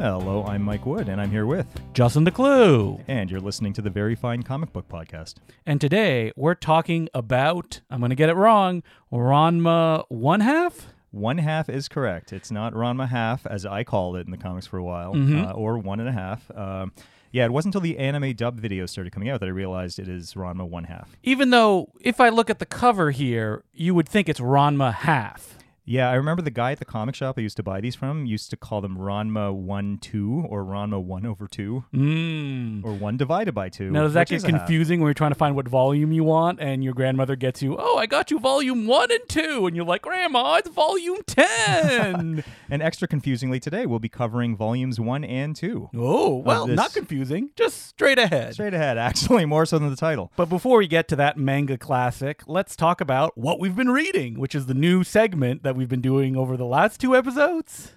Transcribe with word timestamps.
Hello, 0.00 0.44
I'm 0.46 0.62
Mike 0.62 0.86
Wood, 0.86 1.10
and 1.10 1.20
I'm 1.20 1.30
here 1.30 1.44
with. 1.44 1.66
Justin 1.92 2.24
DeClue. 2.24 3.04
And 3.06 3.30
you're 3.30 3.38
listening 3.38 3.74
to 3.74 3.82
the 3.82 3.90
Very 3.90 4.14
Fine 4.14 4.44
Comic 4.44 4.72
Book 4.72 4.88
Podcast. 4.88 5.34
And 5.66 5.78
today 5.78 6.32
we're 6.36 6.54
talking 6.54 7.10
about, 7.12 7.82
I'm 7.90 7.98
going 8.00 8.08
to 8.08 8.16
get 8.16 8.30
it 8.30 8.34
wrong, 8.34 8.82
Ranma 9.12 10.04
one 10.08 10.40
half? 10.40 10.86
One 11.10 11.36
half 11.36 11.68
is 11.68 11.86
correct. 11.86 12.32
It's 12.32 12.50
not 12.50 12.72
Ranma 12.72 13.10
half, 13.10 13.44
as 13.46 13.66
I 13.66 13.84
called 13.84 14.16
it 14.16 14.24
in 14.24 14.30
the 14.30 14.38
comics 14.38 14.66
for 14.66 14.78
a 14.78 14.82
while, 14.82 15.12
Mhm. 15.12 15.46
uh, 15.46 15.52
or 15.52 15.76
one 15.76 16.00
and 16.00 16.08
a 16.08 16.12
half. 16.12 16.50
Um, 16.56 16.92
yeah, 17.30 17.44
it 17.44 17.52
wasn't 17.52 17.74
until 17.74 17.82
the 17.82 17.98
anime 17.98 18.32
dub 18.32 18.58
videos 18.58 18.88
started 18.88 19.12
coming 19.12 19.28
out 19.28 19.40
that 19.40 19.46
I 19.46 19.52
realized 19.52 19.98
it 19.98 20.08
is 20.08 20.32
Ranma 20.32 20.66
one 20.66 20.84
half. 20.84 21.14
Even 21.22 21.50
though, 21.50 21.90
if 22.00 22.20
I 22.22 22.30
look 22.30 22.48
at 22.48 22.58
the 22.58 22.64
cover 22.66 23.10
here, 23.10 23.64
you 23.74 23.94
would 23.94 24.08
think 24.08 24.30
it's 24.30 24.40
Ranma 24.40 24.94
half. 24.94 25.58
Yeah, 25.84 26.08
I 26.10 26.14
remember 26.14 26.42
the 26.42 26.50
guy 26.50 26.72
at 26.72 26.78
the 26.78 26.84
comic 26.84 27.14
shop 27.14 27.36
I 27.38 27.40
used 27.40 27.56
to 27.56 27.62
buy 27.62 27.80
these 27.80 27.94
from 27.94 28.26
used 28.26 28.50
to 28.50 28.56
call 28.56 28.80
them 28.80 28.96
Ranma 28.96 29.52
1 29.52 29.98
2 29.98 30.46
or 30.48 30.64
Ranma 30.64 31.02
1 31.02 31.26
over 31.26 31.48
2 31.48 31.84
Mm. 31.92 32.84
or 32.84 32.92
1 32.94 33.16
divided 33.16 33.52
by 33.54 33.68
2. 33.68 33.90
Now, 33.90 34.02
does 34.02 34.14
that 34.14 34.28
get 34.28 34.36
is 34.36 34.44
a 34.44 34.50
half. 34.52 34.60
confusing 34.60 35.00
when 35.00 35.08
you're 35.08 35.14
trying 35.14 35.32
to 35.32 35.36
find 35.38 35.56
what 35.56 35.66
volume 35.68 36.12
you 36.12 36.22
want 36.22 36.60
and 36.60 36.84
your 36.84 36.92
grandmother 36.94 37.34
gets 37.34 37.60
you, 37.62 37.76
oh, 37.78 37.96
I 37.96 38.06
got 38.06 38.30
you 38.30 38.38
volume 38.38 38.86
one 38.86 39.10
and 39.10 39.20
two. 39.28 39.66
And 39.66 39.74
you're 39.74 39.84
like, 39.84 40.02
Grandma, 40.02 40.56
it's 40.56 40.68
volume 40.68 41.18
10. 41.26 42.44
And 42.72 42.82
extra 42.84 43.08
confusingly 43.08 43.58
today, 43.58 43.84
we'll 43.84 43.98
be 43.98 44.08
covering 44.08 44.54
volumes 44.56 45.00
1 45.00 45.24
and 45.24 45.56
2. 45.56 45.90
oh, 45.96 46.36
well, 46.36 46.68
not 46.68 46.92
confusing, 46.94 47.50
just 47.56 47.84
straight 47.88 48.16
ahead. 48.18 48.54
Straight 48.54 48.74
ahead, 48.74 48.96
actually, 48.96 49.44
more 49.44 49.66
so 49.66 49.80
than 49.80 49.90
the 49.90 49.96
title. 49.96 50.30
But 50.36 50.48
before 50.48 50.78
we 50.78 50.86
get 50.86 51.08
to 51.08 51.16
that 51.16 51.36
manga 51.36 51.76
classic, 51.76 52.42
let's 52.46 52.76
talk 52.76 53.00
about 53.00 53.36
what 53.36 53.58
we've 53.58 53.74
been 53.74 53.90
reading, 53.90 54.38
which 54.38 54.54
is 54.54 54.66
the 54.66 54.74
new 54.74 55.02
segment 55.02 55.64
that 55.64 55.69
we've 55.76 55.88
been 55.88 56.00
doing 56.00 56.36
over 56.36 56.56
the 56.56 56.64
last 56.64 57.00
two 57.00 57.16
episodes. 57.16 57.92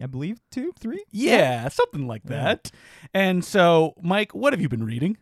I 0.00 0.06
believe 0.06 0.40
2, 0.52 0.72
3? 0.78 1.04
Yeah, 1.10 1.68
something 1.68 2.06
like 2.06 2.22
that. 2.24 2.70
And 3.12 3.44
so, 3.44 3.94
Mike, 4.00 4.34
what 4.34 4.52
have 4.52 4.60
you 4.60 4.68
been 4.68 4.84
reading? 4.84 5.18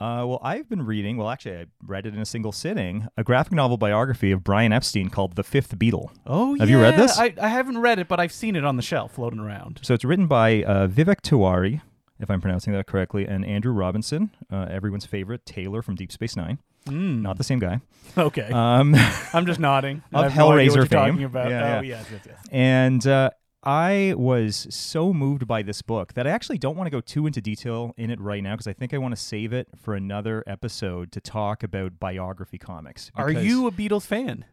Uh, 0.00 0.26
well, 0.26 0.40
I've 0.42 0.68
been 0.68 0.84
reading, 0.84 1.16
well, 1.16 1.30
actually, 1.30 1.58
I 1.58 1.66
read 1.86 2.06
it 2.06 2.14
in 2.14 2.20
a 2.20 2.24
single 2.26 2.50
sitting, 2.50 3.06
a 3.16 3.22
graphic 3.22 3.52
novel 3.52 3.76
biography 3.76 4.32
of 4.32 4.42
Brian 4.42 4.72
Epstein 4.72 5.08
called 5.10 5.36
The 5.36 5.44
Fifth 5.44 5.78
Beatle. 5.78 6.10
Oh, 6.26 6.56
Have 6.58 6.68
you 6.68 6.80
read 6.80 6.96
this? 6.98 7.16
I, 7.16 7.32
I 7.40 7.46
haven't 7.48 7.78
read 7.78 8.00
it, 8.00 8.08
but 8.08 8.18
I've 8.18 8.32
seen 8.32 8.56
it 8.56 8.64
on 8.64 8.74
the 8.74 8.82
shelf 8.82 9.12
floating 9.12 9.38
around. 9.38 9.78
So 9.82 9.94
it's 9.94 10.04
written 10.04 10.26
by 10.26 10.64
uh, 10.64 10.88
Vivek 10.88 11.20
Tiwari, 11.20 11.82
if 12.18 12.28
I'm 12.30 12.40
pronouncing 12.40 12.72
that 12.72 12.88
correctly, 12.88 13.26
and 13.26 13.44
Andrew 13.46 13.72
Robinson, 13.72 14.32
uh, 14.50 14.66
everyone's 14.68 15.06
favorite 15.06 15.46
tailor 15.46 15.82
from 15.82 15.94
Deep 15.94 16.10
Space 16.10 16.34
Nine. 16.34 16.58
Mm. 16.86 17.22
Not 17.22 17.38
the 17.38 17.44
same 17.44 17.58
guy. 17.58 17.80
Okay. 18.16 18.50
Um, 18.52 18.94
I'm 19.32 19.46
just 19.46 19.60
nodding. 19.60 20.02
Of 20.12 20.34
no 20.34 20.48
Hellraiser 20.48 20.88
fame. 20.88 20.88
talking 20.88 21.24
about. 21.24 21.50
Yeah, 21.50 21.78
oh, 21.78 21.80
yeah. 21.80 21.80
yes, 21.82 22.06
yes, 22.10 22.20
yes. 22.26 22.38
and 22.50 23.06
uh, 23.06 23.30
I 23.62 24.14
was 24.16 24.66
so 24.70 25.12
moved 25.12 25.46
by 25.46 25.62
this 25.62 25.82
book 25.82 26.14
that 26.14 26.26
I 26.26 26.30
actually 26.30 26.58
don't 26.58 26.76
want 26.76 26.86
to 26.86 26.90
go 26.90 27.00
too 27.00 27.26
into 27.26 27.40
detail 27.40 27.94
in 27.96 28.10
it 28.10 28.20
right 28.20 28.42
now 28.42 28.54
because 28.54 28.66
I 28.66 28.72
think 28.72 28.92
I 28.92 28.98
want 28.98 29.14
to 29.14 29.20
save 29.20 29.52
it 29.52 29.68
for 29.76 29.94
another 29.94 30.42
episode 30.46 31.12
to 31.12 31.20
talk 31.20 31.62
about 31.62 32.00
biography 32.00 32.58
comics. 32.58 33.10
Are 33.14 33.30
you 33.30 33.66
a 33.66 33.70
Beatles 33.70 34.04
fan? 34.06 34.44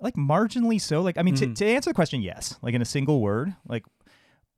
like 0.00 0.14
marginally 0.14 0.80
so 0.80 1.00
like 1.00 1.18
i 1.18 1.22
mean 1.22 1.34
to, 1.34 1.52
to 1.52 1.66
answer 1.66 1.90
the 1.90 1.94
question 1.94 2.22
yes 2.22 2.56
like 2.62 2.74
in 2.74 2.82
a 2.82 2.86
single 2.86 3.20
word 3.20 3.54
like 3.66 3.84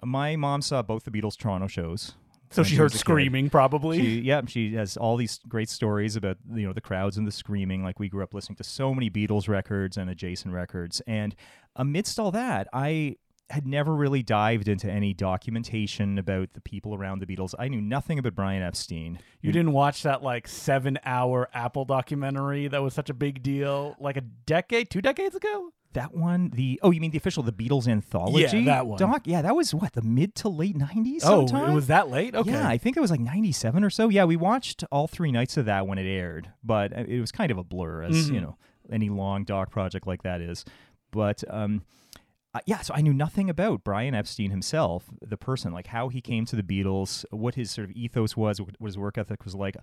my 0.02 0.36
mom 0.36 0.62
saw 0.62 0.82
both 0.82 1.04
the 1.04 1.10
beatles 1.10 1.36
toronto 1.36 1.66
shows 1.66 2.14
So 2.50 2.62
she 2.62 2.76
heard 2.76 2.92
screaming, 2.92 3.50
probably. 3.50 3.98
she, 3.98 4.20
yeah 4.20 4.40
she 4.46 4.74
has 4.74 4.96
all 4.96 5.16
these 5.16 5.40
great 5.48 5.68
stories 5.68 6.16
about 6.16 6.38
you 6.52 6.66
know 6.66 6.72
the 6.72 6.80
crowds 6.80 7.16
and 7.16 7.26
the 7.26 7.32
screaming. 7.32 7.82
Like 7.82 7.98
we 7.98 8.08
grew 8.08 8.22
up 8.22 8.34
listening 8.34 8.56
to 8.56 8.64
so 8.64 8.94
many 8.94 9.10
beatles 9.10 9.48
records 9.48 9.96
and 9.96 10.08
adjacent 10.10 10.54
records. 10.54 11.00
And 11.06 11.34
amidst 11.76 12.18
all 12.18 12.30
that 12.30 12.66
i 12.72 13.16
had 13.50 13.66
never 13.66 13.94
really 13.94 14.22
dived 14.22 14.68
into 14.68 14.90
any 14.90 15.14
documentation 15.14 16.18
about 16.18 16.52
the 16.54 16.60
people 16.60 16.94
around 16.94 17.20
the 17.20 17.26
beatles. 17.26 17.54
I 17.58 17.68
knew 17.68 17.80
nothing 17.80 18.18
about 18.18 18.34
brian 18.34 18.62
epstein. 18.62 19.20
You 19.40 19.52
didn't 19.52 19.72
watch 19.72 20.02
that 20.02 20.22
like 20.22 20.48
seven 20.48 20.98
hour 21.04 21.48
Apple 21.54 21.84
documentary 21.84 22.68
that 22.68 22.82
was 22.82 22.94
such 22.94 23.10
a 23.10 23.14
big 23.14 23.42
deal 23.42 23.94
like 24.00 24.16
a 24.16 24.22
decade, 24.22 24.90
two 24.90 25.00
decades 25.00 25.36
ago? 25.36 25.72
That 25.96 26.14
one, 26.14 26.50
the 26.50 26.78
oh, 26.82 26.90
you 26.92 27.00
mean 27.00 27.10
the 27.10 27.18
official, 27.18 27.42
the 27.42 27.52
Beatles 27.52 27.88
anthology? 27.88 28.42
Yeah, 28.58 28.64
that 28.66 28.86
one. 28.86 28.98
Doc, 28.98 29.22
yeah, 29.24 29.42
that 29.42 29.56
was 29.56 29.74
what 29.74 29.92
the 29.94 30.02
mid 30.02 30.34
to 30.36 30.48
late 30.48 30.76
nineties. 30.76 31.22
Oh, 31.24 31.46
sometime? 31.46 31.70
it 31.70 31.74
was 31.74 31.88
that 31.88 32.08
late? 32.08 32.34
Okay. 32.34 32.50
Yeah, 32.50 32.68
I 32.68 32.78
think 32.78 32.96
it 32.96 33.00
was 33.00 33.10
like 33.10 33.20
ninety 33.20 33.50
seven 33.52 33.82
or 33.82 33.90
so. 33.90 34.08
Yeah, 34.08 34.24
we 34.24 34.36
watched 34.36 34.84
all 34.92 35.08
three 35.08 35.32
nights 35.32 35.56
of 35.56 35.64
that 35.66 35.86
when 35.86 35.98
it 35.98 36.06
aired, 36.08 36.52
but 36.62 36.96
uh, 36.96 37.04
it 37.08 37.20
was 37.20 37.32
kind 37.32 37.50
of 37.50 37.58
a 37.58 37.64
blur, 37.64 38.02
as 38.02 38.30
you 38.30 38.38
Mhm. 38.38 38.42
know, 38.42 38.56
any 38.90 39.08
long 39.08 39.44
doc 39.44 39.70
project 39.70 40.06
like 40.06 40.22
that 40.22 40.40
is. 40.40 40.64
But 41.10 41.42
um, 41.52 41.82
uh, 42.54 42.60
yeah, 42.66 42.80
so 42.82 42.94
I 42.94 43.00
knew 43.00 43.14
nothing 43.14 43.48
about 43.50 43.82
Brian 43.84 44.14
Epstein 44.14 44.50
himself, 44.50 45.04
the 45.20 45.36
person, 45.36 45.72
like 45.72 45.88
how 45.88 46.08
he 46.08 46.20
came 46.20 46.44
to 46.46 46.56
the 46.56 46.62
Beatles, 46.62 47.24
what 47.30 47.54
his 47.54 47.70
sort 47.70 47.88
of 47.90 47.96
ethos 47.96 48.36
was, 48.36 48.60
what 48.60 48.76
his 48.82 48.96
work 48.98 49.18
ethic 49.18 49.44
was 49.44 49.54
like. 49.54 49.76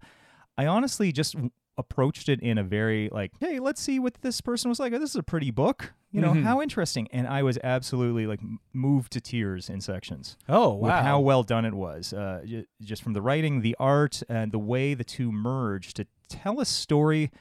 I 0.57 0.67
honestly 0.67 1.11
just 1.11 1.35
approached 1.77 2.29
it 2.29 2.39
in 2.41 2.57
a 2.57 2.63
very 2.63 3.09
like, 3.11 3.31
hey, 3.39 3.59
let's 3.59 3.81
see 3.81 3.99
what 3.99 4.13
this 4.21 4.41
person 4.41 4.69
was 4.69 4.79
like. 4.79 4.91
This 4.91 5.09
is 5.11 5.15
a 5.15 5.23
pretty 5.23 5.49
book, 5.51 5.93
you 6.11 6.21
know, 6.21 6.33
Mhm. 6.33 6.43
how 6.43 6.61
interesting. 6.61 7.07
And 7.11 7.27
I 7.27 7.41
was 7.43 7.57
absolutely 7.63 8.27
like 8.27 8.39
moved 8.73 9.11
to 9.13 9.21
tears 9.21 9.69
in 9.69 9.81
sections 9.81 10.37
oh, 10.47 10.73
wow. 10.75 11.01
how 11.01 11.19
well 11.19 11.41
done 11.43 11.65
it 11.65 11.73
was. 11.73 12.13
Uh, 12.13 12.41
j- 12.45 12.65
just 12.81 13.01
from 13.01 13.13
the 13.13 13.21
writing, 13.21 13.61
the 13.61 13.75
art, 13.79 14.21
and 14.29 14.51
the 14.51 14.59
way 14.59 14.93
the 14.93 15.03
two 15.03 15.31
merge 15.31 15.93
to 15.95 16.05
tell 16.29 16.59
a 16.59 16.65
story 16.65 17.31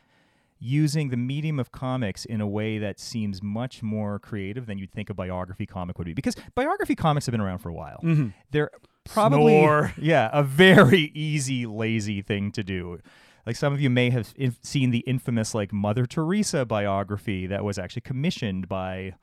using 0.59 1.09
the 1.09 1.17
medium 1.17 1.59
of 1.59 1.73
comics 1.73 2.25
in 2.25 2.41
a 2.41 2.47
way 2.47 2.79
that 2.79 3.01
seems 3.01 3.43
much 3.43 3.83
more 3.83 4.19
creative 4.21 4.67
than 4.67 4.79
you'd 4.79 4.93
think 4.93 5.11
a 5.11 5.15
biography 5.15 5.67
comic 5.67 5.99
would 5.99 6.05
be. 6.07 6.15
Because 6.15 6.37
biography 6.55 6.95
comics 6.95 7.27
have 7.27 7.33
been 7.33 7.41
around 7.41 7.59
for 7.59 7.69
a 7.69 7.75
while. 7.75 7.99
Mhm. 8.03 8.33
They're 8.53 8.71
probably 9.05 9.59
Snore. 9.61 9.93
yeah 9.99 10.31
a 10.33 10.45
very 10.45 11.11
easy, 11.15 11.67
lazy 11.67 12.23
thing 12.23 12.53
to 12.53 12.63
do. 12.63 13.01
Like 13.47 13.57
some 13.57 13.73
of 13.73 13.81
you 13.81 13.91
may 13.91 14.11
have 14.11 14.33
inf- 14.37 14.59
seen 14.63 14.91
the 14.91 15.01
infamous 15.01 15.55
like 15.55 15.73
Mother 15.73 16.07
Teresa 16.07 16.65
biography 16.65 17.47
that 17.49 17.65
was 17.65 17.79
actually 17.79 18.03
commissioned 18.03 18.69
by 18.69 19.15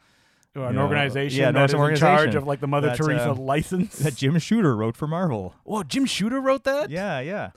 an 0.55 0.61
you 0.61 0.73
know, 0.73 0.81
organization 0.83 1.39
yeah, 1.39 1.51
that 1.51 1.57
an 1.57 1.63
in 1.63 1.95
charge 1.95 2.01
organization 2.03 2.37
of 2.37 2.47
like 2.47 2.59
the 2.59 2.67
Mother 2.67 2.87
that, 2.87 2.97
Teresa 2.97 3.31
uh, 3.31 3.35
license. 3.35 3.97
that 3.99 4.15
Jim 4.15 4.37
Shooter 4.39 4.75
wrote 4.75 4.97
for 4.97 5.07
Marvel. 5.07 5.55
Whoa, 5.63 5.83
Jim 5.83 6.05
Shooter 6.05 6.41
wrote 6.41 6.63
that? 6.65 6.89
Yeah, 6.89 7.19
yeah. 7.19 7.51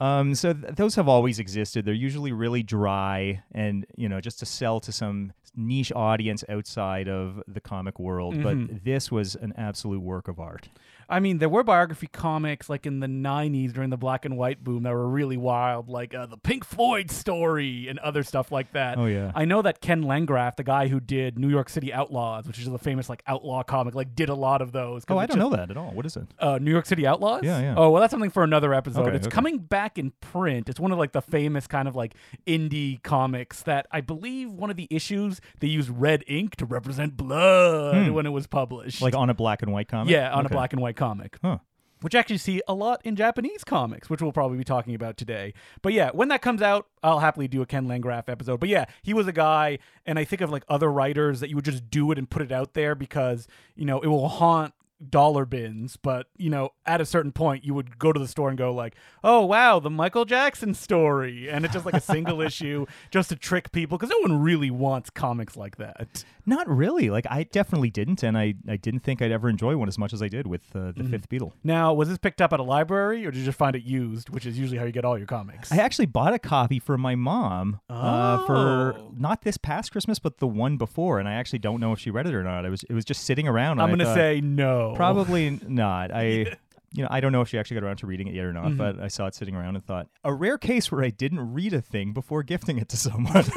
Um, 0.00 0.34
so 0.34 0.52
th- 0.52 0.74
those 0.74 0.96
have 0.96 1.06
always 1.06 1.38
existed. 1.38 1.84
They're 1.84 1.94
usually 1.94 2.32
really 2.32 2.62
dry, 2.64 3.42
and 3.52 3.86
you 3.96 4.08
know, 4.08 4.20
just 4.20 4.40
to 4.40 4.46
sell 4.46 4.80
to 4.80 4.90
some 4.90 5.32
niche 5.54 5.92
audience 5.94 6.42
outside 6.48 7.08
of 7.08 7.40
the 7.46 7.60
comic 7.60 8.00
world. 8.00 8.34
Mhm. 8.34 8.42
But 8.42 8.84
this 8.84 9.12
was 9.12 9.36
an 9.36 9.52
absolute 9.56 10.00
work 10.00 10.26
of 10.26 10.40
art. 10.40 10.70
I 11.12 11.20
mean, 11.20 11.38
there 11.38 11.48
were 11.48 11.62
biography 11.62 12.06
comics 12.06 12.68
like 12.70 12.86
in 12.86 13.00
the 13.00 13.06
90s 13.06 13.72
during 13.72 13.90
the 13.90 13.96
black 13.96 14.24
and 14.24 14.36
white 14.36 14.64
boom 14.64 14.82
that 14.84 14.92
were 14.92 15.08
really 15.08 15.36
wild, 15.36 15.88
like 15.88 16.14
uh, 16.14 16.26
the 16.26 16.36
Pink 16.38 16.64
Floyd 16.64 17.10
story 17.10 17.86
and 17.88 17.98
other 17.98 18.22
stuff 18.22 18.50
like 18.50 18.72
that. 18.72 18.96
Oh 18.98 19.06
yeah. 19.06 19.30
I 19.34 19.44
know 19.44 19.62
that 19.62 19.80
Ken 19.80 20.02
Landgraf, 20.02 20.56
the 20.56 20.64
guy 20.64 20.88
who 20.88 20.98
did 21.00 21.38
New 21.38 21.48
York 21.50 21.68
City 21.68 21.92
Outlaws, 21.92 22.46
which 22.46 22.58
is 22.58 22.66
a 22.66 22.78
famous 22.78 23.08
like 23.08 23.22
outlaw 23.26 23.62
comic, 23.62 23.94
like 23.94 24.14
did 24.16 24.30
a 24.30 24.34
lot 24.34 24.62
of 24.62 24.72
those. 24.72 25.04
oh, 25.08 25.18
I 25.18 25.26
don't 25.26 25.36
just- 25.36 25.50
know 25.50 25.54
that 25.56 25.70
at 25.70 25.76
all. 25.76 25.90
What 25.92 26.06
is 26.06 26.16
it? 26.16 26.26
Uh, 26.38 26.58
New 26.60 26.70
York 26.70 26.86
City 26.86 27.06
Outlaws? 27.06 27.42
Yeah, 27.44 27.60
yeah. 27.60 27.74
Oh, 27.76 27.90
well, 27.90 28.00
that's 28.00 28.10
something 28.10 28.30
for 28.30 28.42
another 28.42 28.72
episode. 28.72 29.06
Okay, 29.08 29.16
it's 29.16 29.26
okay. 29.26 29.34
coming 29.34 29.58
back 29.58 29.98
in 29.98 30.12
print. 30.22 30.68
It's 30.70 30.80
one 30.80 30.92
of 30.92 30.98
like 30.98 31.12
the 31.12 31.20
famous 31.22 31.66
kind 31.66 31.86
of 31.88 31.94
like 31.94 32.14
indie 32.46 33.02
comics 33.02 33.62
that 33.64 33.86
I 33.92 34.00
believe 34.00 34.50
one 34.50 34.70
of 34.70 34.76
the 34.76 34.88
issues 34.90 35.40
they 35.60 35.68
used 35.68 35.90
red 35.90 36.24
ink 36.26 36.56
to 36.56 36.64
represent 36.64 37.16
blood 37.18 38.06
Hmm. 38.06 38.12
when 38.14 38.24
it 38.26 38.30
was 38.30 38.46
published. 38.46 39.02
Like 39.02 39.14
on 39.14 39.28
a 39.30 39.34
black 39.34 39.62
and 39.62 39.72
white 39.72 39.88
comic? 39.88 40.10
yeah, 40.10 40.32
on 40.32 40.46
Okay. 40.46 40.54
a 40.54 40.56
black 40.56 40.72
and 40.72 40.80
white 40.80 40.96
comic. 40.96 41.01
Huh. 41.42 41.58
Which 42.00 42.16
actually 42.16 42.38
see 42.38 42.60
a 42.66 42.74
lot 42.74 43.00
in 43.04 43.14
Japanese 43.14 43.62
comics, 43.62 44.10
which 44.10 44.20
we'll 44.20 44.32
probably 44.32 44.58
be 44.58 44.64
talking 44.64 44.94
about 44.94 45.16
today. 45.16 45.54
But 45.82 45.92
yeah, 45.92 46.10
when 46.12 46.28
that 46.28 46.42
comes 46.42 46.60
out, 46.60 46.88
I'll 47.02 47.20
happily 47.20 47.46
do 47.46 47.62
a 47.62 47.66
Ken 47.66 47.86
Landgraf 47.86 48.28
episode. 48.28 48.58
But 48.58 48.68
yeah, 48.68 48.86
he 49.02 49.14
was 49.14 49.28
a 49.28 49.32
guy, 49.32 49.78
and 50.04 50.18
I 50.18 50.24
think 50.24 50.42
of 50.42 50.50
like 50.50 50.64
other 50.68 50.90
writers 50.90 51.38
that 51.40 51.48
you 51.48 51.54
would 51.54 51.64
just 51.64 51.90
do 51.90 52.10
it 52.10 52.18
and 52.18 52.28
put 52.28 52.42
it 52.42 52.50
out 52.50 52.74
there 52.74 52.96
because, 52.96 53.46
you 53.76 53.84
know, 53.84 54.00
it 54.00 54.08
will 54.08 54.28
haunt 54.28 54.74
dollar 55.10 55.44
bins 55.44 55.96
but 55.96 56.26
you 56.36 56.48
know 56.50 56.70
at 56.86 57.00
a 57.00 57.04
certain 57.06 57.32
point 57.32 57.64
you 57.64 57.74
would 57.74 57.98
go 57.98 58.12
to 58.12 58.20
the 58.20 58.28
store 58.28 58.48
and 58.48 58.56
go 58.58 58.72
like 58.72 58.94
oh 59.24 59.44
wow 59.44 59.78
the 59.80 59.90
michael 59.90 60.24
jackson 60.24 60.74
story 60.74 61.48
and 61.48 61.64
it's 61.64 61.74
just 61.74 61.84
like 61.84 61.94
a 61.94 62.00
single 62.00 62.40
issue 62.48 62.86
just 63.10 63.28
to 63.28 63.36
trick 63.36 63.72
people 63.72 63.98
because 63.98 64.10
no 64.10 64.18
one 64.20 64.40
really 64.40 64.70
wants 64.70 65.10
comics 65.10 65.56
like 65.56 65.76
that 65.76 66.24
Not 66.44 66.68
really. 66.68 67.08
Like 67.08 67.24
I 67.30 67.44
definitely 67.44 67.90
didn't, 67.90 68.24
and 68.24 68.36
I, 68.36 68.54
I 68.68 68.74
didn't 68.76 69.04
think 69.04 69.22
I'd 69.22 69.30
ever 69.30 69.48
enjoy 69.48 69.76
one 69.76 69.86
as 69.86 69.96
much 69.96 70.12
as 70.12 70.20
I 70.24 70.26
did 70.26 70.48
with 70.48 70.62
uh, 70.74 70.90
the 70.90 71.04
Mhm. 71.04 71.10
Fifth 71.10 71.28
Beatle. 71.28 71.52
now 71.62 71.94
was 71.94 72.08
this 72.08 72.18
picked 72.18 72.40
up 72.42 72.52
at 72.52 72.58
a 72.58 72.64
library 72.64 73.24
or 73.24 73.30
did 73.30 73.38
you 73.38 73.44
just 73.44 73.56
find 73.58 73.76
it 73.76 73.84
used 73.84 74.28
which 74.30 74.44
is 74.44 74.58
usually 74.58 74.76
how 74.76 74.84
you 74.84 74.90
get 74.90 75.04
all 75.04 75.16
your 75.16 75.28
comics 75.28 75.70
I 75.70 75.76
actually 75.76 76.06
bought 76.06 76.34
a 76.34 76.40
copy 76.40 76.80
for 76.80 76.98
my 76.98 77.14
mom 77.14 77.78
uh, 77.88 78.44
for 78.46 78.94
Oh. 78.98 79.12
not 79.16 79.42
this 79.42 79.56
past 79.56 79.92
Christmas, 79.92 80.18
but 80.18 80.38
the 80.38 80.48
one 80.48 80.76
before, 80.78 81.20
and 81.20 81.28
I 81.28 81.34
actually 81.34 81.60
don't 81.60 81.78
know 81.78 81.92
if 81.92 82.00
she 82.00 82.10
read 82.10 82.26
it 82.26 82.34
or 82.34 82.42
not. 82.42 82.64
It 82.64 82.70
was 82.70 82.82
it 82.84 82.92
was 82.94 83.04
just 83.04 83.22
sitting 83.24 83.46
around. 83.46 83.80
i'm 83.80 83.90
gonna 83.90 84.04
thought, 84.04 84.14
say 84.16 84.40
no 84.42 84.91
probably 84.94 85.58
not. 85.66 86.10
I 86.12 86.56
you 86.94 87.02
know, 87.02 87.08
I 87.10 87.20
don't 87.20 87.32
know 87.32 87.40
if 87.40 87.48
she 87.48 87.58
actually 87.58 87.76
got 87.80 87.84
around 87.86 87.96
to 87.98 88.06
reading 88.06 88.28
it 88.28 88.34
yet 88.34 88.44
or 88.44 88.52
not, 88.52 88.64
Mm-hmm. 88.66 88.76
but 88.76 89.00
I 89.00 89.08
saw 89.08 89.26
it 89.26 89.34
sitting 89.34 89.54
around 89.54 89.76
and 89.76 89.84
thought, 89.84 90.08
a 90.24 90.32
rare 90.32 90.58
case 90.58 90.92
where 90.92 91.02
I 91.04 91.10
didn't 91.10 91.52
read 91.54 91.72
a 91.72 91.80
thing 91.80 92.12
before 92.12 92.42
gifting 92.42 92.78
it 92.78 92.88
to 92.90 92.96
someone. 92.96 93.44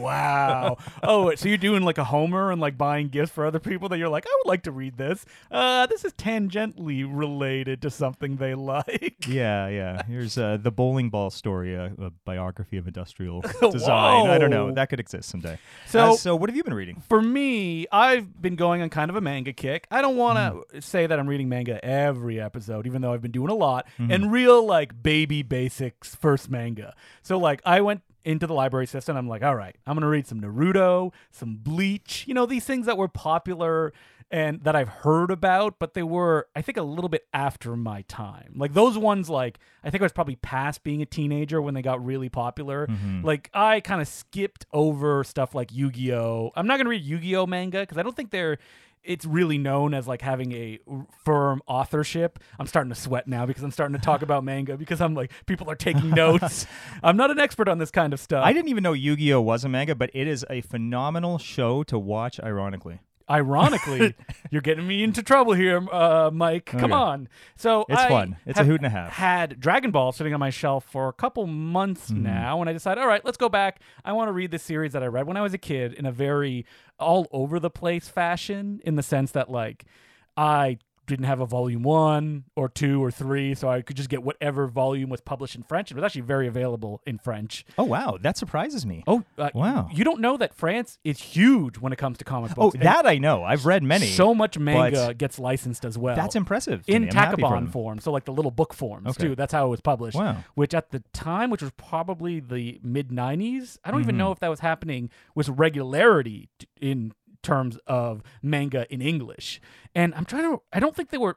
wow. 0.00 0.76
Oh, 1.02 1.34
so 1.34 1.48
you're 1.48 1.58
doing 1.58 1.82
like 1.82 1.98
a 1.98 2.04
Homer 2.04 2.50
and 2.50 2.60
like 2.60 2.76
buying 2.78 3.08
gifts 3.08 3.32
for 3.32 3.46
other 3.46 3.58
people 3.58 3.88
that 3.90 3.98
you're 3.98 4.08
like, 4.08 4.26
I 4.26 4.34
would 4.44 4.48
like 4.48 4.62
to 4.64 4.72
read 4.72 4.96
this. 4.96 5.24
Uh, 5.50 5.86
this 5.86 6.04
is 6.04 6.12
tangentially 6.14 7.06
related 7.10 7.82
to 7.82 7.90
something 7.90 8.36
they 8.36 8.54
like. 8.54 9.26
yeah, 9.26 9.68
yeah. 9.68 10.02
Here's 10.06 10.36
uh, 10.38 10.58
the 10.60 10.70
bowling 10.70 11.10
ball 11.10 11.30
story, 11.30 11.76
uh, 11.76 11.90
a 11.98 12.10
biography 12.24 12.76
of 12.76 12.86
industrial 12.86 13.40
design. 13.70 14.28
I 14.28 14.38
don't 14.38 14.50
know. 14.50 14.72
That 14.72 14.88
could 14.88 15.00
exist 15.00 15.28
someday. 15.28 15.58
So- 15.86 16.12
Uh, 16.12 16.16
so 16.16 16.36
what 16.36 16.48
have 16.50 16.56
you 16.56 16.64
been 16.64 16.74
reading? 16.74 17.02
For 17.08 17.20
me, 17.22 17.86
I've 17.92 18.40
been 18.40 18.56
going 18.56 18.82
on 18.82 18.90
kind 18.90 19.10
of 19.10 19.16
a 19.16 19.20
manga 19.20 19.52
kick. 19.52 19.86
I 19.90 20.02
don't 20.02 20.16
want 20.16 20.64
to 20.72 20.80
say 20.82 21.06
that 21.06 21.18
I'm 21.18 21.26
reading 21.28 21.48
manga 21.48 21.82
every 21.84 22.40
episode, 22.40 22.73
even 22.82 23.02
though 23.02 23.12
I've 23.12 23.22
been 23.22 23.30
doing 23.30 23.50
a 23.50 23.54
lot 23.54 23.86
and 23.98 24.10
mm-hmm. 24.10 24.30
real 24.30 24.64
like 24.66 25.02
baby 25.02 25.42
basics 25.42 26.14
first 26.14 26.50
manga. 26.50 26.94
So 27.22 27.38
like 27.38 27.60
I 27.64 27.80
went 27.80 28.02
into 28.24 28.46
the 28.46 28.54
library 28.54 28.86
system. 28.86 29.16
I'm 29.16 29.28
like, 29.28 29.42
all 29.42 29.54
right, 29.54 29.76
I'm 29.86 29.94
gonna 29.94 30.08
read 30.08 30.26
some 30.26 30.40
Naruto, 30.40 31.12
some 31.30 31.56
Bleach. 31.56 32.24
You 32.26 32.34
know 32.34 32.46
these 32.46 32.64
things 32.64 32.86
that 32.86 32.96
were 32.96 33.08
popular 33.08 33.92
and 34.30 34.64
that 34.64 34.74
I've 34.74 34.88
heard 34.88 35.30
about, 35.30 35.78
but 35.78 35.94
they 35.94 36.02
were 36.02 36.48
I 36.56 36.62
think 36.62 36.78
a 36.78 36.82
little 36.82 37.08
bit 37.08 37.26
after 37.32 37.76
my 37.76 38.02
time. 38.02 38.54
Like 38.56 38.72
those 38.72 38.96
ones, 38.96 39.28
like 39.28 39.58
I 39.82 39.90
think 39.90 40.02
I 40.02 40.06
was 40.06 40.12
probably 40.12 40.36
past 40.36 40.82
being 40.82 41.02
a 41.02 41.06
teenager 41.06 41.60
when 41.60 41.74
they 41.74 41.82
got 41.82 42.04
really 42.04 42.28
popular. 42.28 42.86
Mm-hmm. 42.86 43.24
Like 43.24 43.50
I 43.52 43.80
kind 43.80 44.00
of 44.00 44.08
skipped 44.08 44.66
over 44.72 45.22
stuff 45.24 45.54
like 45.54 45.72
Yu-Gi-Oh. 45.72 46.52
I'm 46.56 46.66
not 46.66 46.78
gonna 46.78 46.90
read 46.90 47.04
Yu-Gi-Oh 47.04 47.46
manga 47.46 47.80
because 47.80 47.98
I 47.98 48.02
don't 48.02 48.16
think 48.16 48.30
they're 48.30 48.58
it's 49.04 49.24
really 49.24 49.58
known 49.58 49.94
as 49.94 50.08
like 50.08 50.22
having 50.22 50.52
a 50.52 50.78
firm 51.24 51.62
authorship. 51.66 52.38
I'm 52.58 52.66
starting 52.66 52.90
to 52.90 52.98
sweat 52.98 53.28
now 53.28 53.46
because 53.46 53.62
I'm 53.62 53.70
starting 53.70 53.96
to 53.96 54.02
talk 54.02 54.22
about 54.22 54.44
manga 54.44 54.76
because 54.76 55.00
I'm 55.00 55.14
like 55.14 55.30
people 55.46 55.70
are 55.70 55.76
taking 55.76 56.10
notes. 56.10 56.66
I'm 57.02 57.16
not 57.16 57.30
an 57.30 57.38
expert 57.38 57.68
on 57.68 57.78
this 57.78 57.90
kind 57.90 58.12
of 58.12 58.20
stuff. 58.20 58.44
I 58.44 58.52
didn't 58.52 58.68
even 58.68 58.82
know 58.82 58.92
Yu-Gi-Oh 58.92 59.40
was 59.40 59.64
a 59.64 59.68
manga, 59.68 59.94
but 59.94 60.10
it 60.14 60.26
is 60.26 60.44
a 60.50 60.62
phenomenal 60.62 61.38
show 61.38 61.82
to 61.84 61.98
watch. 61.98 62.40
Ironically, 62.40 63.00
Ironically, 63.30 64.14
you're 64.50 64.60
getting 64.62 64.86
me 64.86 65.02
into 65.02 65.22
trouble 65.22 65.54
here, 65.54 65.86
uh, 65.90 66.30
Mike. 66.32 66.66
Come 66.66 66.84
Okay. 66.84 66.92
on. 66.92 67.28
So 67.56 67.86
It's 67.88 68.02
I 68.02 68.08
fun. 68.08 68.36
It's 68.46 68.60
a 68.60 68.64
hoot 68.64 68.80
and 68.80 68.86
a 68.86 68.90
half. 68.90 69.12
Had 69.12 69.58
Dragon 69.58 69.90
Ball 69.90 70.12
sitting 70.12 70.34
on 70.34 70.40
my 70.40 70.50
shelf 70.50 70.84
for 70.84 71.08
a 71.08 71.12
couple 71.12 71.46
months 71.46 72.10
Mm-hmm. 72.10 72.22
now, 72.22 72.60
and 72.60 72.68
I 72.68 72.72
decided, 72.74 73.00
all 73.00 73.08
right, 73.08 73.24
let's 73.24 73.38
go 73.38 73.48
back. 73.48 73.80
I 74.04 74.12
want 74.12 74.28
to 74.28 74.32
read 74.32 74.50
the 74.50 74.58
series 74.58 74.92
that 74.92 75.02
I 75.02 75.06
read 75.06 75.26
when 75.26 75.36
I 75.36 75.40
was 75.40 75.54
a 75.54 75.58
kid 75.58 75.94
in 75.94 76.04
a 76.06 76.12
very 76.12 76.66
all 76.98 77.26
over 77.32 77.58
the 77.58 77.70
place 77.70 78.08
fashion, 78.08 78.80
in 78.84 78.96
the 78.96 79.02
sense 79.02 79.30
that 79.32 79.50
like 79.50 79.84
I 80.36 80.78
didn't 81.06 81.26
have 81.26 81.40
a 81.40 81.46
volume 81.46 81.82
one 81.82 82.44
or 82.56 82.68
two 82.68 83.02
or 83.02 83.10
three, 83.10 83.54
so 83.54 83.68
I 83.68 83.82
could 83.82 83.96
just 83.96 84.08
get 84.08 84.22
whatever 84.22 84.66
volume 84.66 85.10
was 85.10 85.20
published 85.20 85.54
in 85.54 85.62
French. 85.62 85.90
It 85.90 85.94
was 85.94 86.04
actually 86.04 86.22
very 86.22 86.46
available 86.46 87.00
in 87.06 87.18
French. 87.18 87.64
oh 87.78 87.84
wow, 87.84 88.18
that 88.20 88.36
surprises 88.36 88.84
me. 88.86 89.04
Oh, 89.06 89.24
uh, 89.38 89.50
Wow. 89.54 89.88
You 89.92 90.04
don't 90.04 90.20
know 90.20 90.36
that 90.36 90.54
France 90.54 90.98
is 91.04 91.20
huge 91.20 91.78
when 91.78 91.92
it 91.92 91.96
comes 91.96 92.18
to 92.18 92.24
comic 92.24 92.52
Oh, 92.52 92.64
books. 92.64 92.74
and 92.74 92.84
that 92.84 93.06
I 93.06 93.18
know. 93.18 93.42
I've 93.44 93.66
read 93.66 93.82
many. 93.82 94.06
so 94.06 94.34
much 94.34 94.58
manga 94.58 95.14
gets 95.14 95.38
licensed 95.38 95.84
as 95.84 95.96
well. 95.98 96.16
that's 96.16 96.34
impressive. 96.36 96.82
in 96.86 97.02
me. 97.02 97.08
I'm 97.08 97.14
happy 97.14 97.42
for 97.42 97.48
tankobon 97.48 97.70
form, 97.70 97.98
so 98.00 98.10
like 98.12 98.24
the 98.24 98.32
little 98.32 98.50
book 98.50 98.72
forms 98.74 99.08
Okay. 99.10 99.28
too. 99.28 99.34
That's 99.34 99.52
how 99.52 99.66
it 99.66 99.70
was 99.70 99.80
published. 99.80 100.16
Wow. 100.16 100.44
Which 100.54 100.74
at 100.74 100.90
the 100.90 101.02
time, 101.12 101.50
which 101.50 101.62
was 101.62 101.70
probably 101.76 102.40
the 102.40 102.80
mid 102.82 103.08
'90s, 103.10 103.78
I 103.84 103.90
don't 103.90 104.00
even 104.00 104.14
Mm-hmm. 104.14 104.18
know 104.18 104.32
if 104.32 104.40
that 104.40 104.48
was 104.48 104.60
happening 104.60 105.10
with 105.34 105.48
regularity 105.48 106.48
in 106.80 107.12
terms 107.44 107.78
of 107.86 108.22
manga 108.42 108.92
in 108.92 109.00
English. 109.00 109.60
And 109.94 110.12
I'm 110.16 110.24
trying 110.24 110.42
to. 110.42 110.62
I 110.72 110.80
don't 110.80 110.96
think 110.96 111.10
they 111.10 111.18
were. 111.18 111.36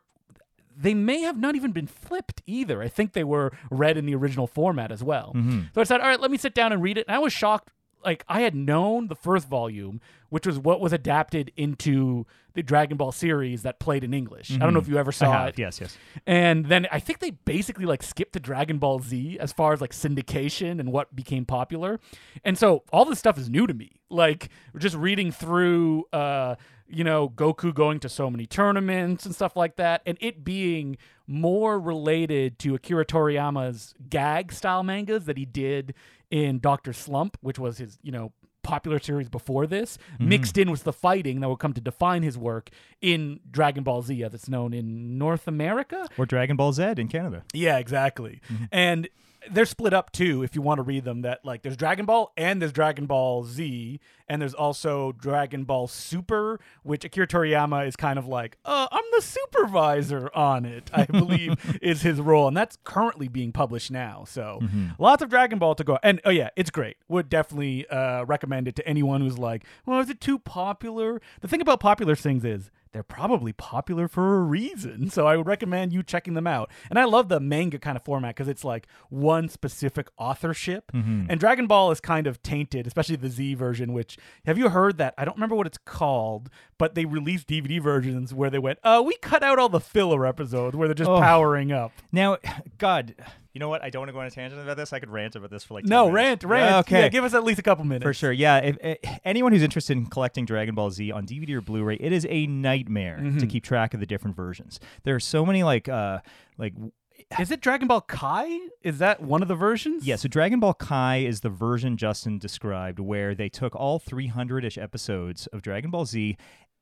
They 0.75 0.95
may 0.95 1.21
have 1.21 1.37
not 1.37 1.55
even 1.55 1.71
been 1.71 1.87
flipped 1.87 2.41
either. 2.47 2.81
I 2.81 2.87
think 2.87 3.13
they 3.13 3.23
were 3.23 3.51
read 3.69 3.97
in 3.97 4.05
the 4.05 4.15
original 4.15 4.47
format 4.47 4.91
as 4.91 5.03
well. 5.03 5.33
Mm-hmm. 5.35 5.61
So 5.73 5.81
I 5.81 5.83
said, 5.83 6.01
all 6.01 6.07
right, 6.07 6.19
let 6.19 6.31
me 6.31 6.37
sit 6.37 6.53
down 6.53 6.71
and 6.71 6.81
read 6.81 6.97
it. 6.97 7.05
And 7.07 7.15
I 7.15 7.19
was 7.19 7.33
shocked. 7.33 7.71
Like 8.05 8.23
I 8.27 8.41
had 8.41 8.55
known 8.55 9.07
the 9.07 9.15
first 9.15 9.47
volume, 9.47 10.01
which 10.29 10.45
was 10.47 10.59
what 10.59 10.79
was 10.79 10.93
adapted 10.93 11.51
into 11.57 12.25
the 12.57 12.63
Dragon 12.63 12.97
Ball 12.97 13.11
series 13.11 13.61
that 13.61 13.79
played 13.79 14.03
in 14.03 14.13
English. 14.15 14.51
I 14.51 14.57
don't 14.57 14.73
know 14.73 14.79
if 14.79 14.87
you 14.87 14.97
ever 14.97 15.11
Mm-hmm. 15.11 15.25
Saw 15.25 15.31
have. 15.31 15.49
it. 15.49 15.59
Yes, 15.59 15.79
yes. 15.79 15.95
And 16.25 16.65
then 16.65 16.87
I 16.91 16.99
think 16.99 17.19
they 17.19 17.29
basically 17.29 17.85
like 17.85 18.01
skipped 18.01 18.33
to 18.33 18.39
Dragon 18.39 18.79
Ball 18.79 18.99
Z 18.99 19.37
as 19.39 19.53
far 19.53 19.73
as 19.73 19.79
like 19.79 19.91
syndication 19.91 20.79
and 20.79 20.91
what 20.91 21.15
became 21.15 21.45
popular. 21.45 21.99
And 22.43 22.57
so 22.57 22.83
all 22.91 23.05
this 23.05 23.19
stuff 23.19 23.37
is 23.37 23.47
new 23.49 23.67
to 23.67 23.73
me. 23.75 24.01
Like 24.09 24.49
just 24.77 24.95
reading 24.95 25.31
through 25.31 26.05
uh 26.11 26.55
you 26.89 27.03
know 27.03 27.29
Goku 27.29 27.73
going 27.73 27.99
to 27.99 28.09
so 28.09 28.29
many 28.31 28.45
tournaments 28.47 29.25
and 29.25 29.35
stuff 29.35 29.55
like 29.55 29.75
that 29.75 30.01
and 30.05 30.17
it 30.21 30.43
being 30.43 30.97
more 31.27 31.79
related 31.79 32.57
to 32.59 32.73
Akira 32.73 33.05
Toriyama's 33.05 33.93
gag 34.09 34.51
style 34.51 34.81
mangas 34.83 35.25
that 35.25 35.37
he 35.37 35.45
did 35.45 35.93
in 36.31 36.59
Doctor 36.59 36.91
Slump, 36.93 37.37
which 37.41 37.59
was 37.59 37.77
his, 37.77 37.99
you 38.01 38.11
know, 38.11 38.31
popular 38.67 38.99
series 38.99 39.29
before 39.29 39.65
this, 39.65 39.97
mm-hmm. 40.13 40.29
mixed 40.29 40.57
in 40.57 40.69
with 40.69 40.83
the 40.83 40.93
fighting 40.93 41.39
that 41.39 41.49
would 41.49 41.59
come 41.59 41.73
to 41.73 41.81
define 41.81 42.21
his 42.21 42.37
work 42.37 42.69
in 43.01 43.39
Dragon 43.49 43.83
Ball 43.83 44.01
Z 44.01 44.21
uh, 44.21 44.27
as 44.27 44.33
it's 44.33 44.49
known 44.49 44.73
in 44.73 45.17
North 45.17 45.47
America. 45.47 46.07
Or 46.17 46.25
Dragon 46.25 46.57
Ball 46.57 46.73
Z 46.73 46.83
in 46.97 47.07
Canada. 47.07 47.43
Yeah, 47.53 47.77
exactly. 47.77 48.41
Mm-hmm. 48.51 48.65
And 48.71 49.09
they're 49.51 49.65
split 49.65 49.93
up 49.93 50.11
too 50.11 50.43
if 50.43 50.55
you 50.55 50.61
want 50.61 50.77
to 50.77 50.81
read 50.83 51.03
them 51.03 51.21
that 51.21 51.43
like 51.45 51.61
there's 51.61 51.77
Dragon 51.77 52.05
Ball 52.05 52.31
and 52.37 52.61
there's 52.61 52.71
Dragon 52.71 53.05
Ball 53.05 53.43
Z 53.43 53.99
and 54.27 54.41
there's 54.41 54.53
also 54.53 55.11
Dragon 55.13 55.63
Ball 55.63 55.87
Super 55.87 56.59
which 56.83 57.05
Akira 57.05 57.27
Toriyama 57.27 57.87
is 57.87 57.95
kind 57.95 58.17
of 58.19 58.27
like 58.27 58.57
uh 58.65 58.87
I'm 58.91 59.03
the 59.15 59.21
supervisor 59.21 60.29
on 60.35 60.65
it 60.65 60.89
I 60.93 61.05
believe 61.11 61.79
is 61.81 62.01
his 62.01 62.19
role 62.19 62.47
and 62.47 62.55
that's 62.55 62.77
currently 62.83 63.27
being 63.27 63.51
published 63.51 63.91
now 63.91 64.23
so 64.27 64.59
lots 64.99 65.21
of 65.21 65.29
Dragon 65.29 65.59
Ball 65.59 65.75
to 65.75 65.83
go 65.83 65.97
and 66.03 66.21
oh 66.25 66.29
yeah 66.29 66.49
it's 66.55 66.69
great. 66.69 66.97
Would 67.07 67.29
definitely 67.29 67.87
uh 67.89 68.23
recommend 68.25 68.67
it 68.67 68.75
to 68.77 68.87
anyone 68.87 69.21
who's 69.21 69.37
like 69.37 69.63
well 69.85 69.99
is 69.99 70.09
it 70.09 70.21
too 70.21 70.39
popular? 70.39 71.21
The 71.41 71.47
thing 71.47 71.61
about 71.61 71.79
popular 71.79 72.15
things 72.15 72.43
is 72.45 72.69
they're 72.97 73.03
probably 73.03 73.53
popular 73.53 74.07
for 74.07 74.37
a 74.37 74.39
reason. 74.39 75.11
So 75.11 75.27
I 75.27 75.37
would 75.37 75.45
recommend 75.45 75.93
you 75.93 76.01
checking 76.01 76.33
them 76.33 76.47
out. 76.47 76.71
And 76.89 76.97
I 76.97 77.03
love 77.05 77.29
the 77.29 77.39
manga 77.39 77.77
kind 77.77 77.95
of 77.95 78.01
format 78.03 78.35
because 78.35 78.47
it's 78.47 78.63
like 78.63 78.87
one 79.09 79.49
specific 79.49 80.07
authorship. 80.17 80.89
And 80.93 81.39
Dragon 81.39 81.67
Ball 81.67 81.91
is 81.91 81.99
kind 82.01 82.25
of 82.25 82.41
tainted, 82.41 82.87
especially 82.87 83.17
the 83.17 83.29
Z 83.29 83.53
version, 83.53 83.93
which 83.93 84.17
have 84.47 84.57
you 84.57 84.69
heard 84.69 84.97
that? 84.97 85.13
I 85.15 85.25
don't 85.25 85.35
remember 85.37 85.55
what 85.55 85.67
it's 85.67 85.77
called, 85.77 86.49
but 86.79 86.95
they 86.95 87.05
released 87.05 87.47
DVD 87.47 87.79
versions 87.79 88.33
where 88.33 88.49
they 88.49 88.57
went, 88.57 88.79
uh, 88.83 89.03
we 89.05 89.15
cut 89.17 89.43
out 89.43 89.59
all 89.59 89.69
the 89.69 89.79
filler 89.79 90.25
episodes 90.25 90.75
where 90.75 90.87
they're 90.87 90.95
just 90.95 91.07
Oh. 91.09 91.19
powering 91.19 91.71
up. 91.71 91.91
Now, 92.11 92.37
God, 92.79 93.13
you 93.57 93.59
know 93.59 93.69
what? 93.69 93.83
I 93.83 93.89
don't 93.89 94.01
want 94.01 94.09
to 94.09 94.13
go 94.13 94.19
on 94.19 94.27
a 94.27 94.29
tangent 94.29 94.61
about 94.61 94.77
this. 94.77 94.93
I 94.93 94.99
could 94.99 95.09
rant 95.09 95.35
about 95.35 95.49
this 95.49 95.63
for 95.63 95.73
like 95.73 95.85
10 95.85 95.89
No, 95.89 96.11
minutes. 96.11 96.13
rant, 96.15 96.43
rant. 96.43 96.69
Yeah, 96.71 96.77
okay. 96.81 96.99
Yeah, 97.01 97.07
give 97.09 97.23
us 97.23 97.33
at 97.33 97.43
least 97.43 97.57
a 97.57 97.63
couple 97.63 97.83
minutes. 97.85 98.03
For 98.03 98.13
sure, 98.13 98.31
yeah. 98.31 98.57
If, 98.59 98.77
eh, 98.81 98.95
anyone 99.25 99.51
who's 99.51 99.63
interested 99.63 99.97
in 99.97 100.05
collecting 100.05 100.45
Dragon 100.45 100.75
Ball 100.75 100.91
Z 100.91 101.11
on 101.11 101.25
DVD 101.25 101.53
or 101.55 101.61
Blu-ray, 101.61 101.95
it 101.99 102.11
is 102.11 102.27
a 102.29 102.45
nightmare 102.45 103.17
Mm-hmm. 103.19 103.39
to 103.39 103.47
keep 103.47 103.63
track 103.63 103.95
of 103.95 103.99
the 103.99 104.05
different 104.05 104.35
versions. 104.35 104.79
There 105.05 105.15
are 105.15 105.19
so 105.19 105.43
many 105.43 105.63
like, 105.63 105.89
uh, 105.89 106.19
like 106.59 106.73
Is 107.39 107.49
it 107.49 107.61
Dragon 107.61 107.87
Ball 107.87 108.01
Kai? 108.01 108.59
Is 108.83 108.99
that 108.99 109.21
one 109.23 109.41
of 109.41 109.47
the 109.47 109.55
versions? 109.55 110.05
yeah. 110.05 110.17
So 110.17 110.27
Dragon 110.27 110.59
Ball 110.59 110.75
Kai 110.75 111.17
is 111.17 111.41
the 111.41 111.49
version 111.49 111.97
Justin 111.97 112.37
described, 112.37 112.99
where 112.99 113.33
they 113.33 113.49
took 113.49 113.75
all 113.75 113.99
300ish 113.99 114.79
episodes 114.81 115.47
of 115.47 115.63
Dragon 115.63 115.89
Ball 115.89 116.05
Z. 116.05 116.37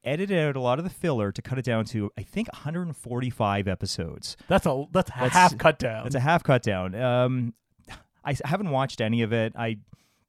Edited 0.06 0.38
out 0.40 0.56
a 0.56 0.60
lot 0.62 0.78
of 0.80 0.86
the 0.86 0.92
filler 0.92 1.32
to 1.32 1.42
cut 1.42 1.58
it 1.58 1.66
down 1.66 1.84
to, 1.86 2.12
I 2.18 2.22
think, 2.22 2.48
145 2.54 3.68
episodes. 3.68 4.38
That's 4.48 4.66
a 4.66 4.86
that's, 4.92 5.10
That's- 5.12 5.34
half 5.34 5.58
cut 5.58 5.80
down. 5.80 6.04
That's 6.04 6.16
a 6.16 6.20
half 6.20 6.44
cut 6.44 6.62
down. 6.64 6.96
Um, 6.96 7.54
I 8.24 8.36
haven't 8.44 8.70
watched 8.72 9.02
any 9.02 9.22
of 9.22 9.34
it. 9.34 9.54
I, 9.56 9.78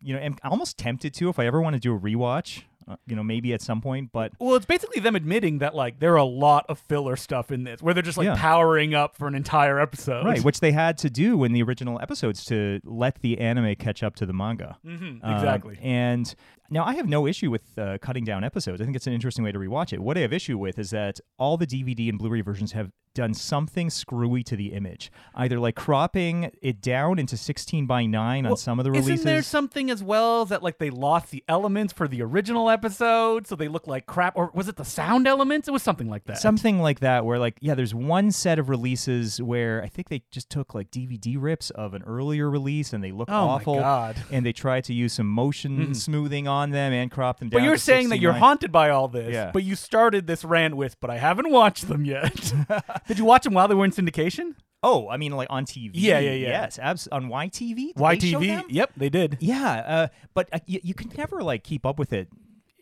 you 0.00 0.14
know, 0.14 0.21
am 0.21 0.37
almost 0.45 0.76
tempted 0.78 1.14
to 1.14 1.28
if 1.28 1.38
I 1.38 1.47
ever 1.47 1.61
want 1.61 1.75
to 1.75 1.80
do 1.80 1.95
a 1.95 1.99
rewatch. 1.99 2.62
Uh, 2.88 2.95
you 3.04 3.16
know, 3.16 3.25
maybe 3.25 3.52
at 3.52 3.61
some 3.61 3.80
point, 3.80 4.11
but 4.12 4.30
Well, 4.38 4.54
it's 4.54 4.64
basically 4.64 5.00
them 5.00 5.16
admitting 5.16 5.59
that 5.59 5.75
like 5.75 5.99
there 5.99 6.12
are 6.12 6.18
a 6.18 6.25
lot 6.25 6.66
of 6.68 6.78
filler 6.78 7.16
stuff 7.16 7.50
in 7.50 7.64
this, 7.64 7.83
where 7.83 7.92
they're 7.92 8.02
just 8.02 8.16
like 8.16 8.26
Yeah. 8.26 8.37
powering 8.37 8.95
up 8.95 9.16
for 9.16 9.26
an 9.26 9.35
entire 9.35 9.80
episode. 9.80 10.25
right, 10.25 10.45
which 10.45 10.61
they 10.61 10.71
had 10.71 10.97
to 10.99 11.11
do 11.11 11.42
in 11.42 11.52
the 11.52 11.64
original 11.64 11.99
episodes 12.00 12.45
to 12.45 12.80
let 12.85 13.23
the 13.23 13.40
anime 13.40 13.75
catch 13.75 14.04
up 14.04 14.14
to 14.16 14.26
the 14.26 14.33
manga. 14.33 14.78
Mhm, 14.87 15.18
Uh, 15.21 15.35
exactly. 15.35 15.78
and 15.83 16.33
now 16.70 16.85
I 16.85 16.94
have 16.94 17.08
no 17.08 17.26
issue 17.26 17.50
with 17.50 17.78
uh, 17.78 17.99
cutting 18.00 18.25
down 18.25 18.44
episodes. 18.44 18.80
I 18.80 18.85
think 18.85 18.96
it's 18.96 19.06
an 19.06 19.12
interesting 19.12 19.44
way 19.44 19.52
to 19.52 19.58
rewatch 19.58 19.92
it. 19.92 20.00
What 20.00 20.16
I 20.16 20.20
have 20.20 20.32
issue 20.32 20.58
with 20.58 20.78
is 20.78 20.90
that 20.90 21.20
all 21.38 21.56
the 21.56 21.66
DVD 21.66 22.08
and 22.08 22.18
Blu-ray 22.18 22.40
versions 22.42 22.73
have 22.73 22.90
done 23.14 23.32
something 23.32 23.88
screwy 23.88 24.42
to 24.42 24.56
the 24.56 24.75
image, 24.75 25.11
either 25.35 25.58
like 25.58 25.75
cropping 25.75 26.50
it 26.61 26.82
down 26.82 27.18
into 27.18 27.35
16 27.35 27.87
by 27.87 28.04
9 28.04 28.44
on 28.44 28.56
some 28.58 28.78
of 28.78 28.85
the 28.85 28.90
releases. 28.90 29.20
Isn't 29.20 29.25
there 29.25 29.40
something 29.40 29.90
as 29.90 30.02
well 30.02 30.44
that 30.44 30.62
like 30.62 30.76
they 30.78 30.90
lost 30.90 31.30
the 31.30 31.42
elements 31.49 31.94
for 31.94 32.06
the 32.08 32.20
original 32.20 32.68
episode, 32.68 33.46
so 33.46 33.56
they 33.56 33.68
look 33.68 33.87
like 33.87 34.04
crap? 34.04 34.37
Or 34.37 34.50
was 34.52 34.68
it 34.68 34.76
the 34.76 34.85
sound 34.85 35.26
elements? 35.26 35.66
It 35.66 35.70
was 35.70 35.82
something 35.82 36.11
like 36.11 36.25
that. 36.25 36.37
Something 36.37 36.78
like 36.80 37.00
that, 37.00 37.25
where 37.25 37.38
like 37.38 37.56
yeah, 37.62 37.75
there's 37.75 37.94
one 37.94 38.30
set 38.32 38.58
of 38.58 38.68
releases 38.68 39.40
where 39.40 39.82
I 39.82 39.88
think 39.88 40.11
they 40.11 40.23
just 40.30 40.50
took 40.50 40.75
like 40.75 40.90
DVD 40.90 41.37
rips 41.40 41.70
of 41.70 41.94
an 41.94 42.02
earlier 42.02 42.50
release 42.50 42.92
and 42.92 43.02
they 43.02 43.12
look 43.12 43.30
Oh 43.30 43.46
my 43.46 43.52
awful, 43.54 43.76
God. 43.76 44.16
and 44.30 44.44
they 44.44 44.52
tried 44.52 44.85
to 44.85 44.92
use 44.92 45.14
some 45.14 45.26
motion 45.28 45.94
smoothing 45.94 46.46
on 46.46 46.56
them 46.71 46.93
and 46.93 47.11
crop 47.11 47.39
them 47.39 47.49
down. 47.49 47.61
But 47.61 47.65
you're 47.65 47.77
saying 47.77 48.09
that 48.11 48.19
you're 48.19 48.33
69. 48.33 48.41
haunted 48.49 48.73
by 48.73 48.91
all 48.91 49.09
this, 49.09 49.33
Yeah. 49.33 49.51
but 49.53 49.63
you 49.63 49.75
started 49.77 50.27
this 50.27 50.45
rant 50.45 50.77
with, 50.77 50.99
but 51.01 51.11
I 51.11 51.19
haven't 51.19 51.51
watched 51.51 51.89
them 51.89 52.05
yet. 52.05 52.53
Did 53.09 53.19
you 53.19 53.25
watch 53.25 53.45
them 53.45 53.55
while 53.55 53.69
they 53.69 53.75
were 53.75 53.85
in 53.85 53.91
syndication? 53.93 54.55
Oh, 54.83 55.09
I 55.09 55.17
mean, 55.17 55.33
like 55.33 55.49
on 55.51 55.65
TV. 55.67 55.91
Yeah, 55.95 56.19
yeah, 56.21 56.33
yeah. 56.33 56.49
Yes, 56.49 56.79
abs- 56.79 57.09
on 57.09 57.29
YTV. 57.29 57.77
Did 57.77 57.97
they 57.97 58.03
YTV. 58.03 58.47
them? 58.47 58.65
Yep, 58.69 58.93
they 58.97 59.09
did. 59.09 59.37
Yeah, 59.41 59.73
uh, 59.87 60.09
but 60.35 60.49
uh, 60.53 60.59
you, 60.67 60.81
you 60.83 60.95
could 60.95 61.17
never 61.17 61.43
like 61.43 61.65
keep 61.65 61.85
up 61.87 61.99
with 61.99 62.13
it 62.13 62.29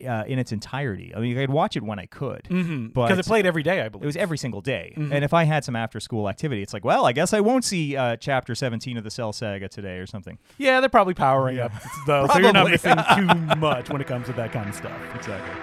uh, 0.07 0.25
in 0.25 0.39
its 0.39 0.53
entirety. 0.53 1.13
I 1.15 1.21
mean, 1.21 1.37
I'd 1.39 1.51
watch 1.51 1.77
it 1.77 1.83
when 1.83 1.99
I 1.99 2.07
could, 2.07 2.43
Mm-hmm. 2.45 2.89
but 2.89 3.07
Because 3.09 3.19
it 3.19 3.27
played 3.27 3.47
every 3.47 3.63
day, 3.63 3.81
I 3.83 3.89
believe. 3.89 4.05
It 4.05 4.07
was 4.07 4.17
every 4.17 4.39
single 4.39 4.61
day. 4.61 4.95
Mm-hmm. 4.97 5.13
And 5.13 5.25
if 5.25 5.33
I 5.35 5.45
had 5.45 5.65
some 5.65 5.77
after 5.77 6.01
school 6.01 6.29
activity, 6.29 6.63
it's 6.63 6.73
like, 6.75 6.85
well, 6.85 7.07
I 7.07 7.13
guess 7.13 7.33
I 7.33 7.41
won't 7.41 7.65
see 7.65 7.97
uh, 7.97 8.17
chapter 8.17 8.55
17 8.55 8.97
of 8.97 9.05
the 9.05 9.11
Cell 9.11 9.33
Saga 9.33 9.69
today 9.69 9.99
or 9.99 10.07
something. 10.07 10.39
yeah, 10.59 10.81
they're 10.81 10.89
probably 10.89 11.15
powering 11.15 11.59
up 11.59 11.73
though, 12.07 12.27
so 12.29 12.39
you're 12.39 12.53
not 12.53 12.71
missing 12.71 12.97
too 13.17 13.27
much 13.57 13.91
when 13.91 14.01
it 14.01 14.07
comes 14.07 14.27
to 14.27 14.33
that 14.35 14.53
kind 14.53 14.69
of 14.69 14.75
stuff. 14.75 14.99
Exactly. 15.15 15.55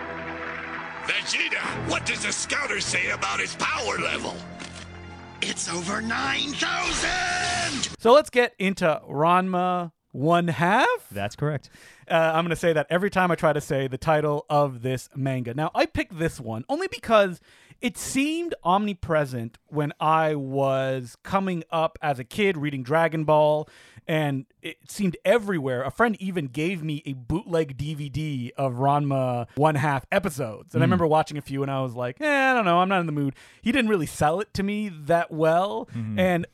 Vegeta, 1.06 1.90
what 1.90 2.06
does 2.06 2.24
the 2.24 2.32
scouter 2.32 2.80
say 2.80 3.10
about 3.12 3.40
his 3.40 3.56
power 3.56 3.98
level? 4.00 4.36
It's 5.42 5.68
over 5.74 6.02
9,000! 6.02 7.96
So 8.00 8.14
let's 8.14 8.30
get 8.30 8.54
into 8.60 9.02
Ranma 9.10 9.92
one 10.12 10.48
half. 10.50 10.88
That's 11.12 11.36
correct. 11.36 11.70
Uh, 12.12 12.32
I'm 12.36 12.44
going 12.44 12.50
to 12.50 12.56
say 12.58 12.74
that 12.74 12.88
every 12.90 13.10
time 13.10 13.32
I 13.32 13.36
try 13.36 13.54
to 13.54 13.62
say 13.62 13.88
the 13.88 13.98
title 13.98 14.46
of 14.50 14.82
this 14.82 15.10
manga. 15.16 15.54
Now, 15.54 15.72
I 15.74 15.86
picked 15.86 16.20
this 16.20 16.40
one 16.40 16.66
only 16.68 16.88
because 16.88 17.40
it 17.80 17.98
seemed 17.98 18.54
omnipresent 18.64 19.58
when 19.68 19.94
I 20.00 20.36
was 20.36 21.18
coming 21.24 21.64
up 21.72 21.98
as 22.02 22.20
a 22.20 22.24
kid 22.24 22.58
reading 22.58 22.84
Dragon 22.84 23.24
Ball, 23.24 23.68
and 24.08 24.46
it 24.62 24.78
seemed 24.90 25.16
everywhere. 25.24 25.84
A 25.84 25.90
friend 25.90 26.16
even 26.20 26.48
gave 26.48 26.84
me 26.84 27.02
a 27.06 27.14
bootleg 27.14 27.78
DVD 27.78 28.52
of 28.58 28.74
Ranma 28.74 29.48
one 29.56 29.76
half 29.76 30.06
episodes. 30.12 30.76
And 30.76 30.84
I 30.84 30.86
remember 30.86 31.08
watching 31.08 31.38
a 31.38 31.42
few, 31.42 31.62
and 31.64 31.72
I 31.72 31.82
was 31.82 31.96
like, 31.96 32.20
eh, 32.20 32.52
I 32.52 32.54
don't 32.54 32.66
know, 32.66 32.80
I'm 32.80 32.90
not 32.90 33.00
in 33.00 33.06
the 33.06 33.12
mood. 33.14 33.36
He 33.62 33.72
didn't 33.72 33.90
really 33.90 34.06
sell 34.06 34.42
it 34.42 34.54
to 34.56 34.64
me 34.64 34.90
that 34.90 35.32
well. 35.32 35.88
And 36.20 36.46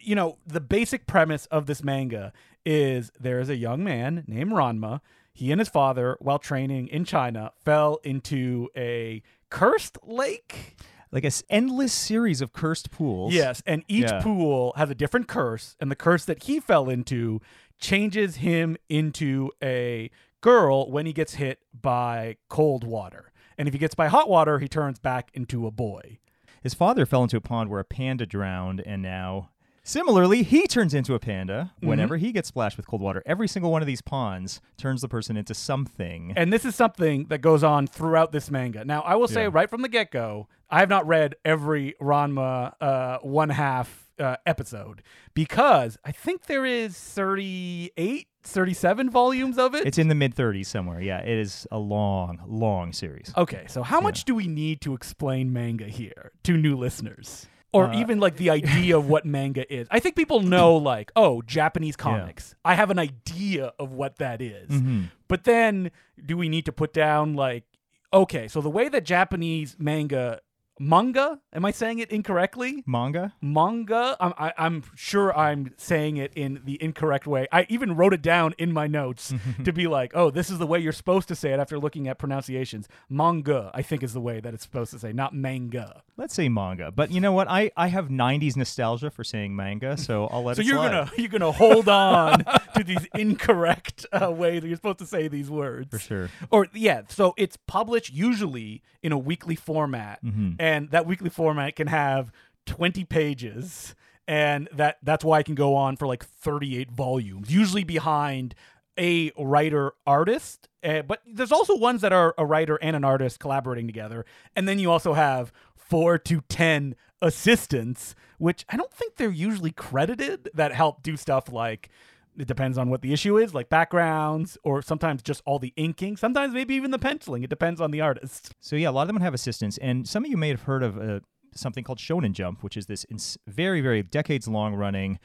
you 0.00 0.14
know, 0.14 0.36
the 0.46 0.60
basic 0.60 1.06
premise 1.06 1.46
of 1.46 1.64
this 1.64 1.82
manga 1.82 2.32
is 2.64 3.10
there 3.18 3.40
is 3.40 3.48
a 3.48 3.56
young 3.56 3.82
man 3.84 4.24
named 4.26 4.52
Ranma. 4.52 5.00
He 5.32 5.50
and 5.50 5.60
his 5.60 5.68
father, 5.68 6.16
while 6.20 6.38
training 6.38 6.88
in 6.88 7.04
China, 7.04 7.52
fell 7.64 7.98
into 8.04 8.68
a 8.76 9.22
cursed 9.50 9.98
lake. 10.04 10.76
Like 11.10 11.22
a 11.24 11.28
s- 11.28 11.44
endless 11.48 11.92
series 11.92 12.40
of 12.40 12.52
cursed 12.52 12.90
pools. 12.90 13.32
Yes, 13.32 13.62
and 13.66 13.84
each 13.86 14.10
Yeah. 14.10 14.20
pool 14.20 14.72
has 14.76 14.90
a 14.90 14.96
different 14.96 15.28
curse, 15.28 15.76
and 15.80 15.88
the 15.88 15.94
curse 15.96 16.24
that 16.24 16.42
he 16.44 16.58
fell 16.58 16.88
into 16.88 17.40
changes 17.78 18.36
him 18.36 18.76
into 18.88 19.50
a 19.62 20.10
girl 20.40 20.90
when 20.90 21.06
he 21.06 21.12
gets 21.12 21.34
hit 21.34 21.60
by 21.72 22.36
cold 22.48 22.82
water. 22.84 23.32
And 23.56 23.68
if 23.68 23.74
he 23.74 23.78
gets 23.78 23.94
by 23.94 24.08
hot 24.08 24.28
water, 24.28 24.58
he 24.58 24.66
turns 24.66 24.98
back 24.98 25.30
into 25.34 25.66
a 25.68 25.70
boy. 25.70 26.18
His 26.62 26.74
father 26.74 27.06
fell 27.06 27.22
into 27.22 27.36
a 27.36 27.40
pond 27.40 27.70
where 27.70 27.78
a 27.80 27.84
panda 27.84 28.26
drowned, 28.26 28.80
and 28.80 29.00
now, 29.00 29.50
similarly, 29.84 30.42
he 30.42 30.66
turns 30.66 30.92
into 30.94 31.14
a 31.14 31.18
panda 31.20 31.70
Mm-hmm. 31.76 31.86
whenever 31.88 32.16
he 32.16 32.32
gets 32.32 32.48
splashed 32.48 32.76
with 32.76 32.86
cold 32.86 33.00
water. 33.02 33.22
Every 33.26 33.46
single 33.46 33.70
one 33.70 33.80
of 33.82 33.86
these 33.86 34.00
ponds 34.02 34.60
turns 34.76 35.00
the 35.02 35.08
person 35.08 35.36
into 35.36 35.54
something. 35.54 36.32
And 36.36 36.52
this 36.52 36.64
is 36.64 36.74
something 36.74 37.26
that 37.26 37.38
goes 37.38 37.62
on 37.62 37.86
throughout 37.86 38.32
this 38.32 38.50
manga. 38.50 38.84
Now, 38.84 39.02
I 39.02 39.14
will 39.14 39.28
say 39.28 39.42
Yeah. 39.42 39.50
right 39.52 39.70
from 39.70 39.82
the 39.82 39.88
get 39.88 40.10
go, 40.10 40.48
I 40.70 40.80
have 40.80 40.88
not 40.88 41.06
read 41.06 41.36
every 41.44 41.94
Ranma 42.00 42.74
uh, 42.80 43.18
one 43.22 43.50
half 43.50 44.08
uh, 44.18 44.36
episode 44.46 45.02
because 45.34 45.98
I 46.04 46.12
think 46.12 46.46
there 46.46 46.64
is 46.64 46.96
38, 46.96 48.28
37 48.44 49.10
volumes 49.10 49.58
of 49.58 49.74
it. 49.74 49.86
It's 49.86 49.98
in 49.98 50.08
the 50.08 50.14
mid 50.14 50.34
30s 50.34 50.66
somewhere. 50.66 51.00
Yeah, 51.00 51.18
it 51.20 51.36
is 51.38 51.66
a 51.72 51.78
long, 51.78 52.40
long 52.46 52.92
series. 52.92 53.32
okay, 53.36 53.64
so 53.68 53.82
how 53.82 54.00
much 54.00 54.24
do 54.24 54.34
we 54.34 54.46
need 54.46 54.80
to 54.82 54.94
explain 54.94 55.52
manga 55.52 55.86
here 55.86 56.32
to 56.44 56.56
new 56.56 56.76
listeners? 56.76 57.46
Or 57.74 57.88
Uh, 57.88 57.98
even 58.00 58.20
like 58.20 58.36
the 58.36 58.50
idea 58.50 58.96
of 58.96 59.08
what 59.08 59.26
manga 59.26 59.64
is. 59.72 59.88
I 59.90 59.98
think 59.98 60.14
people 60.16 60.40
know, 60.40 60.76
like, 60.92 61.10
oh, 61.16 61.42
Japanese 61.42 61.96
comics. 61.96 62.54
I 62.64 62.74
have 62.74 62.90
an 62.90 62.98
idea 63.00 63.72
of 63.78 63.92
what 63.92 64.16
that 64.18 64.40
is. 64.40 64.70
Mhm. 64.70 65.10
But 65.28 65.42
then 65.44 65.90
do 66.24 66.36
we 66.36 66.48
need 66.48 66.64
to 66.66 66.72
put 66.72 66.92
down 66.94 67.34
like 67.34 67.64
okay, 68.12 68.46
so 68.46 68.60
the 68.60 68.70
way 68.70 68.88
that 68.88 69.04
Japanese 69.04 69.74
manga 69.76 70.38
manga, 70.78 71.38
am 71.52 71.64
I 71.64 71.70
saying 71.70 71.98
it 72.00 72.10
incorrectly? 72.10 72.82
Manga? 72.86 73.32
Manga, 73.40 74.16
I'm, 74.20 74.34
I, 74.36 74.52
I'm 74.58 74.82
sure 74.94 75.36
I'm 75.36 75.72
saying 75.76 76.16
it 76.16 76.32
in 76.34 76.60
the 76.64 76.82
incorrect 76.82 77.26
way. 77.26 77.46
I 77.52 77.66
even 77.68 77.94
wrote 77.96 78.12
it 78.12 78.22
down 78.22 78.54
in 78.58 78.72
my 78.72 78.86
notes 78.86 79.32
to 79.64 79.72
be 79.72 79.86
like, 79.86 80.12
oh, 80.14 80.30
this 80.30 80.50
is 80.50 80.58
the 80.58 80.66
way 80.66 80.78
you're 80.78 80.92
supposed 80.92 81.28
to 81.28 81.34
say 81.36 81.52
it 81.52 81.60
after 81.60 81.78
looking 81.78 82.08
at 82.08 82.18
pronunciations. 82.18 82.88
Manga, 83.08 83.70
I 83.74 83.82
think, 83.82 84.02
is 84.02 84.12
the 84.12 84.20
way 84.20 84.40
that 84.40 84.54
it's 84.54 84.62
supposed 84.64 84.90
to 84.92 84.98
say, 84.98 85.12
not 85.12 85.34
manga. 85.34 86.02
Let's 86.16 86.34
say 86.34 86.48
manga. 86.48 86.90
But 86.90 87.10
you 87.10 87.20
know 87.20 87.32
what? 87.32 87.48
I, 87.48 87.70
I 87.76 87.88
have 87.88 88.08
90s 88.08 88.56
nostalgia 88.56 89.10
for 89.10 89.24
saying 89.24 89.54
manga, 89.54 89.96
so 89.96 90.26
I'll 90.30 90.42
let 90.44 90.56
So 90.56 90.62
it 90.62 90.66
you're 90.66 90.76
slide. 90.76 90.90
gonna 90.90 91.10
you're 91.16 91.28
gonna 91.28 91.52
hold 91.52 91.88
on 91.88 92.44
to 92.76 92.84
these 92.84 93.06
incorrect 93.14 94.06
uh, 94.12 94.30
ways 94.30 94.62
that 94.62 94.68
you're 94.68 94.76
supposed 94.76 94.98
to 94.98 95.06
say 95.06 95.28
these 95.28 95.50
words 95.50 95.90
For 95.90 95.98
sure. 95.98 96.30
Or 96.50 96.68
yeah, 96.72 97.02
so 97.08 97.34
it's 97.36 97.56
published 97.66 98.12
usually 98.12 98.82
in 99.02 99.12
a 99.12 99.18
weekly 99.18 99.54
format, 99.56 100.20
and 100.64 100.90
that 100.92 101.04
weekly 101.04 101.28
format 101.28 101.76
can 101.76 101.88
have 101.88 102.32
20 102.64 103.04
pages, 103.04 103.94
and 104.26 104.66
that 104.72 104.96
that's 105.02 105.22
why 105.22 105.40
it 105.40 105.44
can 105.44 105.54
go 105.54 105.76
on 105.76 105.94
for 105.94 106.06
like 106.06 106.24
38 106.24 106.90
volumes, 106.90 107.52
usually 107.52 107.84
behind 107.84 108.54
a 108.98 109.30
writer 109.36 109.92
artist. 110.06 110.70
Uh, 110.82 111.02
but 111.02 111.20
there's 111.26 111.52
also 111.52 111.76
ones 111.76 112.00
that 112.00 112.14
are 112.14 112.34
a 112.38 112.46
writer 112.46 112.76
and 112.76 112.96
an 112.96 113.04
artist 113.04 113.40
collaborating 113.40 113.86
together, 113.86 114.24
and 114.56 114.66
then 114.66 114.78
you 114.78 114.90
also 114.90 115.12
have 115.12 115.52
four 115.76 116.16
to 116.16 116.40
ten 116.48 116.94
assistants, 117.20 118.14
which 118.38 118.64
I 118.70 118.78
don't 118.78 118.92
think 118.92 119.16
they're 119.16 119.28
usually 119.28 119.70
credited 119.70 120.48
that 120.54 120.72
help 120.72 121.02
do 121.02 121.18
stuff 121.18 121.52
like 121.52 121.90
it 122.38 122.46
depends 122.48 122.76
on 122.78 122.90
what 122.90 123.02
the 123.02 123.12
issue 123.12 123.38
is, 123.38 123.54
like 123.54 123.68
backgrounds, 123.68 124.58
or 124.64 124.82
sometimes 124.82 125.22
just 125.22 125.42
all 125.46 125.58
the 125.58 125.72
inking. 125.76 126.16
Sometimes 126.16 126.52
maybe 126.54 126.74
even 126.74 126.90
the 126.90 126.98
penciling. 126.98 127.42
It 127.42 127.50
depends 127.50 127.80
on 127.80 127.90
the 127.90 128.00
artist. 128.00 128.52
So 128.60 128.76
yeah, 128.76 128.88
a 128.88 128.92
lot 128.92 129.02
of 129.02 129.08
them 129.08 129.20
have 129.22 129.34
assistants, 129.34 129.78
and 129.78 130.08
some 130.08 130.24
of 130.24 130.30
you 130.30 130.36
may 130.36 130.48
have 130.48 130.62
heard 130.62 130.82
of 130.82 130.98
uh, 130.98 131.20
something 131.54 131.84
called 131.84 131.98
Shonen 131.98 132.32
Jump, 132.32 132.62
which 132.62 132.76
is 132.76 132.86
this 132.86 133.06
ins- 133.10 133.38
very, 133.46 133.80
very 133.80 134.02
decades 134.02 134.48
long 134.48 134.74
running 134.74 135.18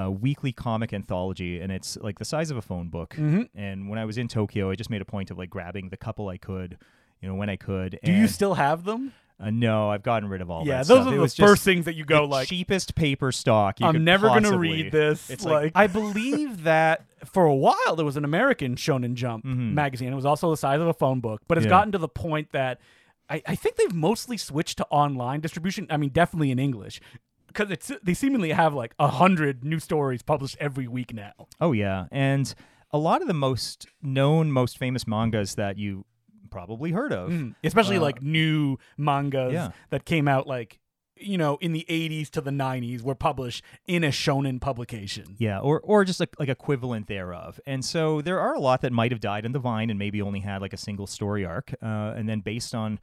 uh, 0.00 0.10
weekly 0.10 0.52
comic 0.52 0.92
anthology, 0.92 1.58
and 1.60 1.72
it's 1.72 1.96
like 2.02 2.18
the 2.18 2.24
size 2.24 2.50
of 2.50 2.56
a 2.56 2.62
phone 2.62 2.88
book. 2.90 3.14
Mhm. 3.16 3.48
And 3.54 3.88
when 3.88 3.98
I 3.98 4.04
was 4.04 4.18
in 4.18 4.28
Tokyo, 4.28 4.70
I 4.70 4.74
just 4.74 4.90
made 4.90 5.00
a 5.00 5.06
point 5.06 5.30
of 5.30 5.38
like 5.38 5.48
grabbing 5.50 5.88
the 5.88 5.96
couple 5.96 6.28
I 6.28 6.36
could, 6.36 6.76
you 7.20 7.28
know, 7.28 7.34
when 7.34 7.48
I 7.48 7.56
could. 7.56 7.98
Do 8.04 8.12
you 8.12 8.28
still 8.28 8.54
have 8.54 8.84
them? 8.84 9.12
Uh, 9.38 9.50
no, 9.50 9.90
I've 9.90 10.02
gotten 10.02 10.30
rid 10.30 10.40
of 10.40 10.50
all 10.50 10.64
yeah, 10.66 10.78
that. 10.78 10.86
those 10.86 11.02
stuff. 11.02 11.12
are 11.12 11.18
the 11.44 11.46
first 11.48 11.62
things 11.62 11.84
that 11.84 11.94
you 11.94 12.04
go 12.06 12.20
the 12.22 12.26
like. 12.26 12.48
cheapest 12.48 12.94
paper 12.94 13.30
stock. 13.32 13.80
You 13.80 13.86
I'm 13.86 14.02
never 14.02 14.28
gonna 14.28 14.56
read 14.56 14.90
this. 14.92 15.28
It's 15.28 15.44
like, 15.44 15.52
like, 15.64 15.72
I 15.74 15.86
believe 15.88 16.62
that 16.64 17.04
for 17.26 17.44
a 17.44 17.54
while 17.54 17.96
there 17.96 18.06
was 18.06 18.16
an 18.16 18.24
American 18.24 18.76
Shonen 18.76 19.12
Jump 19.14 19.44
Mhm. 19.44 19.74
magazine. 19.74 20.10
It 20.10 20.16
was 20.16 20.24
also 20.24 20.50
the 20.50 20.56
size 20.56 20.80
of 20.80 20.86
a 20.86 20.94
phone 20.94 21.20
book, 21.20 21.42
but 21.48 21.58
it's 21.58 21.64
Yeah. 21.66 21.70
gotten 21.70 21.92
to 21.92 21.98
the 21.98 22.08
point 22.08 22.52
that 22.52 22.80
I, 23.28 23.42
I 23.46 23.54
think 23.56 23.76
they've 23.76 23.92
mostly 23.92 24.36
switched 24.38 24.78
to 24.78 24.86
online 24.86 25.40
distribution. 25.40 25.86
I 25.90 25.96
mean, 25.98 26.10
definitely 26.10 26.50
in 26.50 26.58
English, 26.58 27.00
because 27.48 27.70
it's 27.70 27.92
they 28.02 28.14
seemingly 28.14 28.52
have 28.52 28.72
like 28.72 28.94
a 28.98 29.08
hundred 29.08 29.64
new 29.64 29.80
stories 29.80 30.22
published 30.22 30.56
every 30.60 30.88
week 30.88 31.12
now. 31.12 31.32
Oh 31.60 31.72
yeah, 31.72 32.06
and 32.10 32.54
a 32.90 32.96
lot 32.98 33.20
of 33.20 33.28
the 33.28 33.34
most 33.34 33.86
known, 34.00 34.50
most 34.50 34.78
famous 34.78 35.06
mangas 35.06 35.56
that 35.56 35.76
you 35.76 36.06
probably 36.46 36.92
heard 36.92 37.12
of. 37.12 37.30
Mm, 37.30 37.54
especially 37.64 37.96
Uh, 37.98 38.02
like 38.02 38.22
new 38.22 38.78
mangas 38.96 39.52
yeah. 39.52 39.70
that 39.90 40.04
came 40.04 40.28
out 40.28 40.46
like 40.46 40.78
you 41.18 41.38
know 41.38 41.56
in 41.62 41.72
the 41.72 41.86
80s 41.88 42.28
to 42.30 42.40
the 42.42 42.50
90s 42.50 43.00
were 43.00 43.14
published 43.14 43.64
in 43.86 44.04
a 44.04 44.08
shonen 44.08 44.60
publication 44.60 45.34
Yeah, 45.38 45.60
or 45.60 45.80
or 45.80 46.04
just 46.04 46.20
like, 46.20 46.38
like 46.38 46.48
equivalent 46.50 47.06
thereof. 47.06 47.58
And 47.66 47.84
so 47.84 48.20
there 48.20 48.38
are 48.38 48.54
a 48.54 48.60
lot 48.60 48.82
that 48.82 48.92
might 48.92 49.12
have 49.12 49.20
died 49.20 49.44
in 49.46 49.52
the 49.52 49.58
vine 49.58 49.88
and 49.90 49.98
maybe 49.98 50.20
only 50.20 50.40
had 50.40 50.60
like 50.60 50.74
a 50.74 50.76
single 50.76 51.06
story 51.06 51.44
arc. 51.44 51.72
Uh, 51.82 52.12
and 52.16 52.28
then 52.28 52.40
based 52.40 52.74
on 52.74 52.98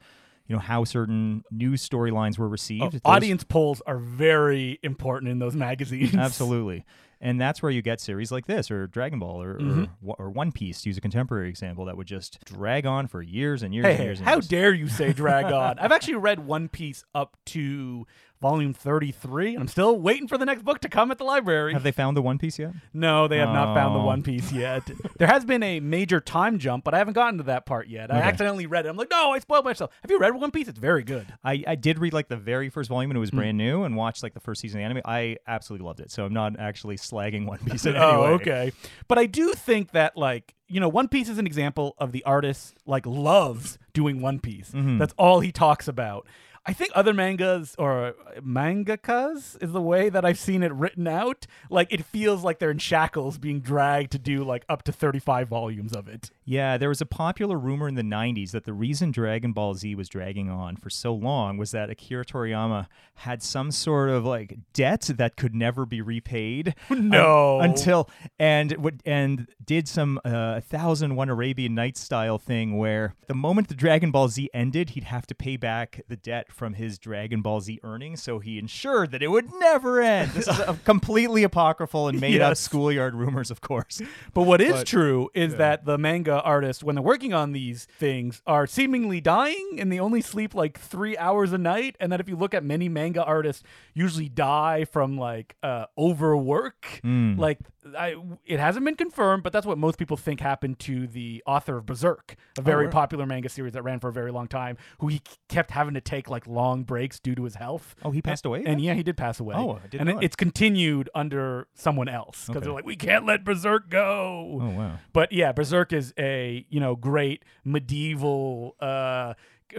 you 0.46 0.54
know 0.54 0.60
how 0.60 0.84
certain 0.84 1.42
news 1.50 1.88
storylines 1.88 2.38
were 2.38 2.48
received, 2.48 2.84
Oh, 2.84 2.90
those- 2.90 3.00
audience 3.04 3.42
polls 3.44 3.82
are 3.86 3.98
very 3.98 4.78
important 4.82 5.30
in 5.32 5.38
those 5.40 5.56
magazines 5.56 6.14
absolutely. 6.28 6.84
And 7.24 7.40
that's 7.40 7.62
where 7.62 7.72
you 7.72 7.80
get 7.80 8.00
series 8.02 8.30
like 8.30 8.44
this, 8.44 8.70
or 8.70 8.86
Dragon 8.86 9.18
Ball, 9.18 9.42
or, 9.42 9.58
Mhm. 9.58 9.88
or 10.04 10.14
or 10.18 10.30
One 10.30 10.52
Piece, 10.52 10.82
to 10.82 10.90
use 10.90 10.98
a 10.98 11.00
contemporary 11.00 11.48
example, 11.48 11.86
that 11.86 11.96
would 11.96 12.06
just 12.06 12.44
drag 12.44 12.84
on 12.84 13.06
for 13.06 13.22
years 13.22 13.62
and 13.62 13.74
years 13.74 13.86
hey, 13.86 13.94
and 13.96 14.04
years. 14.04 14.18
and 14.18 14.28
how 14.28 14.34
years. 14.34 14.46
dare 14.48 14.74
you 14.74 14.88
say 14.88 15.12
drag 15.14 15.46
on 15.52 15.78
i've 15.78 15.90
actually 15.90 16.16
read 16.16 16.38
one 16.40 16.68
piece 16.68 17.02
up 17.14 17.36
to 17.46 18.06
volume 18.44 18.74
33 18.74 19.54
and 19.54 19.60
i'm 19.62 19.68
still 19.68 19.98
waiting 19.98 20.28
for 20.28 20.36
the 20.36 20.44
next 20.44 20.62
book 20.64 20.78
to 20.80 20.88
come 20.88 21.10
at 21.10 21.16
the 21.16 21.24
library 21.24 21.72
Have 21.72 21.82
they 21.82 21.92
found 21.92 22.14
the 22.14 22.20
One 22.20 22.36
Piece 22.38 22.58
yet? 22.58 22.72
no 22.92 23.26
they 23.26 23.38
have 23.38 23.48
not 23.48 23.74
found 23.74 23.94
the 23.94 24.00
Oh. 24.00 24.04
one 24.04 24.22
piece 24.22 24.52
yet 24.52 24.82
there 25.18 25.28
has 25.28 25.44
been 25.46 25.62
a 25.62 25.80
major 25.80 26.20
time 26.20 26.58
jump 26.58 26.84
but 26.84 26.92
i 26.92 26.98
haven't 26.98 27.14
gotten 27.14 27.38
to 27.38 27.44
that 27.44 27.64
part 27.64 27.88
yet 27.88 28.10
i 28.12 28.18
Okay. 28.18 28.28
accidentally 28.28 28.66
read 28.66 28.84
it 28.84 28.90
i'm 28.90 28.96
like 28.96 29.10
no 29.10 29.30
i 29.32 29.38
spoiled 29.38 29.64
myself 29.64 29.90
have 30.02 30.10
you 30.10 30.18
read 30.18 30.34
one 30.34 30.50
piece 30.50 30.68
it's 30.68 30.78
very 30.78 31.04
good 31.04 31.26
I, 31.42 31.64
I 31.66 31.74
did 31.74 31.98
read 31.98 32.12
like 32.12 32.28
the 32.28 32.36
very 32.36 32.68
first 32.68 32.90
volume 32.90 33.10
and 33.10 33.16
it 33.16 33.20
was 33.20 33.30
Hmm. 33.30 33.36
brand 33.38 33.56
new 33.58 33.84
and 33.84 33.96
watched 33.96 34.22
like 34.22 34.34
the 34.34 34.40
first 34.40 34.60
season 34.60 34.80
of 34.80 34.82
the 34.82 34.84
anime. 34.84 35.02
I 35.06 35.38
absolutely 35.46 35.86
loved 35.86 36.00
it. 36.00 36.10
So 36.10 36.24
I'm 36.24 36.32
not 36.32 36.58
actually 36.60 36.96
slagging 36.96 37.46
One 37.46 37.58
Piece 37.58 37.84
in 37.90 37.96
any 37.96 38.04
Oh, 38.04 38.24
okay. 38.34 38.72
But 39.08 39.18
I 39.18 39.26
do 39.26 39.52
think 39.54 39.90
that 39.92 40.16
like 40.16 40.54
you 40.68 40.80
know, 40.80 40.88
One 40.88 41.08
Piece 41.08 41.28
is 41.28 41.38
an 41.38 41.46
example 41.46 41.94
of 41.98 42.12
the 42.12 42.22
artist 42.24 42.74
like 42.86 43.04
loves 43.06 43.78
doing 43.92 44.20
One 44.20 44.38
Piece. 44.40 44.70
Mhm. 44.72 44.98
That's 44.98 45.14
all 45.18 45.40
he 45.40 45.52
talks 45.52 45.88
about. 45.88 46.26
I 46.66 46.72
think 46.72 46.90
other 46.94 47.12
mangas 47.12 47.74
or 47.78 48.14
mangakas 48.40 49.62
is 49.62 49.72
the 49.72 49.82
way 49.82 50.08
that 50.08 50.24
I've 50.24 50.38
seen 50.38 50.62
it 50.62 50.72
written 50.72 51.06
out. 51.06 51.46
Like 51.70 51.92
it 51.92 52.04
feels 52.04 52.42
like 52.42 52.58
they're 52.58 52.70
in 52.70 52.78
shackles 52.78 53.38
being 53.38 53.60
dragged 53.60 54.12
to 54.12 54.18
do 54.18 54.44
like 54.44 54.64
up 54.68 54.82
to 54.84 54.92
35 54.92 55.48
volumes 55.48 55.92
of 55.94 56.08
it. 56.08 56.30
Yeah, 56.44 56.76
there 56.78 56.88
was 56.88 57.00
a 57.00 57.06
popular 57.06 57.58
rumor 57.58 57.88
in 57.88 57.94
the 57.94 58.02
90s 58.02 58.52
that 58.52 58.64
the 58.64 58.72
reason 58.72 59.10
Dragon 59.10 59.52
Ball 59.52 59.74
Z 59.74 59.94
was 59.94 60.08
dragging 60.08 60.50
on 60.50 60.76
for 60.76 60.90
so 60.90 61.14
long 61.14 61.56
was 61.56 61.70
that 61.72 61.90
Akira 61.90 62.24
Toriyama 62.24 62.86
had 63.16 63.42
some 63.42 63.70
sort 63.70 64.10
of 64.10 64.24
like 64.24 64.56
debt 64.72 65.10
that 65.16 65.36
could 65.36 65.54
never 65.54 65.84
be 65.86 66.00
repaid. 66.00 66.74
No. 67.04 67.60
un- 67.60 67.70
until 67.70 68.08
and 68.38 68.72
would 68.76 69.02
and 69.04 69.48
did 69.62 69.88
some 69.88 70.18
uh, 70.24 70.60
1001 70.68 71.28
Arabian 71.28 71.74
Nights 71.74 72.00
style 72.00 72.38
thing 72.38 72.76
where 72.78 73.14
the 73.26 73.34
moment 73.34 73.68
the 73.68 73.74
Dragon 73.74 74.10
Ball 74.10 74.28
Z 74.28 74.48
ended, 74.54 74.90
he'd 74.90 75.04
have 75.04 75.26
to 75.26 75.34
pay 75.34 75.56
back 75.56 76.00
the 76.08 76.16
debt 76.16 76.50
from 76.54 76.74
his 76.74 76.98
Dragon 76.98 77.42
Ball 77.42 77.60
Z 77.60 77.80
earnings, 77.82 78.22
so 78.22 78.38
he 78.38 78.58
ensured 78.58 79.10
that 79.10 79.22
it 79.22 79.28
would 79.28 79.52
never 79.58 80.00
end. 80.00 80.30
This 80.32 80.48
is 80.48 80.58
a 80.58 80.78
completely 80.84 81.42
apocryphal 81.42 82.08
and 82.08 82.20
made 82.20 82.40
up 82.40 82.56
schoolyard 82.56 83.14
rumors, 83.14 83.50
of 83.50 83.60
course. 83.60 84.00
But 84.32 84.42
what 84.42 84.60
is 84.60 84.72
But- 84.72 84.86
true 84.86 85.30
is 85.34 85.56
that 85.56 85.84
the 85.84 85.98
manga 85.98 86.40
artists, 86.42 86.82
when 86.82 86.94
they're 86.94 87.02
working 87.02 87.34
on 87.34 87.52
these 87.52 87.86
things, 87.98 88.42
are 88.46 88.66
seemingly 88.66 89.20
dying 89.20 89.76
and 89.78 89.90
they 89.92 89.98
only 90.00 90.20
sleep 90.20 90.54
like 90.54 90.78
three 90.78 91.16
hours 91.16 91.52
a 91.52 91.58
night. 91.58 91.96
And 92.00 92.12
that 92.12 92.20
if 92.20 92.28
you 92.28 92.36
look 92.36 92.54
at 92.54 92.64
many 92.64 92.88
manga 92.88 93.22
artists, 93.24 93.62
usually 93.94 94.28
die 94.28 94.84
from 94.84 95.16
like 95.18 95.56
uh, 95.62 95.86
overwork. 95.98 97.00
Like 97.04 97.58
I, 97.96 98.16
it 98.46 98.60
hasn't 98.60 98.84
been 98.84 98.96
confirmed, 98.96 99.42
but 99.42 99.52
that's 99.52 99.66
what 99.66 99.76
most 99.78 99.98
people 99.98 100.16
think 100.16 100.40
happened 100.40 100.78
to 100.80 101.06
the 101.06 101.42
author 101.46 101.76
of 101.76 101.86
Berserk, 101.86 102.36
a 102.58 102.62
very 102.62 102.86
right. 102.86 102.92
popular 102.92 103.26
manga 103.26 103.48
series 103.48 103.74
that 103.74 103.82
ran 103.82 104.00
for 104.00 104.08
a 104.08 104.12
very 104.12 104.32
long 104.32 104.48
time, 104.48 104.76
who 104.98 105.08
he 105.08 105.20
kept 105.48 105.70
having 105.70 105.94
to 105.94 106.00
take 106.00 106.30
like 106.30 106.43
long 106.46 106.84
breaks 106.84 107.18
due 107.20 107.34
to 107.34 107.44
his 107.44 107.54
health. 107.56 107.94
Oh, 108.04 108.10
he 108.10 108.20
passed 108.22 108.44
away? 108.46 108.62
And 108.66 108.80
yeah, 108.80 108.94
he 108.94 109.02
did 109.02 109.16
pass 109.16 109.40
away. 109.40 109.54
Oh, 109.56 109.80
I 109.82 109.86
didn't 109.88 110.00
and 110.08 110.16
know 110.16 110.20
it, 110.20 110.24
it's 110.26 110.36
continued 110.36 111.10
under 111.14 111.66
someone 111.74 112.08
else 112.08 112.46
because 112.46 112.56
Okay. 112.58 112.64
they're 112.64 112.74
like, 112.74 112.86
we 112.86 112.96
can't 112.96 113.26
let 113.26 113.44
Berserk 113.44 113.88
go. 113.90 114.60
Oh 114.62 114.70
wow. 114.70 114.98
But 115.12 115.32
yeah, 115.32 115.52
Berserk 115.52 115.92
is 115.92 116.12
a 116.18 116.64
you 116.68 116.80
know 116.80 116.96
great 116.96 117.44
medieval 117.64 118.76
uh, 118.80 119.34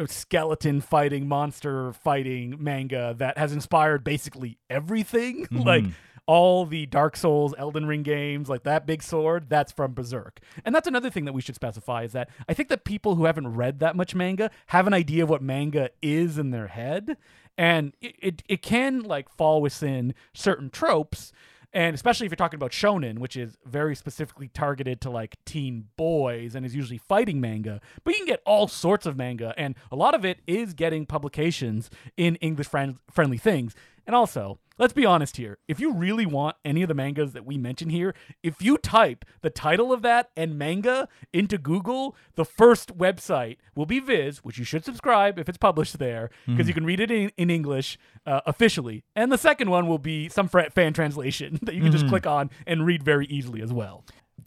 skeleton 0.07 0.81
fighting, 0.81 1.27
monster 1.27 1.93
fighting 1.93 2.55
manga 2.59 3.15
that 3.17 3.37
has 3.37 3.53
inspired 3.53 4.03
basically 4.03 4.57
everything. 4.69 5.47
like 5.51 5.85
all 6.27 6.65
the 6.65 6.85
Dark 6.85 7.15
Souls, 7.15 7.53
Elden 7.57 7.85
Ring 7.85 8.03
games, 8.03 8.49
like 8.49 8.63
that 8.63 8.85
big 8.85 9.03
sword, 9.03 9.49
that's 9.49 9.71
from 9.71 9.93
Berserk. 9.93 10.39
And 10.63 10.73
that's 10.73 10.87
another 10.87 11.09
thing 11.09 11.25
that 11.25 11.33
we 11.33 11.41
should 11.41 11.55
specify 11.55 12.03
is 12.03 12.13
that 12.13 12.29
I 12.49 12.53
think 12.53 12.69
that 12.69 12.83
people 12.83 13.15
who 13.15 13.25
haven't 13.25 13.47
read 13.47 13.79
that 13.79 13.95
much 13.95 14.15
manga 14.15 14.49
have 14.67 14.87
an 14.87 14.93
idea 14.93 15.23
of 15.23 15.29
what 15.29 15.41
manga 15.41 15.89
is 16.01 16.37
in 16.37 16.51
their 16.51 16.67
head. 16.67 17.17
And 17.57 17.93
it, 18.01 18.15
it, 18.19 18.43
it 18.47 18.61
can 18.61 19.01
like 19.01 19.29
fall 19.29 19.61
within 19.61 20.13
certain 20.33 20.69
tropes 20.69 21.31
and 21.75 21.93
especially 21.93 22.25
if 22.25 22.31
you're 22.31 22.37
talking 22.37 22.57
about 22.57 22.71
shonen 22.71 23.19
which 23.19 23.35
is 23.35 23.57
very 23.65 23.95
specifically 23.95 24.47
targeted 24.47 25.01
to 25.01 25.09
like 25.09 25.35
teen 25.45 25.85
boys 25.97 26.55
and 26.55 26.65
is 26.65 26.73
usually 26.73 26.97
fighting 26.97 27.39
manga 27.39 27.81
but 28.03 28.13
you 28.13 28.19
can 28.19 28.27
get 28.27 28.41
all 28.45 28.67
sorts 28.67 29.05
of 29.05 29.15
manga 29.17 29.53
and 29.57 29.75
a 29.91 29.95
lot 29.95 30.15
of 30.15 30.25
it 30.25 30.39
is 30.47 30.73
getting 30.73 31.05
publications 31.05 31.89
in 32.17 32.37
english 32.37 32.67
friend- 32.67 32.97
friendly 33.11 33.37
things 33.37 33.75
and 34.05 34.15
also 34.15 34.59
let's 34.77 34.93
be 34.93 35.05
honest 35.05 35.37
here. 35.37 35.57
If 35.67 35.79
you 35.79 35.93
really 35.93 36.25
want 36.25 36.57
any 36.65 36.81
of 36.81 36.89
the 36.89 36.93
mangas 36.93 37.31
that 37.31 37.45
we 37.45 37.57
mention 37.57 37.89
here 37.89 38.13
if 38.43 38.61
you 38.61 38.77
type 38.77 39.25
the 39.41 39.49
title 39.49 39.93
of 39.93 40.01
that 40.01 40.29
and 40.35 40.57
manga 40.57 41.07
into 41.31 41.57
google 41.57 42.15
the 42.35 42.45
first 42.45 42.97
website 42.97 43.57
will 43.75 43.85
be 43.85 43.99
viz 43.99 44.39
which 44.43 44.57
you 44.57 44.65
should 44.65 44.83
subscribe 44.83 45.39
if 45.39 45.47
it's 45.47 45.57
published 45.57 45.97
there 45.99 46.29
because 46.45 46.67
you 46.67 46.73
can 46.73 46.85
read 46.85 46.99
it 46.99 47.09
in, 47.11 47.31
in 47.37 47.49
english 47.49 47.97
uh, 48.25 48.41
officially. 48.45 49.03
And 49.15 49.31
the 49.31 49.37
second 49.37 49.69
one 49.69 49.87
will 49.87 49.99
be 49.99 50.29
some 50.29 50.49
fan 50.49 50.93
translation 50.93 51.59
that 51.63 51.75
you 51.75 51.81
can 51.81 51.91
just 51.91 52.07
click 52.07 52.25
on 52.25 52.49
and 52.65 52.85
read 52.85 53.03
very 53.03 53.25
easily 53.27 53.61
as 53.61 53.71
well. 53.71 54.03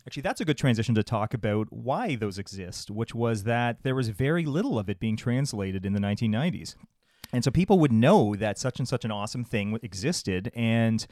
Actually, 0.07 0.23
that's 0.23 0.41
a 0.41 0.45
good 0.45 0.57
transition 0.57 0.95
to 0.95 1.03
talk 1.03 1.35
about 1.35 1.67
why 1.71 2.17
those 2.17 2.39
exist, 2.39 2.91
which 2.91 3.15
was 3.15 3.45
that 3.45 3.83
there 3.83 3.95
was 3.95 4.09
very 4.09 4.47
little 4.47 4.79
of 4.79 4.89
it 4.89 4.99
being 4.99 5.17
translated 5.17 5.85
in 5.85 5.93
the 5.93 6.01
1990s. 6.01 6.77
And 7.33 7.45
so 7.45 7.51
people 7.51 7.79
would 7.79 7.93
know 7.93 8.35
that 8.37 8.59
such 8.59 8.79
and 8.79 8.89
such 8.89 9.05
an 9.05 9.11
awesome 9.11 9.45
thing 9.45 9.79
existed 9.83 10.51
and 10.55 11.07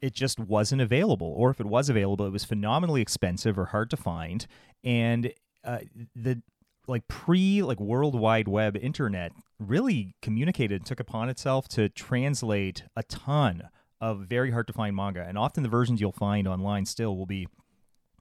it 0.00 0.12
just 0.12 0.38
wasn't 0.38 0.82
available. 0.82 1.32
Or 1.36 1.50
if 1.50 1.60
it 1.60 1.66
was 1.66 1.88
available, 1.88 2.26
it 2.26 2.32
was 2.32 2.44
phenomenally 2.44 3.00
expensive 3.00 3.58
or 3.58 3.66
hard 3.66 3.90
to 3.90 3.96
find. 3.96 4.46
And 4.84 5.32
uh, 5.64 5.78
the 6.14 6.42
like 6.86 7.08
pre 7.08 7.62
like 7.62 7.80
world 7.80 8.14
wide 8.14 8.48
web 8.48 8.76
internet 8.76 9.32
really 9.58 10.14
communicated 10.22 10.76
and 10.76 10.86
took 10.86 11.00
upon 11.00 11.28
itself 11.28 11.66
to 11.68 11.88
translate 11.88 12.84
a 12.94 13.02
ton 13.02 13.68
of 14.00 14.20
very 14.20 14.50
hard 14.50 14.66
to 14.66 14.72
find 14.72 14.94
manga 14.94 15.24
and 15.26 15.38
often 15.38 15.62
the 15.62 15.68
versions 15.68 16.00
you'll 16.00 16.12
find 16.12 16.46
online 16.46 16.84
still 16.84 17.16
will 17.16 17.26
be 17.26 17.48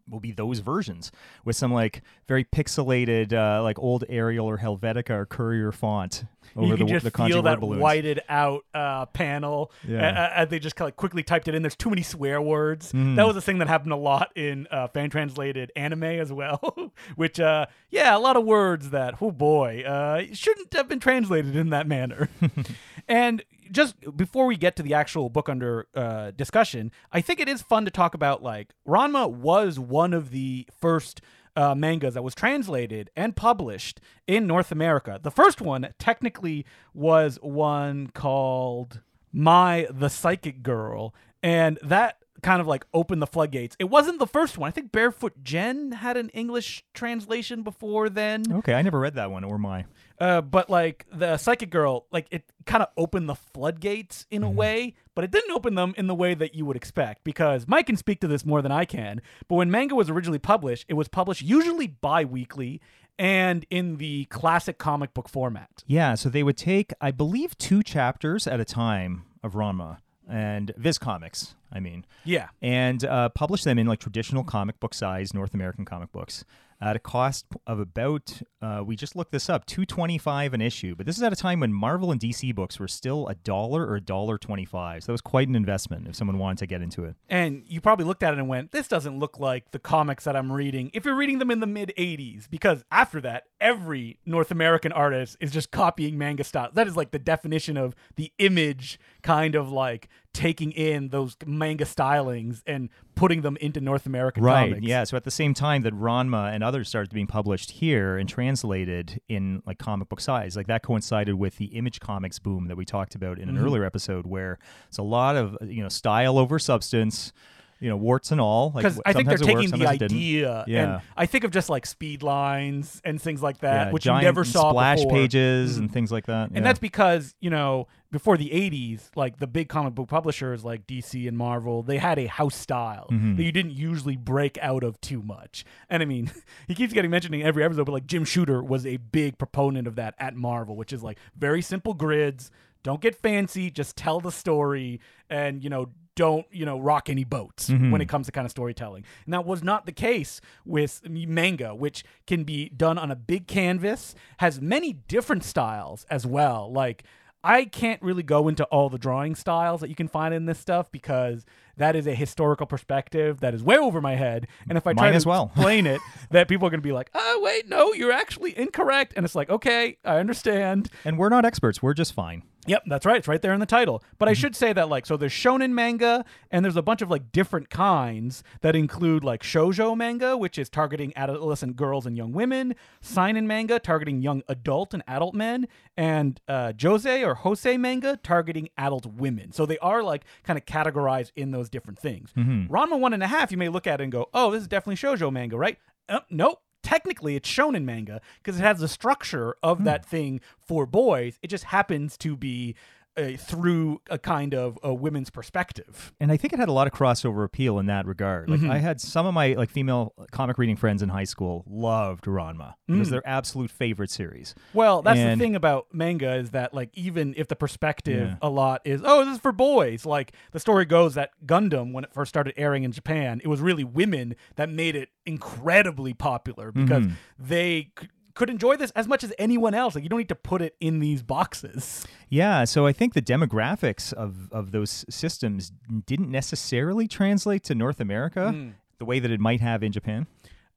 will 0.10 0.20
be 0.20 0.32
those 0.32 0.60
versions 0.60 1.12
with 1.46 1.56
some 1.56 1.74
like 1.74 2.02
very 2.28 2.44
pixelated 2.44 3.34
uh, 3.34 3.64
like 3.64 3.80
old 3.80 4.04
Arial 4.10 4.46
or 4.48 4.58
Helvetica 4.60 5.10
or 5.12 5.26
Courier 5.26 5.72
font 5.72 6.26
over 6.56 6.68
you 6.68 6.78
can 6.78 6.86
the, 6.86 6.94
just 6.94 7.04
the 7.06 7.12
feel 7.12 7.42
that 7.42 7.60
balloons. 7.60 7.82
whited 7.82 8.22
out 8.30 8.64
uh, 8.74 9.08
panel 9.08 9.72
Yeah. 9.86 10.46
they 10.46 10.60
just 10.60 10.76
kind 10.76 10.88
of 10.90 10.96
quickly 10.96 11.24
typed 11.24 11.48
it 11.48 11.56
in 11.56 11.64
there's 11.64 11.76
too 11.76 11.90
many 11.90 12.04
swear 12.04 12.42
words 12.42 12.92
Mm-hmm. 12.94 13.16
that 13.16 13.26
was 13.26 13.36
a 13.36 13.42
thing 13.42 13.58
that 13.58 13.68
happened 13.68 13.92
a 13.94 13.98
lot 13.98 14.32
in 14.36 14.68
uh, 14.72 14.88
fan 14.90 15.10
translated 15.10 15.72
anime 15.76 16.04
as 16.04 16.32
well 16.32 16.92
which 17.16 17.40
uh, 17.40 17.66
yeah 17.90 18.16
a 18.16 18.20
lot 18.20 18.38
of 18.38 18.46
words 18.46 18.92
that 18.92 19.16
oh 19.22 19.32
boy 19.32 19.82
uh, 19.86 20.24
shouldn't 20.34 20.72
have 20.74 20.88
been 20.88 21.00
translated 21.00 21.56
in 21.56 21.72
that 21.72 21.88
manner 21.88 22.30
and 23.08 23.44
just 23.72 23.96
before 24.16 24.46
we 24.46 24.56
get 24.58 24.76
to 24.78 24.84
the 24.84 24.94
actual 24.94 25.30
book 25.30 25.50
under 25.50 25.88
uh, 25.96 26.32
discussion, 26.32 26.92
I 27.12 27.22
think 27.22 27.40
it 27.40 27.50
is 27.50 27.62
fun 27.62 27.86
to 27.86 27.92
talk 27.92 28.14
about 28.14 28.44
like 28.44 28.74
Ranma 28.88 29.30
was 29.30 29.80
one 29.80 30.14
of 30.14 30.32
the 30.32 30.68
first 30.80 31.22
uh, 31.56 31.74
mangas 31.74 32.14
that 32.16 32.24
was 32.24 32.36
translated 32.36 33.10
and 33.16 33.36
published 33.36 34.02
in 34.28 34.48
North 34.48 34.72
America. 34.72 35.20
The 35.22 35.32
first 35.32 35.62
one 35.62 35.88
technically 35.98 36.66
was 36.94 37.38
one 37.42 38.08
called 38.08 39.02
Mai 39.32 39.88
the 39.90 40.10
Psychic 40.10 40.64
Girl, 40.64 41.14
and 41.42 41.80
that 41.82 42.18
kind 42.46 42.62
of 42.62 42.68
like 42.68 42.86
opened 42.94 43.22
the 43.22 43.28
floodgates. 43.28 43.76
It 43.80 43.86
wasn't 43.86 44.20
the 44.20 44.28
first 44.28 44.58
one. 44.58 44.68
I 44.68 44.72
think 44.72 44.92
Barefoot 44.92 45.44
Gen 45.44 45.92
had 45.92 46.16
an 46.16 46.30
English 46.30 46.86
translation 46.94 47.64
before 47.64 48.08
then. 48.08 48.44
Okay, 48.60 48.76
I 48.76 48.84
never 48.84 49.00
read 49.00 49.16
that 49.16 49.32
one 49.32 49.44
or 49.44 49.58
my. 49.58 49.86
Uh, 50.20 50.42
but 50.42 50.70
like 50.70 51.08
the 51.12 51.38
psychic 51.38 51.72
girl, 51.72 52.06
like 52.12 52.28
it 52.30 52.44
kind 52.66 52.84
of 52.84 52.90
opened 52.98 53.28
the 53.28 53.36
floodgates 53.36 54.28
in 54.30 54.44
a 54.44 54.50
way, 54.50 54.94
but 55.16 55.24
it 55.24 55.32
didn't 55.32 55.52
open 55.52 55.74
them 55.74 55.96
in 55.98 56.06
the 56.06 56.14
way 56.14 56.36
that 56.36 56.54
you 56.54 56.66
would 56.66 56.78
expect. 56.78 57.24
Because 57.24 57.68
Mike 57.68 57.88
can 57.88 57.98
speak 57.98 58.22
to 58.22 58.28
this 58.28 58.46
more 58.46 58.62
than 58.62 58.72
I 58.72 58.86
can. 58.86 59.22
But 59.48 59.56
when 59.56 59.72
manga 59.72 59.96
was 59.96 60.12
originally 60.12 60.40
published, 60.40 60.86
it 60.88 60.94
was 60.94 61.08
published 61.08 61.42
usually 61.42 61.88
bi-weekly 61.88 62.80
and 63.18 63.66
in 63.72 63.98
the 63.98 64.26
classic 64.26 64.78
comic 64.78 65.16
book 65.16 65.30
format. 65.30 65.84
Yeah, 65.88 66.14
so 66.14 66.30
they 66.30 66.44
would 66.44 66.58
take, 66.58 66.94
I 67.02 67.10
believe, 67.10 67.58
two 67.58 67.82
chapters 67.82 68.46
at 68.46 68.60
a 68.60 68.66
time 68.66 69.24
of 69.42 69.54
Ranma 69.54 69.98
and 70.30 70.72
Viz 70.78 70.98
Comics, 70.98 71.56
I 71.72 71.80
mean, 71.80 72.06
Yeah. 72.24 72.48
and 72.62 73.04
uh, 73.04 73.30
publish 73.30 73.64
them 73.64 73.78
in 73.80 73.88
like 73.88 74.00
traditional 74.00 74.44
comic 74.44 74.80
book 74.80 74.94
size 74.94 75.34
North 75.34 75.54
American 75.54 75.86
comic 75.86 76.12
books 76.12 76.46
at 76.82 76.96
a 76.96 77.00
cost 77.00 77.46
of 77.66 77.80
about 77.80 78.42
uh, 78.62 78.82
we 78.86 78.96
just 78.96 79.16
looked 79.16 79.32
this 79.32 79.50
up 79.50 79.66
225 79.66 80.54
an 80.54 80.62
issue 80.62 80.96
but 80.96 81.06
this 81.06 81.18
is 81.18 81.24
at 81.24 81.32
a 81.32 81.36
time 81.36 81.60
when 81.60 81.72
marvel 81.72 82.12
and 82.12 82.20
dc 82.20 82.54
books 82.56 82.80
were 82.80 82.88
still 82.88 83.28
a 83.28 83.36
dollar 83.36 83.86
or 83.86 83.96
a 83.96 84.02
dollar 84.02 84.38
25 84.38 85.04
so 85.04 85.08
that 85.08 85.12
was 85.12 85.22
quite 85.22 85.48
an 85.48 85.56
investment 85.56 86.08
if 86.08 86.16
someone 86.16 86.38
wanted 86.38 86.58
to 86.58 86.68
get 86.68 86.82
into 86.82 87.04
it 87.06 87.16
And 87.30 87.64
you 87.68 87.82
probably 87.82 88.06
looked 88.06 88.24
at 88.24 88.34
it 88.34 88.40
and 88.40 88.48
went, 88.48 88.72
this 88.72 88.88
doesn't 88.88 89.18
look 89.20 89.40
like 89.40 89.72
the 89.72 89.80
comics 89.80 90.24
that 90.26 90.36
I'm 90.36 90.52
reading. 90.52 90.92
If 90.94 91.06
you're 91.06 91.16
reading 91.16 91.40
them 91.40 91.52
in 91.52 91.60
the 91.60 91.68
mid 91.68 91.94
80s, 91.98 92.50
because 92.50 92.84
after 92.92 93.22
that, 93.22 93.44
every 93.60 94.20
North 94.26 94.52
American 94.52 94.92
artist 94.92 95.38
is 95.40 95.52
just 95.52 95.72
copying 95.72 96.18
manga 96.18 96.44
style. 96.44 96.70
That 96.74 96.88
is 96.88 96.96
like 96.96 97.12
the 97.12 97.20
definition 97.20 97.78
of 97.78 97.96
the 98.16 98.32
image 98.38 99.00
kind 99.22 99.56
of 99.56 99.72
like 99.72 100.08
taking 100.36 100.74
in 100.74 101.08
those 101.10 101.38
manga 101.46 101.86
stylings 101.86 102.62
and 102.68 102.90
putting 103.16 103.42
them 103.42 103.58
into 103.62 103.80
North 103.80 104.06
American 104.06 104.44
right 104.44 104.70
comics. 104.70 104.86
yeah 104.86 105.04
so 105.06 105.16
at 105.16 105.24
the 105.24 105.32
same 105.32 105.54
time 105.54 105.82
that 105.84 105.94
ranma 105.94 106.54
and 106.54 106.64
others 106.64 106.90
started 106.90 107.14
being 107.14 107.26
published 107.26 107.72
here 107.72 108.18
and 108.18 108.28
translated 108.28 109.22
in 109.30 109.64
like 109.66 109.80
comic 109.80 110.10
book 110.10 110.20
size 110.20 110.58
like 110.58 110.68
that 110.68 110.84
coincided 110.84 111.36
with 111.36 111.58
the 111.58 111.68
image 111.68 112.02
comics 112.02 112.38
boom 112.38 112.68
that 112.68 112.76
we 112.76 112.84
talked 112.84 113.16
about 113.16 113.40
in 113.40 113.48
an 113.48 113.56
mm-hmm. 113.56 113.64
earlier 113.64 113.86
episode 113.86 114.28
where 114.28 114.60
it's 114.90 114.98
a 114.98 115.04
lot 115.04 115.38
of 115.38 115.58
you 115.62 115.82
know 115.82 115.90
style 115.90 116.38
over 116.38 116.60
substance 116.60 117.32
you 117.80 117.90
know, 117.90 117.98
warts 117.98 118.32
and 118.32 118.40
all. 118.40 118.72
Like, 118.74 118.84
because 118.84 119.02
I 119.06 119.14
think 119.14 119.28
they're 119.28 119.38
taking 119.38 119.56
worked, 119.56 119.72
the 119.72 119.78
sometimes 119.78 119.96
it 119.96 120.00
didn't. 120.00 120.18
idea, 120.18 120.64
Yeah. 120.68 120.94
and 120.96 121.02
I 121.18 121.26
think 121.26 121.44
of 121.44 121.52
just 121.52 121.70
like 121.70 121.86
speed 121.86 122.24
lines 122.24 123.02
and 123.04 123.22
things 123.22 123.42
like 123.44 123.60
that, 123.60 123.88
Yeah, 123.88 123.92
which 123.94 124.06
you 124.06 124.14
never 124.14 124.44
saw 124.46 124.72
splash 124.72 125.00
before. 125.00 125.12
Mm-hmm. 125.12 125.22
pages 125.22 125.78
and 125.78 125.92
things 125.92 126.12
like 126.12 126.26
that. 126.28 126.52
And 126.54 126.66
that's 126.66 126.80
because, 126.80 127.36
you 127.42 127.50
know, 127.50 127.88
before 128.12 128.38
the 128.38 128.50
80s, 128.50 129.10
like 129.18 129.40
the 129.40 129.48
big 129.48 129.68
comic 129.68 129.94
book 129.94 130.08
publishers 130.08 130.64
like 130.64 130.88
DC 130.88 131.28
and 131.28 131.38
Marvel, 131.38 131.84
they 131.84 131.98
had 131.98 132.18
a 132.18 132.28
house 132.28 132.56
style 132.56 133.08
Mm-hmm. 133.12 133.36
that 133.36 133.44
you 133.44 133.52
didn't 133.52 133.74
usually 133.74 134.16
break 134.16 134.58
out 134.62 134.84
of 134.84 135.00
too 135.02 135.22
much. 135.22 135.66
And 135.90 136.02
I 136.02 136.06
mean, 136.06 136.32
he 136.68 136.76
keeps 136.76 136.94
getting 136.94 137.12
mentioned 137.12 137.36
in 137.36 137.42
every 137.42 137.64
episode, 137.64 137.86
but 137.86 137.92
like 137.92 138.08
Jim 138.08 138.24
Shooter 138.24 138.64
was 138.64 138.86
a 138.86 138.98
big 138.98 139.38
proponent 139.38 139.86
of 139.88 139.96
that 139.96 140.16
at 140.18 140.34
Marvel, 140.36 140.78
which 140.78 140.94
is 140.94 141.04
like 141.04 141.18
very 141.36 141.62
simple 141.62 141.94
grids. 141.94 142.52
Don't 142.84 143.02
get 143.02 143.16
fancy, 143.16 143.70
just 143.70 143.98
tell 143.98 144.20
the 144.22 144.32
story 144.32 145.02
and, 145.30 145.64
you 145.64 145.70
know, 145.70 145.90
don't, 146.16 146.46
you 146.52 146.66
know, 146.66 146.80
rock 146.80 147.10
any 147.10 147.24
boats 147.24 147.70
mm-hmm. 147.70 147.92
when 147.92 148.02
it 148.02 148.08
comes 148.08 148.26
to 148.26 148.32
kind 148.32 148.46
of 148.46 148.52
storytelling. 148.52 149.04
And 149.26 149.34
that 149.34 149.46
was 149.46 149.64
not 149.64 149.86
the 149.86 149.92
case 149.92 150.42
with 150.66 151.02
manga, 151.08 151.76
which 151.76 152.04
can 152.26 152.44
be 152.44 152.70
done 152.70 152.98
on 152.98 153.12
a 153.12 153.16
big 153.16 153.48
canvas, 153.48 154.16
has 154.38 154.62
many 154.62 154.94
different 154.94 155.44
styles 155.44 156.06
as 156.10 156.26
well. 156.26 156.72
Like, 156.72 157.04
I 157.46 157.66
can't 157.66 158.02
really 158.02 158.24
go 158.24 158.48
into 158.48 158.64
all 158.66 158.90
the 158.90 158.98
drawing 158.98 159.36
styles 159.36 159.82
that 159.82 159.90
you 159.90 159.96
can 159.96 160.08
find 160.08 160.34
in 160.34 160.48
this 160.48 160.58
stuff 160.58 160.92
because 160.92 161.46
that 161.78 161.96
is 161.96 162.08
a 162.08 162.16
historical 162.16 162.66
perspective 162.66 163.40
that 163.42 163.54
is 163.54 163.62
way 163.62 163.78
over 163.78 164.02
my 164.02 164.16
head. 164.16 164.48
And 164.68 164.80
if 164.80 164.88
I 164.88 164.94
try 164.94 165.12
Mine 165.12 165.22
to 165.22 165.30
well. 165.30 165.52
explain 165.54 165.86
it, 165.86 166.02
that 166.32 166.48
people 166.48 166.66
are 166.66 166.72
going 166.72 166.80
to 166.80 166.88
be 166.88 166.92
like, 166.92 167.12
"Oh, 167.14 167.42
wait, 167.44 167.70
no, 167.70 167.94
you're 167.94 168.12
actually 168.12 168.58
incorrect." 168.58 169.14
And 169.16 169.24
it's 169.24 169.36
like, 169.36 169.52
"Okay, 169.52 169.98
I 170.04 170.18
understand." 170.18 170.90
and 171.06 171.20
we're 171.20 171.30
not 171.30 171.46
experts. 171.46 171.84
We're 171.84 171.94
just 171.94 172.14
fine. 172.14 172.42
Yep, 172.68 172.84
that's 172.88 173.06
right. 173.06 173.18
It's 173.18 173.28
right 173.28 173.42
there 173.42 173.54
in 173.54 173.60
the 173.60 173.66
title. 173.66 174.04
But 174.18 174.28
I 174.28 174.34
should 174.34 174.56
say 174.56 174.74
that 174.74 174.90
like 174.90 175.06
so 175.06 175.18
there's 175.18 175.32
shonen 175.32 175.72
manga 175.72 176.26
and 176.52 176.64
there's 176.64 176.76
a 176.76 176.82
bunch 176.82 177.02
of 177.02 177.10
like 177.10 177.32
different 177.32 177.70
kinds 177.70 178.44
that 178.62 178.76
include 178.76 179.24
like 179.24 179.44
shoujo 179.44 179.96
manga, 179.96 180.36
which 180.38 180.58
is 180.58 180.70
targeting 180.70 181.14
adolescent 181.16 181.76
girls 181.76 182.06
and 182.06 182.18
young 182.18 182.34
women, 182.34 182.76
seinen 183.02 183.48
manga 183.48 183.80
targeting 183.80 184.22
young 184.22 184.42
adult 184.48 184.94
and 184.94 185.04
adult 185.08 185.36
men, 185.36 185.68
and 185.96 186.42
uh, 186.48 186.72
josei 186.76 187.26
or 187.26 187.36
Jose 187.36 187.78
manga 187.78 188.18
targeting 188.24 188.70
adult 188.78 189.06
women. 189.06 189.52
So 189.52 189.66
they 189.66 189.78
are 189.80 190.02
like 190.04 190.26
kind 190.44 190.58
of 190.58 190.66
categorized 190.66 191.32
in 191.36 191.52
those 191.52 191.70
different 191.70 192.00
things. 192.00 192.32
Ranma 192.70 193.00
one 193.00 193.14
and 193.14 193.24
a 193.24 193.28
half, 193.28 193.52
you 193.52 193.58
may 193.58 193.70
look 193.70 193.88
at 193.88 194.00
it 194.00 194.04
and 194.04 194.12
go, 194.12 194.30
"Oh, 194.34 194.52
this 194.52 194.62
is 194.62 194.68
definitely 194.68 194.96
shoujo 194.96 195.32
manga, 195.32 195.58
right?" 195.58 195.78
Uh, 196.08 196.20
nope 196.30 196.62
technically 196.86 197.36
it's 197.36 197.50
shonen 197.50 197.84
manga 197.84 198.22
because 198.42 198.60
it 198.60 198.64
has 198.64 198.80
the 198.80 198.88
structure 198.88 199.56
of 199.64 199.80
hmm. 199.80 199.84
that 199.86 200.06
thing 200.06 200.40
for 200.60 200.86
boys. 200.86 201.40
It 201.42 201.48
just 201.48 201.66
happens 201.66 202.16
to 202.18 202.38
be 202.38 202.76
uh, 203.18 203.32
through 203.38 204.02
a 204.10 204.18
kind 204.18 204.54
of 204.54 204.78
a 204.84 204.94
women's 204.94 205.30
perspective. 205.30 206.14
and 206.20 206.32
I 206.32 206.38
think 206.38 206.54
it 206.54 206.60
had 206.60 206.70
a 206.70 206.74
lot 206.74 206.86
of 206.88 206.94
crossover 206.94 207.44
appeal 207.46 207.80
in 207.80 207.86
that 207.86 208.06
regard. 208.06 208.50
Mm-hmm. 208.50 208.68
Like 208.68 208.76
I 208.76 208.80
had 208.80 209.00
some 209.00 209.26
of 209.26 209.34
my 209.34 209.54
like 209.54 209.70
female 209.70 210.14
comic 210.32 210.58
reading 210.58 210.76
friends 210.76 211.02
in 211.02 211.10
high 211.10 211.24
school 211.24 211.64
loved 211.68 212.26
Ranma. 212.26 212.74
It 212.88 212.92
Mm. 212.94 213.00
was 213.00 213.10
their 213.10 213.26
absolute 213.28 213.72
favorite 213.72 214.10
series. 214.12 214.54
Well, 214.74 215.02
that's 215.02 215.18
And- 215.20 215.40
the 215.40 215.44
thing 215.44 215.56
about 215.56 215.88
manga 215.94 216.36
is 216.36 216.52
that 216.52 216.74
like 216.74 216.90
even 216.94 217.34
if 217.38 217.48
the 217.48 217.56
perspective 217.56 218.30
Yeah. 218.30 218.36
a 218.42 218.50
lot 218.50 218.82
is 218.86 219.02
oh 219.04 219.24
this 219.26 219.36
is 219.36 219.40
for 219.40 219.52
boys, 219.52 220.06
like 220.06 220.34
the 220.52 220.60
story 220.60 220.86
goes 220.86 221.14
that 221.16 221.32
Gundam 221.46 221.94
when 221.94 222.04
it 222.04 222.14
first 222.14 222.30
started 222.30 222.54
airing 222.58 222.84
in 222.84 222.92
Japan, 222.92 223.40
it 223.44 223.48
was 223.48 223.62
really 223.62 223.84
women 223.84 224.36
that 224.56 224.70
made 224.70 224.96
it 224.96 225.10
incredibly 225.26 226.14
popular 226.14 226.72
because 226.72 227.06
Mm-hmm. 227.06 227.14
they 227.40 227.92
could 228.36 228.50
enjoy 228.50 228.76
this 228.76 228.92
as 228.92 229.08
much 229.08 229.24
as 229.24 229.34
anyone 229.40 229.74
else. 229.74 229.96
Like 229.96 230.04
you 230.04 230.10
don't 230.10 230.20
need 230.20 230.30
to 230.30 230.36
put 230.36 230.62
it 230.62 230.76
in 230.80 231.00
these 231.00 231.24
boxes. 231.24 232.06
Yeah, 232.30 232.66
so 232.66 232.86
I 232.86 232.92
think 232.94 233.14
the 233.14 233.22
demographics 233.22 234.14
of 234.14 234.52
of 234.52 234.72
those 234.72 235.06
systems 235.10 235.72
didn't 236.06 236.30
necessarily 236.30 237.08
translate 237.08 237.64
to 237.66 237.76
North 237.76 238.00
America 238.00 238.52
Hmm. 238.52 238.70
the 239.00 239.06
way 239.06 239.20
that 239.20 239.32
it 239.32 239.40
might 239.40 239.62
have 239.62 239.82
in 239.84 239.92
Japan. 239.92 240.28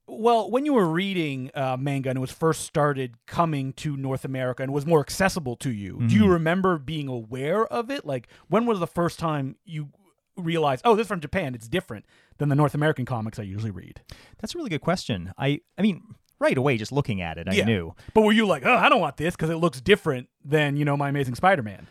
Well, 0.07 0.49
when 0.49 0.65
you 0.65 0.73
were 0.73 0.87
reading 0.87 1.51
uh, 1.53 1.77
manga 1.79 2.09
and 2.09 2.17
it 2.17 2.19
was 2.19 2.31
first 2.31 2.61
started 2.61 3.13
coming 3.27 3.73
to 3.73 3.95
North 3.95 4.25
America 4.25 4.63
and 4.63 4.73
was 4.73 4.83
more 4.85 4.99
accessible 5.01 5.55
to 5.57 5.69
you, 5.71 5.99
do 6.07 6.15
you 6.15 6.27
remember 6.27 6.79
being 6.79 7.07
aware 7.07 7.67
of 7.67 7.91
it? 7.91 8.07
Like, 8.07 8.27
when 8.47 8.65
was 8.65 8.79
the 8.79 8.87
first 8.87 9.19
time 9.19 9.55
you 9.65 9.89
realized, 10.35 10.81
oh, 10.83 10.95
this 10.95 11.03
is 11.03 11.07
from 11.07 11.19
Japan, 11.19 11.53
it's 11.53 11.67
different 11.67 12.05
than 12.39 12.49
the 12.49 12.55
North 12.55 12.73
American 12.73 13.05
comics 13.05 13.37
I 13.37 13.43
usually 13.43 13.69
read? 13.69 14.01
That's 14.39 14.55
a 14.55 14.57
really 14.57 14.71
good 14.71 14.81
question. 14.81 15.31
I 15.37 15.61
I 15.77 15.83
mean, 15.83 16.01
right 16.39 16.57
away 16.57 16.77
just 16.77 16.91
looking 16.91 17.21
at 17.21 17.37
it, 17.37 17.47
I 17.49 17.53
Yeah. 17.53 17.65
knew. 17.65 17.95
But 18.13 18.21
were 18.21 18.31
you 18.31 18.45
like, 18.47 18.65
oh, 18.65 18.73
I 18.75 18.89
don't 18.89 19.01
want 19.01 19.17
this 19.17 19.35
because 19.35 19.49
it 19.49 19.57
looks 19.57 19.81
different 19.81 20.27
than, 20.43 20.75
you 20.77 20.85
know, 20.85 20.95
My 20.97 21.09
Amazing 21.09 21.35
Spider 21.35 21.63
Man? 21.63 21.87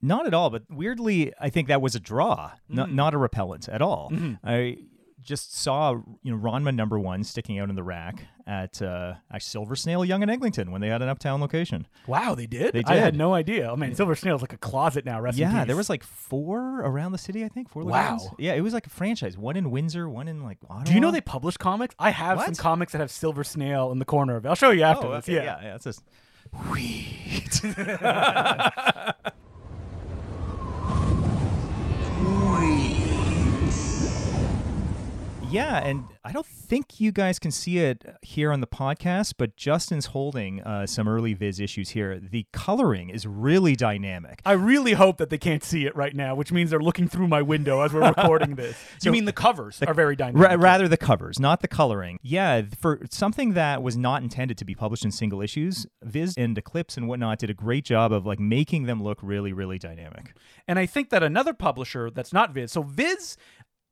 Not 0.00 0.26
at 0.26 0.34
all, 0.34 0.48
but 0.50 0.62
weirdly, 0.70 1.32
I 1.40 1.48
think 1.50 1.66
that 1.68 1.82
was 1.82 1.96
a 1.96 2.00
draw, 2.00 2.52
Mm. 2.70 2.74
not 2.76 2.92
not 2.92 3.14
a 3.14 3.18
repellent 3.18 3.68
at 3.68 3.82
all. 3.82 4.10
Mm-hmm. 4.12 4.34
I 4.44 4.76
just 5.28 5.54
saw 5.56 5.92
you 6.22 6.32
know 6.32 6.38
Ranma 6.38 6.74
number 6.74 6.98
one 6.98 7.22
sticking 7.22 7.58
out 7.58 7.68
in 7.68 7.76
the 7.76 7.82
rack 7.82 8.24
at 8.46 8.80
uh, 8.82 9.14
at 9.30 9.42
Silver 9.42 9.76
Snail, 9.76 10.04
Yonge 10.04 10.22
and 10.22 10.30
Eglinton 10.30 10.70
when 10.72 10.80
they 10.80 10.88
had 10.88 11.02
an 11.02 11.08
uptown 11.08 11.40
location. 11.40 11.86
Wow, 12.06 12.34
they 12.34 12.46
did? 12.46 12.72
They 12.72 12.82
did. 12.82 12.90
I 12.90 12.96
had 12.96 13.14
no 13.14 13.34
idea. 13.34 13.70
Oh, 13.70 13.76
man, 13.76 13.94
Silver 13.94 14.14
Snail 14.16 14.36
is 14.36 14.40
like 14.42 14.54
a 14.54 14.58
closet 14.58 15.04
now. 15.04 15.20
Rest 15.20 15.38
in 15.38 15.50
yeah, 15.50 15.64
there 15.66 15.76
was 15.76 15.90
like 15.90 16.02
four 16.02 16.80
around 16.80 17.12
the 17.12 17.18
city, 17.18 17.44
I 17.44 17.48
think. 17.48 17.68
Four 17.68 17.84
Wow. 17.84 18.12
locations. 18.14 18.34
Yeah, 18.38 18.54
it 18.54 18.62
was 18.62 18.72
like 18.72 18.86
a 18.86 18.90
franchise. 18.90 19.36
One 19.36 19.56
in 19.56 19.70
Windsor, 19.70 20.08
one 20.08 20.28
in 20.28 20.42
like 20.42 20.58
Ottawa. 20.68 20.84
Do 20.84 20.94
you 20.94 21.00
know 21.00 21.10
they 21.10 21.20
publish 21.20 21.56
comics? 21.58 21.94
I 21.98 22.10
have 22.10 22.42
some 22.42 22.54
comics 22.54 22.92
that 22.92 23.00
have 23.00 23.10
Silver 23.10 23.44
Snail 23.44 23.92
in 23.92 23.98
the 23.98 24.04
corner 24.06 24.36
of 24.36 24.46
it. 24.46 24.48
I'll 24.48 24.54
show 24.54 24.70
you 24.70 24.82
after 24.82 25.06
Oh, 25.08 25.12
okay, 25.14 25.34
yeah. 25.34 25.42
yeah, 25.60 25.62
yeah. 25.62 25.74
It's 25.74 25.84
just 25.84 26.02
Yeah, 35.50 35.78
and 35.78 36.04
I 36.24 36.32
don't 36.32 36.44
think 36.44 37.00
you 37.00 37.10
guys 37.10 37.38
can 37.38 37.50
see 37.50 37.78
it 37.78 38.04
here 38.20 38.52
on 38.52 38.60
the 38.60 38.66
podcast, 38.66 39.34
but 39.38 39.56
Justin's 39.56 40.06
holding 40.06 40.60
uh, 40.62 40.86
some 40.86 41.08
early 41.08 41.32
Viz 41.32 41.58
issues 41.58 41.90
here. 41.90 42.20
The 42.20 42.46
coloring 42.52 43.08
is 43.08 43.26
really 43.26 43.74
dynamic. 43.74 44.42
I 44.44 44.52
really 44.52 44.92
hope 44.92 45.16
that 45.18 45.30
they 45.30 45.38
can't 45.38 45.64
see 45.64 45.86
it 45.86 45.96
right 45.96 46.14
now, 46.14 46.34
which 46.34 46.52
means 46.52 46.68
they're 46.68 46.80
looking 46.80 47.08
through 47.08 47.28
my 47.28 47.40
window 47.40 47.80
as 47.80 47.94
we're 47.94 48.06
recording 48.16 48.56
this. 48.56 48.76
you 49.02 49.10
mean 49.10 49.24
the 49.24 49.32
covers 49.32 49.80
are 49.82 49.94
very 49.94 50.16
dynamic? 50.16 50.50
Ra- 50.50 50.56
rather 50.58 50.86
the 50.86 50.98
covers, 50.98 51.40
not 51.40 51.62
the 51.62 51.68
coloring. 51.68 52.18
Yeah, 52.22 52.62
for 52.78 53.00
something 53.10 53.54
that 53.54 53.82
was 53.82 53.96
not 53.96 54.22
intended 54.22 54.58
to 54.58 54.66
be 54.66 54.74
published 54.74 55.04
in 55.04 55.10
single 55.12 55.40
issues, 55.40 55.86
Viz 56.02 56.34
and 56.36 56.58
Eclipse 56.58 56.98
and 56.98 57.08
whatnot 57.08 57.38
did 57.38 57.48
a 57.48 57.54
great 57.54 57.86
job 57.86 58.12
of 58.12 58.26
like 58.26 58.38
making 58.38 58.84
them 58.84 59.02
look 59.02 59.18
really, 59.22 59.54
really 59.54 59.78
dynamic. 59.78 60.34
And 60.66 60.78
I 60.78 60.84
think 60.84 61.08
that 61.08 61.22
another 61.22 61.54
publisher 61.54 62.10
that's 62.10 62.34
not 62.34 62.52
Viz, 62.52 62.72
so 62.72 62.82
Viz 62.82 63.38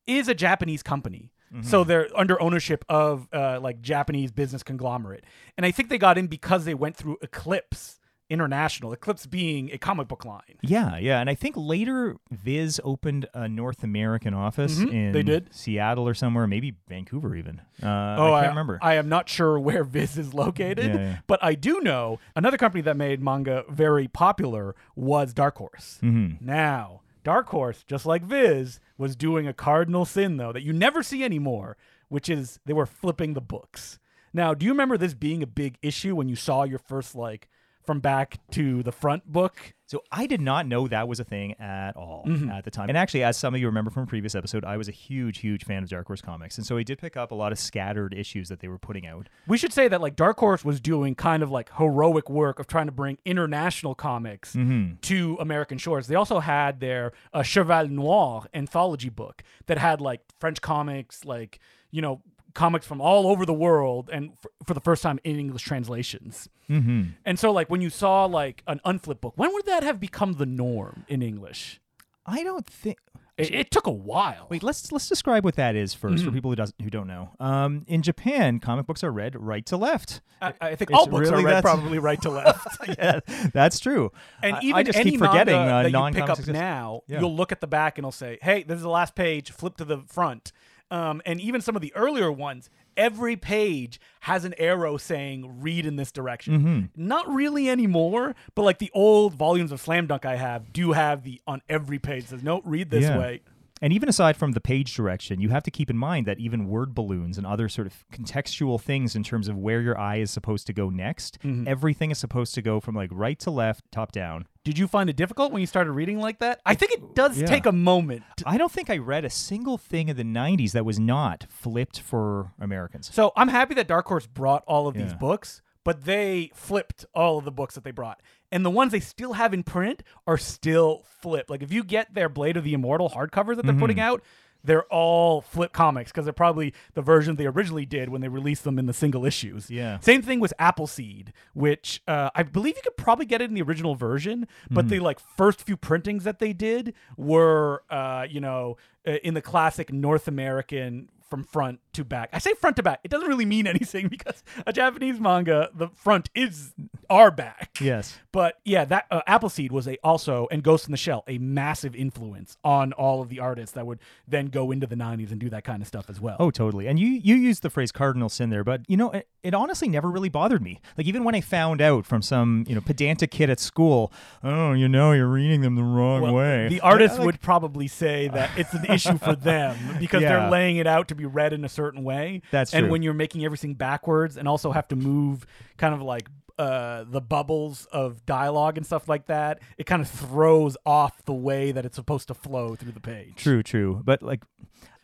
is 0.07 0.29
a 0.29 0.35
Japanese 0.35 0.83
company. 0.83 1.33
So 1.63 1.85
they're 1.85 2.09
under 2.15 2.41
ownership 2.43 2.85
of 2.89 3.29
uh, 3.33 3.61
like 3.63 3.81
Japanese 3.81 4.31
business 4.33 4.63
conglomerate. 4.63 5.25
And 5.57 5.65
I 5.65 5.71
think 5.71 5.89
they 5.89 5.99
got 5.99 6.19
in 6.19 6.27
because 6.27 6.65
they 6.65 6.75
went 6.75 6.97
through 6.97 7.19
Eclipse 7.23 7.99
International, 8.29 8.93
Eclipse 8.93 9.25
being 9.27 9.71
a 9.73 9.79
comic 9.79 10.09
book 10.09 10.25
line. 10.25 10.57
Yeah, 10.61 10.99
yeah, 10.99 11.21
and 11.21 11.31
I 11.31 11.37
think 11.37 11.55
later 11.57 12.17
Viz 12.33 12.81
opened 12.83 13.27
a 13.35 13.49
North 13.49 13.85
American 13.85 14.35
office 14.35 14.81
in 14.81 14.89
Mm-hmm. 14.89 15.13
they 15.13 15.23
did. 15.23 15.55
Seattle 15.55 16.09
or 16.09 16.13
somewhere, 16.15 16.49
maybe 16.49 16.75
Vancouver 16.89 17.37
even. 17.37 17.61
Uh, 17.81 18.17
Oh, 18.19 18.33
I 18.35 18.41
can't 18.41 18.51
remember. 18.51 18.81
I 18.83 18.95
am 18.95 19.09
not 19.09 19.29
sure 19.29 19.61
where 19.61 19.85
Viz 19.97 20.19
is 20.19 20.35
located, 20.35 20.87
Yeah, 20.95 20.97
yeah. 21.01 21.19
but 21.29 21.39
I 21.43 21.55
do 21.55 21.81
know 21.81 22.19
another 22.35 22.57
company 22.59 22.83
that 22.83 22.97
made 22.97 23.23
manga 23.23 23.65
very 23.69 24.09
popular 24.09 24.75
was 24.97 25.33
Dark 25.33 25.57
Horse. 25.59 26.01
Mm-hmm. 26.03 26.45
Now, 26.45 27.03
Dark 27.23 27.49
Horse, 27.51 27.85
just 27.87 28.07
like 28.07 28.23
Viz, 28.25 28.81
was 28.99 29.17
doing 29.17 29.47
a 29.47 29.53
cardinal 29.53 30.05
sin 30.05 30.37
though 30.37 30.53
that 30.53 30.63
you 30.63 30.73
never 30.73 31.03
see 31.03 31.25
anymore, 31.25 31.77
which 32.09 32.29
is 32.29 32.61
they 32.65 32.73
were 32.73 32.87
flipping 32.87 33.35
the 33.35 33.41
books. 33.41 33.99
Now, 34.33 34.55
do 34.55 34.67
you 34.67 34.73
remember 34.73 34.99
this 34.99 35.15
being 35.15 35.43
a 35.43 35.47
big 35.47 35.79
issue 35.83 36.15
when 36.15 36.29
you 36.29 36.37
saw 36.37 36.65
your 36.65 36.79
first 36.79 37.15
like 37.15 37.49
from 37.87 38.01
back 38.01 38.39
to 38.53 38.83
the 38.83 38.93
front 38.93 39.31
book? 39.31 39.75
So 39.89 40.03
I 40.11 40.27
did 40.27 40.41
not 40.41 40.67
know 40.67 40.89
that 40.89 41.07
was 41.07 41.21
a 41.21 41.25
thing 41.25 41.55
at 41.61 41.95
all 41.97 42.25
Mm-hmm. 42.27 42.51
at 42.51 42.65
the 42.65 42.73
time. 42.73 42.89
And 42.89 42.99
actually, 42.99 43.23
as 43.23 43.37
some 43.37 43.55
of 43.55 43.61
you 43.61 43.67
remember 43.67 43.91
from 43.93 44.03
a 44.03 44.07
previous 44.07 44.35
episode, 44.35 44.65
I 44.65 44.77
was 44.77 44.89
a 44.89 44.93
huge, 44.93 45.39
huge 45.39 45.65
fan 45.65 45.85
of 45.85 45.89
Dark 45.89 46.09
Horse 46.09 46.21
comics, 46.21 46.59
and 46.59 46.67
so 46.67 46.77
I 46.77 46.83
did 46.83 46.99
pick 46.99 47.17
up 47.17 47.31
a 47.31 47.37
lot 47.37 47.53
of 47.53 47.59
scattered 47.59 48.13
issues 48.13 48.49
that 48.49 48.59
they 48.59 48.67
were 48.67 48.79
putting 48.81 49.07
out. 49.07 49.29
We 49.47 49.57
should 49.57 49.73
say 49.73 49.87
that 49.87 50.01
like 50.01 50.17
Dark 50.17 50.39
Horse 50.41 50.65
was 50.65 50.81
doing 50.81 51.15
kind 51.15 51.41
of 51.43 51.53
like 51.53 51.71
heroic 51.77 52.29
work 52.29 52.59
of 52.59 52.67
trying 52.67 52.87
to 52.87 52.93
bring 52.93 53.19
international 53.25 53.95
comics 53.95 54.57
to 55.03 55.37
American 55.39 55.79
shores. 55.79 56.09
They 56.09 56.17
also 56.17 56.41
had 56.41 56.81
their 56.81 57.13
uh, 57.33 57.43
Cheval 57.45 57.87
Noir 57.89 58.47
anthology 58.53 59.09
book 59.11 59.45
that 59.67 59.79
had 59.79 60.01
like 60.01 60.21
French 60.41 60.61
comics, 60.61 61.25
like 61.25 61.61
you 61.93 62.03
know 62.03 62.23
comics 62.57 62.85
from 62.87 63.01
all 63.01 63.29
over 63.29 63.47
the 63.47 63.55
world, 63.55 64.11
and 64.13 64.31
f- 64.33 64.47
for 64.67 64.75
the 64.75 64.81
first 64.81 65.03
time 65.03 65.21
in 65.23 65.39
English 65.39 65.63
translations. 65.63 66.49
Mm-hmm. 66.69 67.03
And 67.25 67.39
so 67.39 67.53
like 67.53 67.71
when 67.71 67.81
you 67.81 67.91
saw 67.91 68.25
like 68.25 68.63
an 68.67 68.81
unflip 68.85 69.21
book, 69.21 69.35
when 69.37 69.53
would 69.53 69.67
that 69.67 69.85
have 69.85 70.01
become 70.01 70.33
the 70.35 70.47
norm 70.47 71.05
in 71.07 71.23
English? 71.23 71.81
I 72.27 72.43
don't 72.43 72.67
think. 72.67 72.99
It, 73.39 73.55
it 73.55 73.71
took 73.71 73.87
a 73.87 73.91
while. 73.93 74.47
Wait, 74.49 74.63
let's 74.63 74.91
let's 74.91 75.11
describe 75.11 75.45
what 75.45 75.57
that 75.57 75.77
is 75.77 75.95
1st 75.95 76.01
Mm-hmm. 76.15 76.25
for 76.25 76.31
people 76.33 76.51
who 76.51 76.57
doesn't 76.57 76.75
who 76.83 76.89
don't 76.89 77.07
know. 77.07 77.29
Um, 77.39 77.85
in 77.87 78.01
Japan, 78.01 78.61
comic 78.61 78.87
books 78.87 79.05
are 79.05 79.13
read 79.13 79.37
right 79.37 79.65
to 79.67 79.77
left. 79.77 80.23
I, 80.41 80.55
I 80.61 80.75
think 80.75 80.91
It's 80.91 80.99
all 80.99 81.07
books 81.07 81.29
really 81.31 81.45
are 81.45 81.47
read 81.47 81.63
probably 81.63 81.99
right 81.99 82.21
to 82.23 82.31
left. 82.31 82.67
yeah, 82.99 83.21
that's 83.53 83.79
true. 83.79 84.11
And 84.43 84.57
I- 84.57 84.61
even 84.63 84.75
I 84.75 84.83
just 84.83 84.99
any 84.99 85.11
keep 85.13 85.21
forgetting 85.21 85.55
manga 85.55 85.73
uh, 85.75 85.83
that 85.83 85.89
you 85.89 85.93
non 85.93 86.15
pick 86.15 86.29
up 86.31 86.47
now, 86.49 87.03
Yeah. 87.09 87.21
you'll 87.21 87.37
look 87.37 87.53
at 87.53 87.61
the 87.61 87.67
back 87.67 87.99
and 87.99 88.05
it'll 88.05 88.11
say, 88.13 88.39
"Hey, 88.41 88.63
this 88.63 88.77
is 88.77 88.83
the 88.83 88.89
last 88.89 89.15
page. 89.15 89.51
Flip 89.53 89.77
to 89.77 89.85
the 89.85 89.99
front." 90.09 90.53
Um, 90.91 91.21
and 91.27 91.41
even 91.41 91.61
some 91.61 91.75
of 91.75 91.83
the 91.83 91.93
earlier 91.97 92.31
ones, 92.31 92.71
every 92.97 93.37
page 93.37 93.99
has 94.21 94.45
an 94.45 94.55
arrow 94.59 94.97
saying 94.97 95.61
"Read 95.61 95.85
in 95.85 95.97
this 95.97 96.13
direction." 96.13 96.59
Mm-hmm. 96.59 97.07
Not 97.07 97.29
really 97.29 97.69
anymore, 97.69 98.35
but 98.55 98.63
like 98.63 98.79
the 98.79 98.91
old 98.95 99.35
volumes 99.35 99.73
of 99.73 99.81
Slam 99.81 100.07
Dunk 100.07 100.25
I 100.25 100.37
have 100.37 100.73
do 100.73 100.93
have 100.93 101.25
the 101.25 101.41
on 101.47 101.61
every 101.69 101.99
page 101.99 102.27
says, 102.27 102.43
"No, 102.43 102.61
read 102.65 102.91
this 102.91 103.03
Yeah. 103.05 103.19
way." 103.19 103.41
And 103.83 103.93
even 103.93 104.09
aside 104.09 104.37
from 104.37 104.53
the 104.53 104.61
page 104.61 104.95
direction, 104.95 105.41
you 105.41 105.51
have 105.51 105.63
to 105.65 105.71
keep 105.71 105.91
in 105.91 105.99
mind 105.99 106.27
that 106.27 106.39
even 106.39 106.67
word 106.69 106.95
balloons 106.95 107.37
and 107.37 107.47
other 107.47 107.69
sort 107.69 107.87
of 107.87 108.05
contextual 108.11 108.81
things 108.81 109.15
in 109.15 109.23
terms 109.23 109.49
of 109.49 109.57
where 109.59 109.81
your 109.83 109.99
eye 109.99 110.17
is 110.17 110.31
supposed 110.31 110.67
to 110.69 110.73
go 110.73 110.89
next, 110.91 111.39
Mm-hmm. 111.43 111.69
everything 111.69 112.11
is 112.11 112.19
supposed 112.19 112.55
to 112.55 112.63
go 112.63 112.81
from 112.81 112.95
like 112.95 113.11
right 113.13 113.39
to 113.41 113.51
left, 113.51 113.85
top 113.93 114.13
down. 114.13 114.47
Did 114.65 114.79
you 114.79 114.87
find 114.89 115.09
it 115.11 115.17
difficult 115.17 115.53
when 115.53 115.61
you 115.61 115.67
started 115.67 115.93
reading 115.93 116.19
like 116.19 116.39
that? 116.41 116.61
I 116.65 116.75
think 116.75 116.93
it 116.93 117.15
does 117.15 117.39
Yeah. 117.39 117.47
take 117.47 117.67
a 117.67 117.73
moment. 117.73 118.25
I 118.45 118.57
don't 118.59 118.73
think 118.73 118.89
I 118.91 118.97
read 118.99 119.25
a 119.25 119.31
single 119.31 119.79
thing 119.79 120.09
in 120.09 120.17
the 120.17 120.25
90s 120.25 120.73
that 120.73 120.85
was 120.85 120.99
not 120.99 121.47
flipped 121.51 122.01
for 122.01 122.53
Americans. 122.59 123.11
So 123.15 123.33
I'm 123.37 123.49
happy 123.49 123.75
that 123.75 123.87
Dark 123.89 124.07
Horse 124.09 124.27
brought 124.27 124.65
all 124.67 124.89
of 124.89 124.95
these 124.95 125.13
books, 125.15 125.61
but 125.85 126.05
they 126.05 126.51
flipped 126.55 127.05
all 127.15 127.39
of 127.39 127.45
the 127.45 127.53
books 127.53 127.75
that 127.77 127.85
they 127.85 127.93
brought. 127.93 128.21
And 128.53 128.65
the 128.65 128.71
ones 128.71 128.93
they 128.93 129.01
still 129.01 129.35
have 129.35 129.53
in 129.53 129.63
print 129.63 130.03
are 130.27 130.39
still 130.39 131.05
flip. 131.21 131.51
Like 131.51 131.63
if 131.63 131.73
you 131.73 131.83
get 131.85 132.15
their 132.15 132.29
Blade 132.29 132.57
of 132.57 132.65
the 132.65 132.75
Immortal 132.75 133.11
hardcover 133.11 133.57
that 133.57 133.63
they're 133.65 133.73
Mm-hmm. 133.73 133.81
putting 133.81 134.01
out, 134.01 134.23
they're 134.65 134.85
all 134.85 135.43
flip 135.43 135.73
comics 135.73 136.11
because 136.11 136.25
they're 136.25 136.33
probably 136.33 136.75
the 136.95 137.03
version 137.03 137.37
they 137.37 137.47
originally 137.47 137.87
did 137.87 138.09
when 138.09 138.21
they 138.21 138.27
released 138.29 138.65
them 138.65 138.79
in 138.81 138.87
the 138.87 138.93
single 138.93 139.25
issues. 139.25 139.71
Yeah. 139.71 140.01
Same 140.01 140.23
thing 140.23 140.41
with 140.41 140.53
Appleseed, 140.59 141.33
which 141.55 142.03
uh, 142.09 142.31
I 142.35 142.43
believe 142.43 142.75
you 142.77 142.83
could 142.83 142.97
probably 142.97 143.27
get 143.27 143.41
it 143.41 143.45
in 143.49 143.55
the 143.55 143.63
original 143.63 143.95
version, 143.95 144.49
but 144.71 144.87
Mm-hmm. 144.87 144.89
the 144.95 145.01
like 145.01 145.21
first 145.21 145.61
few 145.63 145.77
printings 145.77 146.25
that 146.25 146.41
they 146.41 146.53
did 146.53 146.95
were, 147.17 147.83
uh, 147.91 148.27
you 148.29 148.41
know, 148.41 148.77
uh, 149.07 149.13
in 149.23 149.35
the 149.35 149.43
classic 149.43 149.93
North 149.93 150.27
American 150.27 151.11
from 151.29 151.45
front 151.45 151.81
to 151.97 152.05
back. 152.05 152.31
I 152.33 152.39
say 152.39 152.55
front 152.55 152.77
to 152.77 152.83
back. 152.83 153.01
It 153.05 153.11
doesn't 153.11 153.29
really 153.29 153.45
mean 153.45 153.67
anything 153.77 154.09
because 154.09 154.43
a 154.67 154.73
Japanese 154.73 155.21
manga, 155.21 155.69
the 155.75 155.89
front 155.89 156.31
is 156.35 156.73
our 157.11 157.31
back. 157.31 157.77
Yes. 157.81 158.19
But 158.33 158.59
yeah, 158.65 158.85
that 158.87 159.07
uh, 159.11 159.21
Appleseed 159.27 159.73
was 159.73 159.87
a 159.89 159.97
also 160.05 160.47
and 160.51 160.63
Ghost 160.63 160.87
in 160.87 160.91
the 160.93 160.97
Shell 160.97 161.25
a 161.27 161.39
massive 161.39 161.95
influence 161.97 162.57
on 162.65 162.93
all 162.93 163.21
of 163.23 163.29
the 163.29 163.41
artists 163.41 163.75
that 163.75 163.87
would 163.87 163.99
then 164.29 164.47
go 164.47 164.71
into 164.71 164.87
the 164.87 164.97
90s 164.97 165.31
and 165.31 165.41
do 165.41 165.49
that 165.51 165.65
kind 165.65 165.81
of 165.83 165.89
stuff 165.89 166.09
as 166.11 166.21
well. 166.21 166.37
Oh, 166.39 166.51
totally. 166.51 166.87
And 166.87 166.99
you 166.99 167.09
you 167.09 167.35
used 167.35 167.63
the 167.63 167.71
phrase 167.71 167.93
cardinal 167.93 168.29
sin 168.29 168.51
there, 168.51 168.65
but 168.65 168.83
you 168.89 168.97
know, 168.97 169.11
it, 169.13 169.29
it 169.43 169.55
honestly 169.55 169.89
never 169.89 170.11
really 170.11 170.29
bothered 170.29 170.63
me. 170.63 170.81
Like 170.99 171.07
even 171.07 171.25
when 171.25 171.35
I 171.35 171.41
found 171.41 171.81
out 171.81 172.05
from 172.07 172.21
some 172.23 172.65
you 172.69 172.75
know 172.75 172.81
pedantic 172.81 173.31
kid 173.31 173.49
at 173.51 173.59
school, 173.61 174.13
oh, 174.45 174.73
you 174.73 174.89
know, 174.89 175.13
you're 175.13 175.27
reading 175.29 175.63
them 175.63 175.77
the 175.77 175.83
wrong 175.85 176.21
Well, 176.23 176.35
way. 176.35 176.69
The 176.69 176.81
artists 176.81 177.17
I- 177.17 177.21
like- 177.21 177.27
would 177.27 177.41
probably 177.41 177.89
say 177.89 178.29
that 178.29 178.51
it's 178.59 178.75
an 178.75 178.85
issue 178.87 179.17
for 179.19 179.35
them 179.51 179.79
because 179.99 180.23
Yeah. 180.23 180.41
they're 180.41 180.51
laying 180.51 180.77
it 180.77 180.87
out 180.87 181.09
to 181.09 181.15
be 181.15 181.25
read 181.25 181.53
in 181.53 181.65
a 181.65 181.69
certain 181.69 181.86
way. 181.95 182.43
That's 182.51 182.75
and 182.75 182.85
true. 182.85 182.93
when 182.93 183.03
you're 183.03 183.15
making 183.15 183.45
everything 183.45 183.75
backwards 183.75 184.37
and 184.37 184.49
also 184.49 184.73
have 184.73 184.89
to 184.89 184.97
move 184.97 185.47
kind 185.77 185.95
of 185.95 186.03
like 186.03 186.29
uh, 186.59 187.05
the 187.09 187.21
bubbles 187.21 187.87
of 187.93 188.25
dialogue 188.25 188.77
and 188.77 188.87
stuff 188.87 189.09
like 189.09 189.27
that, 189.27 189.61
it 189.79 189.85
kind 189.85 190.01
of 190.03 190.09
throws 190.09 190.77
off 190.87 191.25
the 191.25 191.35
way 191.35 191.73
that 191.73 191.85
it's 191.85 191.97
supposed 191.97 192.29
to 192.29 192.35
flow 192.35 192.75
through 192.75 192.93
the 192.93 193.01
page. 193.01 193.35
True, 193.37 193.63
true. 193.63 194.01
But 194.05 194.23
like, 194.23 194.43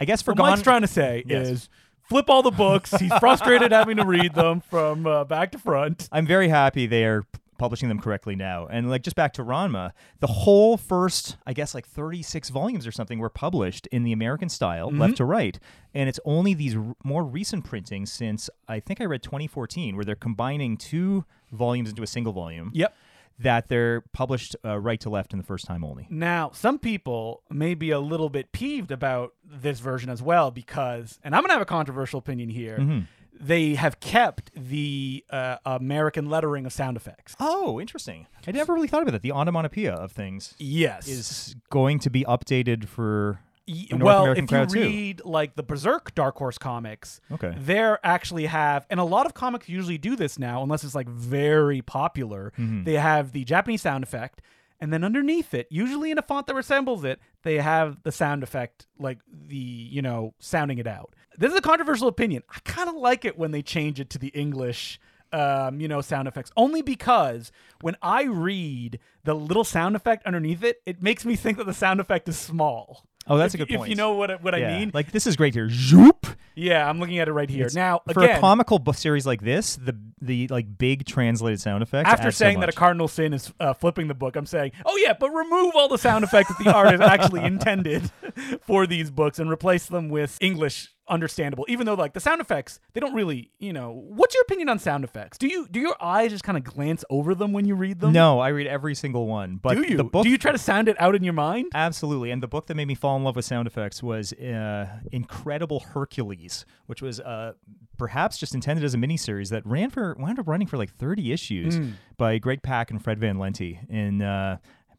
I 0.00 0.04
guess 0.04 0.22
for 0.22 0.32
What 0.32 0.38
Gone, 0.38 0.50
Mike's 0.50 0.62
trying 0.62 0.80
to 0.82 0.86
say 0.88 1.24
Yes. 1.26 1.48
is 1.48 1.68
flip 2.08 2.28
all 2.30 2.42
the 2.42 2.50
books. 2.50 2.90
He's 2.98 3.12
frustrated 3.18 3.70
having 3.72 3.98
to 3.98 4.04
read 4.04 4.34
them 4.34 4.60
from 4.62 5.06
uh, 5.06 5.24
back 5.24 5.52
to 5.52 5.58
front. 5.58 6.08
I'm 6.10 6.26
very 6.26 6.48
happy 6.48 6.86
they 6.86 7.04
are 7.04 7.24
publishing 7.62 7.88
them 7.88 8.00
correctly 8.00 8.34
now. 8.34 8.66
And 8.66 8.90
like 8.90 9.02
just 9.04 9.14
back 9.14 9.32
to 9.34 9.44
Ranma, 9.44 9.92
the 10.18 10.26
whole 10.26 10.76
first, 10.76 11.36
I 11.46 11.52
guess 11.52 11.74
like 11.76 11.86
36 11.86 12.48
volumes 12.50 12.86
or 12.88 12.90
something 12.92 13.20
were 13.20 13.28
published 13.30 13.86
in 13.92 14.02
the 14.02 14.12
American 14.12 14.48
style, 14.48 14.88
Mm-hmm. 14.88 15.00
left 15.00 15.16
to 15.18 15.24
right. 15.24 15.58
And 15.94 16.08
it's 16.08 16.18
only 16.24 16.54
these 16.54 16.74
r- 16.76 16.96
more 17.04 17.22
recent 17.22 17.64
printings 17.64 18.10
since 18.10 18.50
I 18.66 18.80
think 18.80 19.00
I 19.00 19.04
read 19.04 19.22
2014 19.22 19.94
where 19.94 20.04
they're 20.04 20.16
combining 20.16 20.76
two 20.76 21.24
volumes 21.52 21.90
into 21.90 22.02
a 22.02 22.06
single 22.06 22.32
volume. 22.32 22.72
Yep. 22.74 22.92
That 23.38 23.68
they're 23.68 24.02
published 24.12 24.56
uh, 24.64 24.78
right 24.78 25.00
to 25.00 25.08
left 25.10 25.32
in 25.32 25.38
the 25.38 25.44
first 25.44 25.64
time 25.64 25.84
only. 25.84 26.06
Now, 26.10 26.50
some 26.52 26.78
people 26.80 27.42
may 27.50 27.74
be 27.74 27.90
a 27.90 28.00
little 28.00 28.28
bit 28.28 28.52
peeved 28.52 28.90
about 28.90 29.34
this 29.44 29.78
version 29.80 30.10
as 30.10 30.20
well 30.20 30.50
because, 30.50 31.18
and 31.24 31.34
I'm 31.34 31.42
going 31.42 31.48
to 31.48 31.54
have 31.54 31.62
a 31.62 31.64
controversial 31.66 32.18
opinion 32.18 32.50
here, 32.50 32.78
Mm-hmm. 32.78 33.00
They 33.38 33.74
have 33.74 33.98
kept 34.00 34.50
the 34.54 35.24
uh, 35.30 35.56
American 35.66 36.28
lettering 36.30 36.66
of 36.66 36.72
sound 36.72 36.96
effects. 36.96 37.34
Oh, 37.40 37.80
interesting. 37.80 38.26
I 38.46 38.52
never 38.52 38.72
really 38.74 38.88
thought 38.88 39.02
about 39.02 39.12
that. 39.12 39.22
The 39.22 39.32
onomatopoeia 39.32 39.92
of 39.94 40.12
things 40.12 40.54
Yes. 40.58 41.08
is 41.08 41.56
going 41.70 41.98
to 42.00 42.10
be 42.10 42.24
updated 42.24 42.86
for 42.86 43.40
Y- 43.68 43.86
the 43.90 43.96
North 43.98 44.04
well, 44.06 44.22
American 44.22 44.44
if 44.44 44.50
you 44.52 44.66
too. 44.66 44.80
read 44.80 45.24
like 45.24 45.54
the 45.56 45.62
Berserk 45.62 46.14
Dark 46.14 46.36
Horse 46.36 46.58
comics, 46.58 47.20
Okay. 47.30 47.54
they 47.56 47.78
actually 48.02 48.46
have, 48.46 48.86
and 48.90 48.98
a 49.00 49.04
lot 49.04 49.24
of 49.26 49.34
comics 49.34 49.68
usually 49.68 49.98
do 49.98 50.16
this 50.16 50.38
now, 50.38 50.62
unless 50.62 50.82
it's 50.84 50.94
like 50.94 51.08
very 51.08 51.80
popular. 51.82 52.52
Mm-hmm. 52.58 52.84
They 52.84 52.94
have 52.94 53.32
the 53.32 53.44
Japanese 53.44 53.82
sound 53.82 54.02
effect, 54.04 54.42
and 54.80 54.92
then 54.92 55.04
underneath 55.04 55.54
it, 55.54 55.68
usually 55.70 56.10
in 56.10 56.18
a 56.18 56.22
font 56.22 56.48
that 56.48 56.56
resembles 56.56 57.04
it, 57.04 57.20
they 57.44 57.58
have 57.58 58.02
the 58.02 58.10
sound 58.10 58.42
effect, 58.42 58.86
like 58.98 59.18
the 59.30 59.56
you 59.56 60.02
know 60.02 60.34
sounding 60.40 60.78
it 60.78 60.88
out. 60.88 61.14
This 61.38 61.52
is 61.52 61.58
a 61.58 61.62
controversial 61.62 62.08
opinion. 62.08 62.42
I 62.50 62.58
kind 62.64 62.88
of 62.88 62.94
like 62.96 63.24
it 63.24 63.38
when 63.38 63.50
they 63.50 63.62
change 63.62 64.00
it 64.00 64.10
to 64.10 64.18
the 64.18 64.28
English. 64.28 65.00
Um, 65.34 65.80
you 65.80 65.88
know, 65.88 66.02
sound 66.02 66.28
effects 66.28 66.52
only 66.58 66.82
because 66.82 67.52
when 67.80 67.96
I 68.02 68.24
read 68.24 68.98
the 69.24 69.32
little 69.32 69.64
sound 69.64 69.96
effect 69.96 70.26
underneath 70.26 70.62
it, 70.62 70.82
it 70.84 71.02
makes 71.02 71.24
me 71.24 71.36
think 71.36 71.56
that 71.56 71.64
the 71.64 71.72
sound 71.72 72.00
effect 72.00 72.28
is 72.28 72.36
small. 72.38 73.06
Oh, 73.26 73.38
that's 73.38 73.54
If- 73.54 73.62
a 73.62 73.64
good 73.64 73.74
point. 73.78 73.86
If 73.86 73.88
you 73.88 73.96
know 73.96 74.12
what 74.12 74.30
I- 74.30 74.34
what 74.34 74.54
I 74.54 74.58
mean, 74.78 74.90
Like 74.92 75.10
this 75.10 75.26
is 75.26 75.34
great 75.36 75.54
here. 75.54 75.70
Zoop. 75.70 76.26
yeah, 76.54 76.86
I'm 76.86 77.00
looking 77.00 77.18
at 77.18 77.28
it 77.28 77.32
right 77.32 77.48
here 77.48 77.60
It's- 77.62 77.74
now. 77.74 78.02
for 78.12 78.22
Again, 78.24 78.36
a 78.36 78.40
comical 78.40 78.78
book 78.78 78.96
series 78.96 79.24
like 79.24 79.40
this, 79.40 79.76
the 79.76 79.96
the 80.20 80.48
like 80.48 80.76
big 80.76 81.06
translated 81.06 81.60
sound 81.62 81.82
effects. 81.82 82.10
after 82.10 82.26
add 82.28 82.34
so 82.34 82.44
saying 82.44 82.60
that 82.60 82.68
a 82.68 82.72
cardinal 82.72 83.08
sin 83.08 83.32
is 83.32 83.54
uh, 83.58 83.72
flipping 83.72 84.08
the 84.08 84.14
book, 84.14 84.36
I'm 84.36 84.44
saying, 84.44 84.72
oh 84.84 84.96
yeah, 84.98 85.14
but 85.18 85.30
remove 85.30 85.72
all 85.76 85.88
the 85.88 85.96
sound 85.96 86.24
effects 86.24 86.50
that 86.54 86.62
the 86.62 86.70
artist 86.74 87.02
actually 87.02 87.42
intended 87.44 88.10
for 88.66 88.86
these 88.86 89.10
books 89.10 89.38
and 89.38 89.50
replace 89.50 89.86
them 89.86 90.10
with 90.10 90.36
English 90.42 90.90
understandable. 91.12 91.64
Even 91.68 91.86
though 91.86 91.94
like 91.94 92.14
the 92.14 92.20
sound 92.20 92.40
effects, 92.40 92.80
they 92.94 93.00
don't 93.00 93.14
really, 93.14 93.50
you 93.58 93.72
know. 93.72 93.92
What's 94.08 94.34
your 94.34 94.42
opinion 94.42 94.68
on 94.68 94.78
sound 94.78 95.04
effects? 95.04 95.38
Do 95.38 95.46
you 95.46 95.68
do 95.70 95.78
your 95.78 95.94
eyes 96.02 96.30
just 96.32 96.42
kind 96.42 96.58
of 96.58 96.64
glance 96.64 97.04
over 97.10 97.34
them 97.34 97.52
when 97.52 97.64
you 97.64 97.74
read 97.76 98.00
them? 98.00 98.12
No, 98.12 98.40
I 98.40 98.48
read 98.48 98.66
every 98.66 98.94
single 98.94 99.26
one. 99.26 99.56
But 99.62 99.74
Do 99.74 99.82
you? 99.88 99.96
the 99.96 100.04
book 100.04 100.24
do 100.24 100.30
you 100.30 100.38
try 100.38 100.50
to 100.52 100.58
sound 100.58 100.88
it 100.88 101.00
out 101.00 101.14
in 101.14 101.22
your 101.22 101.32
mind? 101.34 101.66
Absolutely. 101.74 102.30
And 102.30 102.42
the 102.42 102.48
book 102.48 102.66
that 102.66 102.74
made 102.74 102.88
me 102.88 102.94
fall 102.94 103.16
in 103.16 103.22
love 103.24 103.36
with 103.36 103.44
sound 103.44 103.66
effects 103.68 104.02
was 104.02 104.32
uh, 104.32 104.86
Incredible 105.12 105.80
Hercules, 105.80 106.64
which 106.86 107.02
was 107.02 107.20
uh, 107.20 107.52
perhaps 107.98 108.38
just 108.38 108.54
intended 108.54 108.84
as 108.84 108.94
a 108.94 108.98
miniseries 108.98 109.50
that 109.50 109.64
ran 109.66 109.90
for 109.90 110.16
wound 110.18 110.38
up 110.38 110.48
running 110.48 110.66
for 110.66 110.76
like 110.78 110.90
30 110.94 111.32
issues 111.32 111.76
Hmm. 111.76 111.90
by 112.16 112.38
Greg 112.38 112.62
Pak 112.62 112.90
and 112.90 113.02
Fred 113.02 113.18
Van 113.18 113.36
Lente 113.36 113.78
in 113.88 114.22
uh, 114.22 114.56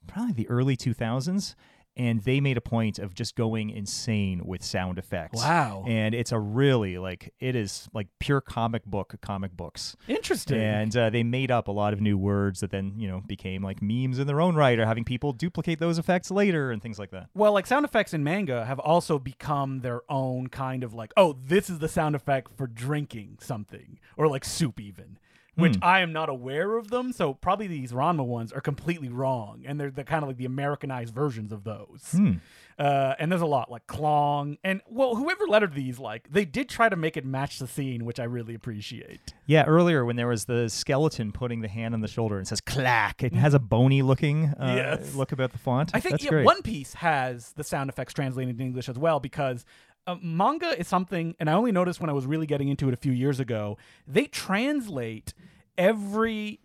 probably 0.07 0.33
the 0.33 0.47
early 0.49 0.77
2000s. 0.77 1.55
And 1.95 2.23
they 2.23 2.39
made 2.39 2.57
a 2.57 2.61
point 2.61 2.97
of 2.97 3.13
just 3.13 3.35
going 3.35 3.69
insane 3.69 4.41
with 4.45 4.63
sound 4.63 4.97
effects. 4.97 5.37
Wow. 5.37 5.85
And 5.87 6.15
it's 6.15 6.31
a 6.31 6.39
really 6.39 6.97
like 6.97 7.33
it 7.39 7.55
is 7.55 7.87
like 7.93 8.07
pure 8.19 8.41
comic 8.41 8.83
book 8.85 9.15
comic 9.21 9.55
books. 9.55 9.95
Interesting. 10.07 10.59
And 10.59 10.97
uh, 10.97 11.09
they 11.11 11.21
made 11.21 11.51
up 11.51 11.67
a 11.67 11.71
lot 11.71 11.93
of 11.93 12.01
new 12.01 12.17
words 12.17 12.61
that 12.61 12.71
then, 12.71 12.93
you 12.97 13.07
know, 13.07 13.21
became 13.27 13.63
like 13.63 13.81
memes 13.81 14.17
in 14.17 14.25
their 14.25 14.41
own 14.41 14.55
right 14.55 14.79
or 14.79 14.85
having 14.85 15.03
people 15.03 15.33
duplicate 15.33 15.79
those 15.79 15.99
effects 15.99 16.31
later 16.31 16.71
and 16.71 16.81
things 16.81 16.97
like 16.97 17.11
that. 17.11 17.29
Well, 17.35 17.53
like 17.53 17.67
sound 17.67 17.85
effects 17.85 18.13
in 18.13 18.23
manga 18.23 18.65
have 18.65 18.79
also 18.79 19.19
become 19.19 19.81
their 19.81 20.01
own 20.09 20.47
kind 20.47 20.83
of 20.83 20.93
like, 20.93 21.11
oh, 21.15 21.37
this 21.45 21.69
is 21.69 21.79
the 21.79 21.87
sound 21.87 22.15
effect 22.15 22.51
for 22.57 22.67
drinking 22.67 23.37
something, 23.39 23.99
or 24.17 24.27
like 24.27 24.45
soup, 24.45 24.79
even. 24.79 25.19
Which 25.55 25.77
I 25.83 25.99
am 25.99 26.11
not 26.13 26.29
aware 26.29 26.77
of 26.77 26.89
them, 26.89 27.11
so 27.11 27.35
probably 27.35 27.67
these 27.67 27.91
Ranma 27.91 28.25
ones 28.25 28.51
are 28.51 28.61
completely 28.61 29.09
wrong, 29.09 29.61
and 29.65 29.79
they're 29.79 29.91
the 29.91 30.03
kind 30.03 30.23
of 30.23 30.29
like 30.29 30.37
the 30.37 30.45
Americanized 30.45 31.13
versions 31.13 31.51
of 31.51 31.63
those. 31.63 32.15
Uh, 32.79 33.13
and 33.19 33.31
there's 33.31 33.41
a 33.41 33.45
lot 33.45 33.69
like 33.69 33.85
Klong, 33.85 34.57
and 34.63 34.81
well, 34.89 35.15
whoever 35.15 35.45
lettered 35.45 35.75
these, 35.75 35.99
like 35.99 36.27
they 36.31 36.43
did 36.43 36.69
try 36.69 36.89
to 36.89 36.95
make 36.95 37.15
it 37.15 37.23
match 37.23 37.59
the 37.59 37.67
scene, 37.67 38.03
which 38.03 38.19
I 38.19 38.23
really 38.23 38.55
appreciate. 38.55 39.35
Yeah, 39.45 39.63
earlier 39.65 40.03
when 40.03 40.15
there 40.15 40.27
was 40.27 40.45
the 40.45 40.69
skeleton 40.69 41.31
putting 41.31 41.61
the 41.61 41.67
hand 41.67 41.93
on 41.93 42.01
the 42.01 42.07
shoulder 42.07 42.39
and 42.39 42.47
says 42.47 42.59
clack, 42.59 43.21
it 43.21 43.33
has 43.33 43.53
a 43.53 43.59
bony 43.59 44.01
looking 44.01 44.45
uh, 44.59 44.73
Yes. 44.75 45.13
look 45.13 45.31
about 45.31 45.51
the 45.51 45.59
font. 45.59 45.91
I 45.93 45.99
think 45.99 46.23
yeah. 46.23 46.41
One 46.41 46.63
Piece 46.63 46.95
has 46.95 47.51
the 47.51 47.63
sound 47.63 47.91
effects 47.91 48.13
translated 48.13 48.49
into 48.51 48.63
English 48.63 48.89
as 48.89 48.97
well 48.97 49.19
because 49.19 49.65
uh, 50.05 50.15
manga 50.21 50.77
is 50.77 50.87
something, 50.87 51.35
and 51.39 51.49
I 51.49 51.53
only 51.53 51.71
noticed 51.71 51.99
when 52.01 52.09
I 52.09 52.13
was 52.13 52.25
really 52.25 52.45
getting 52.45 52.69
into 52.69 52.87
it 52.87 52.93
a 52.93 52.97
few 52.97 53.11
years 53.11 53.39
ago. 53.39 53.77
They 54.07 54.25
translate 54.25 55.33
every 55.77 56.59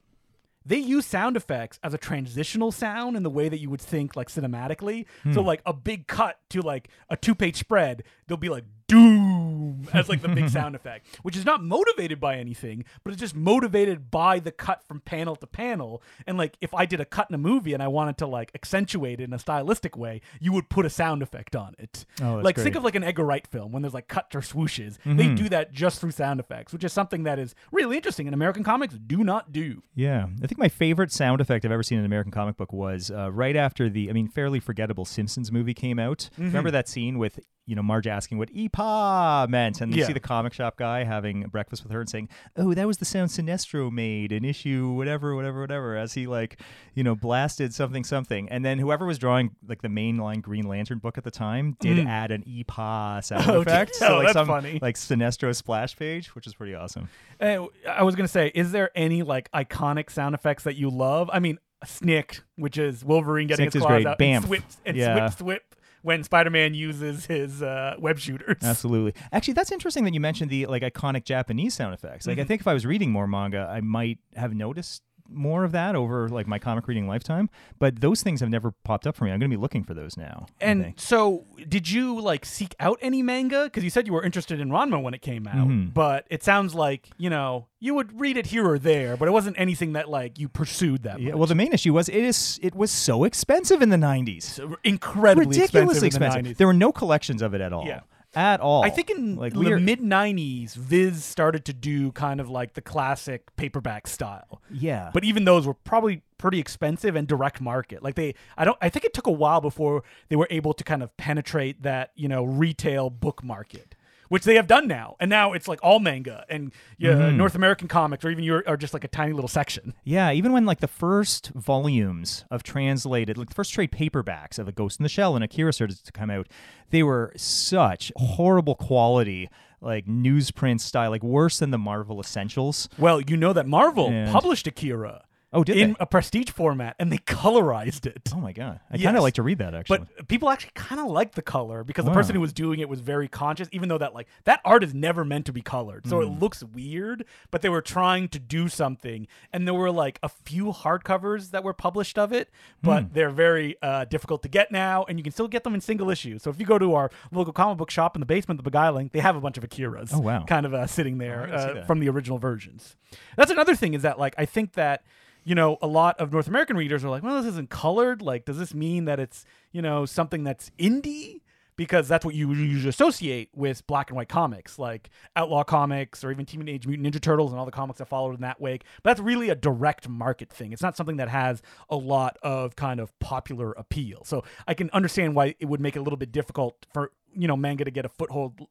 they 0.66 0.78
use 0.78 1.06
sound 1.06 1.34
effects 1.36 1.78
as 1.82 1.94
a 1.94 1.98
transitional 1.98 2.70
sound 2.72 3.16
in 3.16 3.22
the 3.22 3.30
way 3.30 3.48
that 3.48 3.58
you 3.58 3.70
would 3.70 3.80
think 3.80 4.16
like 4.16 4.28
cinematically. 4.28 5.06
So 5.32 5.40
like 5.40 5.62
a 5.64 5.72
big 5.72 6.06
cut 6.06 6.38
to 6.50 6.60
like 6.60 6.88
a 7.08 7.16
two 7.16 7.34
page 7.34 7.56
spread, 7.56 8.02
they'll 8.26 8.36
be 8.36 8.50
like 8.50 8.64
doom 8.88 9.86
as 9.92 10.08
like 10.08 10.22
the 10.22 10.28
big 10.28 10.48
sound 10.58 10.74
effect, 10.74 11.06
which 11.22 11.36
is 11.36 11.44
not 11.44 11.62
motivated 11.62 12.20
by 12.20 12.36
anything, 12.36 12.84
but 13.04 13.12
it's 13.12 13.20
just 13.20 13.36
motivated 13.36 14.10
by 14.10 14.38
the 14.38 14.50
cut 14.50 14.82
from 14.82 15.00
panel 15.00 15.36
to 15.36 15.46
panel. 15.46 16.02
And 16.26 16.36
like 16.36 16.56
if 16.60 16.74
I 16.74 16.86
did 16.86 17.00
a 17.00 17.04
cut 17.04 17.28
in 17.30 17.34
a 17.34 17.38
movie 17.38 17.74
and 17.74 17.82
I 17.82 17.88
wanted 17.88 18.18
to 18.18 18.26
like 18.26 18.50
accentuate 18.54 19.20
it 19.20 19.24
in 19.24 19.32
a 19.32 19.38
stylistic 19.38 19.96
way, 19.96 20.20
you 20.40 20.52
would 20.52 20.68
put 20.68 20.86
a 20.86 20.90
sound 20.90 21.22
effect 21.22 21.54
on 21.54 21.74
it. 21.78 22.04
Oh, 22.20 22.36
that's 22.36 22.44
like 22.44 22.56
think 22.56 22.74
of 22.74 22.84
like 22.84 22.94
an 22.94 23.04
Edgar 23.04 23.24
Wright 23.24 23.46
film 23.46 23.72
when 23.72 23.82
there's 23.82 23.94
like 23.94 24.08
cuts 24.08 24.34
or 24.34 24.40
swooshes. 24.40 24.98
They 25.04 25.34
do 25.34 25.48
that 25.48 25.72
just 25.72 26.00
through 26.00 26.12
sound 26.12 26.40
effects, 26.40 26.72
which 26.72 26.84
is 26.84 26.92
something 26.92 27.24
that 27.24 27.38
is 27.38 27.54
really 27.72 27.96
interesting 27.96 28.26
and 28.26 28.34
American 28.34 28.64
comics 28.64 28.94
do 28.94 29.24
not 29.24 29.52
do. 29.52 29.82
Yeah, 29.94 30.26
I 30.42 30.46
think 30.46 30.58
my 30.58 30.68
favorite 30.68 31.12
sound 31.12 31.40
effect 31.40 31.64
I've 31.64 31.72
ever 31.72 31.82
seen 31.82 31.98
in 31.98 32.04
an 32.04 32.06
American 32.06 32.32
comic 32.32 32.56
book 32.56 32.72
was 32.72 33.10
uh, 33.10 33.30
right 33.30 33.56
after 33.56 33.88
the, 33.90 34.08
I 34.08 34.12
mean, 34.12 34.28
fairly 34.28 34.60
forgettable 34.60 35.04
Simpsons 35.04 35.52
movie 35.52 35.74
came 35.74 35.98
out. 35.98 36.30
Mm-hmm. 36.32 36.44
Remember 36.44 36.70
that 36.70 36.88
scene 36.88 37.18
with 37.18 37.40
you 37.68 37.76
know 37.76 37.82
Marge 37.82 38.06
asking 38.06 38.38
what 38.38 38.52
"eepaw" 38.54 39.48
meant, 39.48 39.80
and 39.80 39.94
you 39.94 40.00
Yeah. 40.00 40.06
see 40.06 40.12
the 40.14 40.20
comic 40.20 40.52
shop 40.54 40.76
guy 40.78 41.04
having 41.04 41.42
breakfast 41.42 41.82
with 41.84 41.92
her 41.92 42.00
and 42.00 42.08
saying, 42.08 42.28
"Oh, 42.56 42.72
that 42.74 42.86
was 42.86 42.96
the 42.98 43.04
sound 43.04 43.28
Sinestro 43.30 43.92
made 43.92 44.32
in 44.32 44.44
issue 44.44 44.88
whatever, 44.88 45.36
whatever, 45.36 45.60
whatever," 45.60 45.96
as 45.96 46.14
he 46.14 46.26
like 46.26 46.60
you 46.94 47.04
know 47.04 47.14
blasted 47.14 47.74
something, 47.74 48.02
something, 48.04 48.48
and 48.48 48.64
then 48.64 48.78
whoever 48.78 49.04
was 49.06 49.18
drawing 49.18 49.50
like 49.68 49.82
the 49.82 49.88
mainline 49.88 50.40
Green 50.42 50.66
Lantern 50.66 50.98
book 50.98 51.18
at 51.18 51.24
the 51.24 51.30
time 51.30 51.76
did 51.80 51.98
add 52.06 52.30
an 52.30 52.42
"eepaw" 52.44 53.22
sound 53.22 53.44
Mm. 53.44 53.48
Oh, 53.54 53.60
effect, 53.60 53.92
did- 53.92 53.98
so 53.98 54.18
oh, 54.18 54.22
like 54.22 54.32
some 54.32 54.46
funny. 54.46 54.78
like 54.80 54.94
Sinestro 54.96 55.54
splash 55.54 55.94
page, 55.96 56.34
which 56.34 56.46
is 56.46 56.54
pretty 56.54 56.74
awesome. 56.74 57.08
Uh, 57.40 57.66
I 57.88 58.02
was 58.02 58.16
gonna 58.16 58.28
say, 58.28 58.50
is 58.54 58.72
there 58.72 58.90
any 58.94 59.22
like 59.22 59.50
iconic 59.52 60.10
sound 60.10 60.34
effects 60.34 60.64
that 60.64 60.76
you 60.76 60.88
love? 60.90 61.28
I 61.32 61.38
mean, 61.38 61.58
Snick, 61.84 62.40
which 62.56 62.76
is 62.78 63.04
Wolverine 63.04 63.46
getting 63.46 63.64
Snick 63.70 63.74
his 63.74 63.82
is 63.82 63.86
claws 63.86 64.04
out, 64.06 64.18
Bamf. 64.18 64.36
and 64.36 64.44
swip 64.46 64.62
and 64.86 64.96
Yeah. 64.96 65.28
swip 65.28 65.38
swip 65.38 65.74
when 66.08 66.24
Spider-Man 66.24 66.72
uses 66.72 67.26
his 67.26 67.62
uh, 67.62 67.94
web 67.98 68.18
shooters. 68.18 68.62
Absolutely. 68.62 69.12
Actually, 69.30 69.52
that's 69.52 69.70
interesting 69.70 70.04
that 70.04 70.14
you 70.14 70.20
mentioned 70.20 70.50
the 70.50 70.64
like 70.64 70.82
iconic 70.82 71.24
Japanese 71.24 71.74
sound 71.74 71.92
effects. 71.92 72.26
Like, 72.26 72.38
I 72.38 72.44
think 72.44 72.62
if 72.62 72.66
I 72.66 72.72
was 72.72 72.86
reading 72.86 73.12
more 73.12 73.26
manga, 73.26 73.68
I 73.70 73.82
might 73.82 74.18
have 74.34 74.54
noticed 74.54 75.02
more 75.30 75.64
of 75.64 75.72
that 75.72 75.94
over 75.94 76.28
like 76.28 76.46
my 76.46 76.58
comic 76.58 76.88
reading 76.88 77.06
lifetime. 77.06 77.50
But 77.78 78.00
those 78.00 78.22
things 78.22 78.40
have 78.40 78.48
never 78.48 78.72
popped 78.84 79.06
up 79.06 79.14
for 79.16 79.24
me. 79.24 79.30
I'm 79.30 79.38
going 79.38 79.50
to 79.50 79.56
be 79.56 79.60
looking 79.60 79.84
for 79.84 79.94
those 79.94 80.16
now. 80.16 80.46
And 80.60 80.94
so, 80.96 81.44
did 81.68 81.90
you 81.90 82.20
like 82.20 82.44
seek 82.44 82.74
out 82.80 82.98
any 83.02 83.22
manga? 83.22 83.64
Because 83.64 83.84
you 83.84 83.90
said 83.90 84.06
you 84.06 84.12
were 84.12 84.22
interested 84.24 84.60
in 84.60 84.70
Ranma 84.70 85.02
when 85.02 85.14
it 85.14 85.22
came 85.22 85.46
out, 85.46 85.68
Mm-hmm. 85.68 85.88
but 85.90 86.26
it 86.30 86.42
sounds 86.42 86.74
like 86.74 87.08
you 87.18 87.30
know 87.30 87.66
you 87.80 87.94
would 87.94 88.18
read 88.18 88.36
it 88.36 88.46
here 88.46 88.66
or 88.68 88.78
there, 88.78 89.16
but 89.16 89.28
it 89.28 89.32
wasn't 89.32 89.58
anything 89.58 89.92
that 89.92 90.08
like 90.08 90.38
you 90.38 90.48
pursued 90.48 91.02
that. 91.04 91.20
yeah, 91.20 91.30
much. 91.30 91.38
well, 91.38 91.46
the 91.46 91.54
main 91.54 91.72
issue 91.72 91.92
was 91.92 92.08
it 92.08 92.16
is 92.16 92.58
it 92.62 92.74
was 92.74 92.90
so 92.90 93.24
expensive 93.24 93.82
in 93.82 93.88
the 93.90 93.96
90s. 93.96 94.58
incredibly 94.84 95.46
Ridiculously 95.58 96.06
expensive. 96.06 96.06
expensive. 96.06 96.38
In 96.38 96.44
the 96.44 96.50
90s. 96.54 96.56
There 96.56 96.66
were 96.66 96.72
no 96.74 96.90
collections 96.92 97.42
of 97.42 97.54
it 97.54 97.60
at 97.60 97.72
all. 97.72 97.86
Yeah. 97.86 98.00
At 98.34 98.60
all. 98.60 98.84
I 98.84 98.90
think 98.90 99.08
in 99.10 99.36
like 99.36 99.54
the 99.54 99.80
mid 99.80 100.00
'90s, 100.00 100.74
Viz 100.74 101.24
started 101.24 101.64
to 101.64 101.72
do 101.72 102.12
kind 102.12 102.40
of 102.40 102.50
like 102.50 102.74
the 102.74 102.82
classic 102.82 103.56
paperback 103.56 104.06
style. 104.06 104.60
Yeah. 104.70 105.10
But 105.14 105.24
even 105.24 105.44
those 105.44 105.66
were 105.66 105.74
probably 105.74 106.22
pretty 106.36 106.58
expensive 106.60 107.16
and 107.16 107.26
direct 107.26 107.60
market. 107.60 108.02
Like 108.02 108.14
they, 108.16 108.34
I 108.56 108.64
don't, 108.64 108.78
I 108.80 108.90
think 108.90 109.04
it 109.04 109.14
took 109.14 109.26
a 109.26 109.32
while 109.32 109.60
before 109.60 110.02
they 110.28 110.36
were 110.36 110.46
able 110.50 110.74
to 110.74 110.84
kind 110.84 111.02
of 111.02 111.16
penetrate 111.16 111.82
that 111.82 112.12
you 112.16 112.28
know 112.28 112.44
retail 112.44 113.08
book 113.08 113.42
market. 113.42 113.94
Which 114.28 114.44
they 114.44 114.56
have 114.56 114.66
done 114.66 114.86
now, 114.86 115.16
and 115.20 115.30
now 115.30 115.52
it's 115.54 115.66
like 115.68 115.78
all 115.82 116.00
manga 116.00 116.44
and 116.50 116.70
yeah, 116.98 117.12
Mm-hmm. 117.12 117.36
North 117.38 117.54
American 117.54 117.88
comics, 117.88 118.24
or 118.24 118.30
even 118.30 118.44
you 118.44 118.62
are 118.66 118.76
just 118.76 118.92
like 118.92 119.04
a 119.04 119.08
tiny 119.08 119.32
little 119.32 119.48
section. 119.48 119.94
Yeah, 120.04 120.32
even 120.32 120.52
when 120.52 120.66
like 120.66 120.80
the 120.80 120.86
first 120.88 121.50
volumes 121.54 122.44
of 122.50 122.62
translated, 122.62 123.38
like 123.38 123.48
the 123.48 123.54
first 123.54 123.72
trade 123.72 123.90
paperbacks 123.90 124.58
of 124.58 124.68
A 124.68 124.72
Ghost 124.72 125.00
in 125.00 125.02
the 125.02 125.08
Shell 125.08 125.34
and 125.34 125.42
Akira 125.44 125.72
started 125.72 126.04
to 126.04 126.12
come 126.12 126.28
out, 126.30 126.46
they 126.90 127.02
were 127.02 127.32
such 127.36 128.12
horrible 128.16 128.74
quality, 128.74 129.48
like 129.80 130.06
newsprint 130.06 130.80
style, 130.80 131.10
like 131.10 131.22
worse 131.22 131.58
than 131.58 131.70
the 131.70 131.78
Marvel 131.78 132.20
Essentials. 132.20 132.88
Well, 132.98 133.20
you 133.20 133.36
know 133.36 133.52
that 133.54 133.66
Marvel 133.66 134.08
And- 134.08 134.30
published 134.32 134.66
Akira. 134.66 135.24
Oh, 135.50 135.64
did 135.64 135.78
in 135.78 135.90
they? 135.92 135.96
a 136.00 136.06
prestige 136.06 136.50
format, 136.50 136.94
and 136.98 137.10
they 137.10 137.16
colorized 137.48 138.04
it. 138.06 138.30
Oh 138.34 138.38
my 138.38 138.52
god, 138.52 138.80
I 138.90 138.96
Yes. 138.96 139.04
kind 139.04 139.16
of 139.16 139.22
like 139.22 139.34
to 139.34 139.42
read 139.42 139.58
that 139.58 139.74
actually. 139.74 139.98
But 140.16 140.28
people 140.28 140.50
actually 140.50 140.72
kind 140.74 141.00
of 141.00 141.06
like 141.06 141.32
the 141.36 141.42
color 141.42 141.84
because 141.84 142.04
the 142.04 142.10
person 142.10 142.34
who 142.34 142.40
was 142.42 142.52
doing 142.52 142.80
it 142.80 142.88
was 142.88 143.00
very 143.00 143.28
conscious, 143.28 143.66
even 143.72 143.88
though 143.88 143.96
that 143.98 144.12
like 144.12 144.28
that 144.44 144.60
art 144.64 144.84
is 144.84 144.92
never 144.92 145.24
meant 145.24 145.46
to 145.46 145.52
be 145.52 145.62
colored, 145.62 146.06
so 146.06 146.16
Hmm. 146.16 146.22
it 146.34 146.38
looks 146.40 146.62
weird. 146.62 147.24
But 147.50 147.62
they 147.62 147.70
were 147.70 147.80
trying 147.80 148.28
to 148.28 148.38
do 148.38 148.68
something, 148.68 149.26
and 149.52 149.66
there 149.66 149.72
were 149.74 149.90
like 149.90 150.18
a 150.22 150.28
few 150.28 150.66
hardcovers 150.66 151.50
that 151.52 151.64
were 151.64 151.72
published 151.72 152.18
of 152.18 152.32
it, 152.32 152.50
but 152.82 153.04
Hmm. 153.04 153.08
they're 153.12 153.30
very 153.30 153.76
uh, 153.80 154.04
difficult 154.04 154.42
to 154.42 154.48
get 154.48 154.70
now, 154.70 155.04
and 155.08 155.18
you 155.18 155.22
can 155.22 155.32
still 155.32 155.48
get 155.48 155.64
them 155.64 155.74
in 155.74 155.80
single 155.80 156.10
issues. 156.10 156.42
So 156.42 156.50
if 156.50 156.60
you 156.60 156.66
go 156.66 156.78
to 156.78 156.94
our 156.94 157.10
local 157.32 157.52
comic 157.52 157.78
book 157.78 157.90
shop 157.90 158.16
in 158.16 158.20
the 158.20 158.26
basement 158.26 158.60
of 158.60 158.64
the 158.64 158.70
Beguiling, 158.70 159.10
they 159.14 159.20
have 159.20 159.34
a 159.36 159.40
bunch 159.40 159.56
of 159.56 159.64
Akiras. 159.64 160.10
Oh, 160.12 160.18
wow. 160.20 160.44
kind 160.44 160.66
of 160.66 160.74
uh, 160.74 160.86
sitting 160.86 161.16
there 161.18 161.46
gotta 161.50 161.80
uh, 161.80 161.84
from 161.86 162.00
the 162.00 162.08
original 162.10 162.38
versions. 162.38 162.96
That's 163.36 163.50
another 163.50 163.74
thing 163.74 163.94
is 163.94 164.02
that 164.02 164.18
like 164.18 164.34
I 164.36 164.44
think 164.44 164.72
that 164.74 165.04
you 165.44 165.54
know 165.54 165.78
a 165.80 165.86
lot 165.86 166.18
of 166.18 166.32
North 166.32 166.48
American 166.48 166.76
readers 166.76 167.04
are 167.04 167.10
like, 167.10 167.22
well, 167.22 167.36
this 167.36 167.52
isn't 167.52 167.70
colored. 167.70 168.22
Like, 168.22 168.44
does 168.44 168.58
this 168.58 168.74
mean 168.74 169.04
that 169.06 169.20
it's 169.20 169.44
you 169.72 169.82
know 169.82 170.06
something 170.06 170.44
that's 170.44 170.70
indie? 170.78 171.40
Because 171.76 172.08
that's 172.08 172.24
what 172.24 172.34
you 172.34 172.52
usually 172.52 172.88
associate 172.88 173.50
with 173.54 173.86
black 173.86 174.10
and 174.10 174.16
white 174.16 174.28
comics, 174.28 174.80
like 174.80 175.10
Outlaw 175.36 175.62
Comics 175.62 176.24
or 176.24 176.32
even 176.32 176.44
Teenage 176.44 176.88
Mutant 176.88 177.06
Ninja 177.06 177.20
Turtles 177.20 177.52
and 177.52 177.60
all 177.60 177.64
the 177.64 177.70
comics 177.70 178.00
that 178.00 178.08
followed 178.08 178.34
in 178.34 178.40
that 178.40 178.60
wake. 178.60 178.82
But 179.04 179.10
that's 179.10 179.20
really 179.20 179.48
a 179.48 179.54
direct 179.54 180.08
market 180.08 180.50
thing. 180.50 180.72
It's 180.72 180.82
not 180.82 180.96
something 180.96 181.18
that 181.18 181.28
has 181.28 181.62
a 181.88 181.94
lot 181.94 182.36
of 182.42 182.74
kind 182.74 182.98
of 182.98 183.16
popular 183.20 183.70
appeal. 183.74 184.24
So 184.24 184.42
I 184.66 184.74
can 184.74 184.90
understand 184.90 185.36
why 185.36 185.54
it 185.60 185.66
would 185.66 185.80
make 185.80 185.94
it 185.94 186.00
a 186.00 186.02
little 186.02 186.16
bit 186.16 186.32
difficult 186.32 186.84
for 186.92 187.12
you 187.32 187.46
know 187.46 187.56
manga 187.56 187.84
to 187.84 187.92
get 187.92 188.04
a 188.04 188.08
foothold 188.08 188.66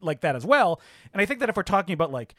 like 0.00 0.20
that 0.20 0.36
as 0.36 0.44
well. 0.44 0.80
And 1.12 1.20
I 1.20 1.26
think 1.26 1.40
that 1.40 1.48
if 1.48 1.56
we're 1.56 1.62
talking 1.62 1.94
about 1.94 2.12
like 2.12 2.34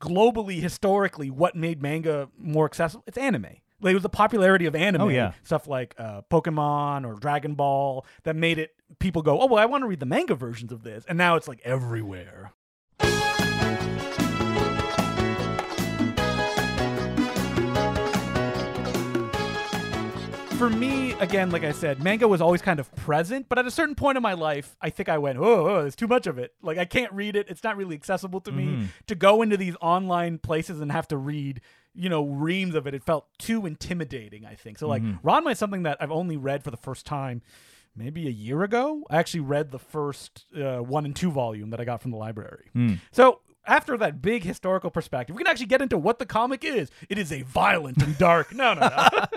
globally, 0.00 0.60
historically, 0.60 1.30
what 1.30 1.54
made 1.54 1.82
manga 1.82 2.28
more 2.38 2.64
accessible, 2.66 3.04
it's 3.06 3.18
anime. 3.18 3.46
Like 3.80 3.90
it 3.90 3.94
was 3.94 4.02
the 4.02 4.08
popularity 4.08 4.64
of 4.66 4.74
anime, 4.74 5.02
Oh, 5.02 5.08
yeah. 5.08 5.32
stuff 5.42 5.68
like 5.68 5.94
uh, 5.98 6.22
Pokemon 6.30 7.06
or 7.06 7.14
Dragon 7.18 7.54
Ball 7.54 8.06
that 8.22 8.34
made 8.34 8.58
it 8.58 8.74
people 9.00 9.20
go, 9.22 9.38
oh 9.40 9.46
well, 9.46 9.58
I 9.62 9.66
want 9.66 9.82
to 9.82 9.88
read 9.88 10.00
the 10.00 10.06
manga 10.06 10.34
versions 10.34 10.72
of 10.72 10.82
this, 10.82 11.04
and 11.08 11.18
now 11.18 11.36
it's 11.36 11.46
like 11.46 11.60
everywhere. 11.64 12.52
For 20.70 20.76
me, 20.76 21.12
again, 21.20 21.50
like 21.50 21.62
I 21.62 21.70
said, 21.70 22.02
manga 22.02 22.26
was 22.26 22.40
always 22.40 22.60
kind 22.60 22.80
of 22.80 22.92
present, 22.96 23.48
but 23.48 23.56
at 23.56 23.66
a 23.66 23.70
certain 23.70 23.94
point 23.94 24.16
in 24.16 24.22
my 24.22 24.32
life, 24.32 24.76
I 24.80 24.90
think 24.90 25.08
I 25.08 25.16
went, 25.16 25.38
oh, 25.38 25.68
oh, 25.68 25.82
there's 25.82 25.94
too 25.94 26.08
much 26.08 26.26
of 26.26 26.38
it. 26.38 26.54
Like 26.60 26.76
I 26.76 26.84
can't 26.84 27.12
read 27.12 27.36
it. 27.36 27.46
It's 27.48 27.62
not 27.62 27.76
really 27.76 27.94
accessible 27.94 28.40
to 28.40 28.50
me. 28.50 28.64
Mm-hmm. 28.64 28.84
To 29.06 29.14
go 29.14 29.42
into 29.42 29.56
these 29.56 29.76
online 29.80 30.38
places 30.38 30.80
and 30.80 30.90
have 30.90 31.06
to 31.08 31.16
read, 31.16 31.60
you 31.94 32.08
know, 32.08 32.24
reams 32.24 32.74
of 32.74 32.88
it, 32.88 32.94
it 32.94 33.04
felt 33.04 33.28
too 33.38 33.64
intimidating, 33.64 34.44
I 34.44 34.56
think. 34.56 34.78
So 34.78 34.88
like 34.88 35.04
mm-hmm. 35.04 35.24
Ranma 35.24 35.52
is 35.52 35.58
something 35.60 35.84
that 35.84 35.98
I've 36.00 36.10
only 36.10 36.36
read 36.36 36.64
for 36.64 36.72
the 36.72 36.76
first 36.76 37.06
time 37.06 37.42
maybe 37.94 38.26
a 38.26 38.32
year 38.32 38.64
ago. 38.64 39.04
I 39.08 39.18
actually 39.18 39.40
read 39.40 39.70
the 39.70 39.78
first 39.78 40.46
uh, 40.56 40.78
one 40.78 41.04
and 41.04 41.14
two 41.14 41.30
volume 41.30 41.70
that 41.70 41.80
I 41.80 41.84
got 41.84 42.02
from 42.02 42.10
the 42.10 42.16
library. 42.16 42.70
Hmm. 42.72 42.94
So 43.12 43.38
after 43.66 43.96
that 43.98 44.22
big 44.22 44.42
historical 44.42 44.90
perspective, 44.90 45.34
we 45.36 45.42
can 45.42 45.50
actually 45.50 45.66
get 45.66 45.82
into 45.82 45.98
what 45.98 46.18
the 46.18 46.26
comic 46.26 46.64
is. 46.64 46.90
It 47.08 47.18
is 47.18 47.32
a 47.32 47.42
violent 47.42 48.02
and 48.02 48.16
dark. 48.18 48.54
No, 48.54 48.74
no, 48.74 48.80
no. 48.80 49.08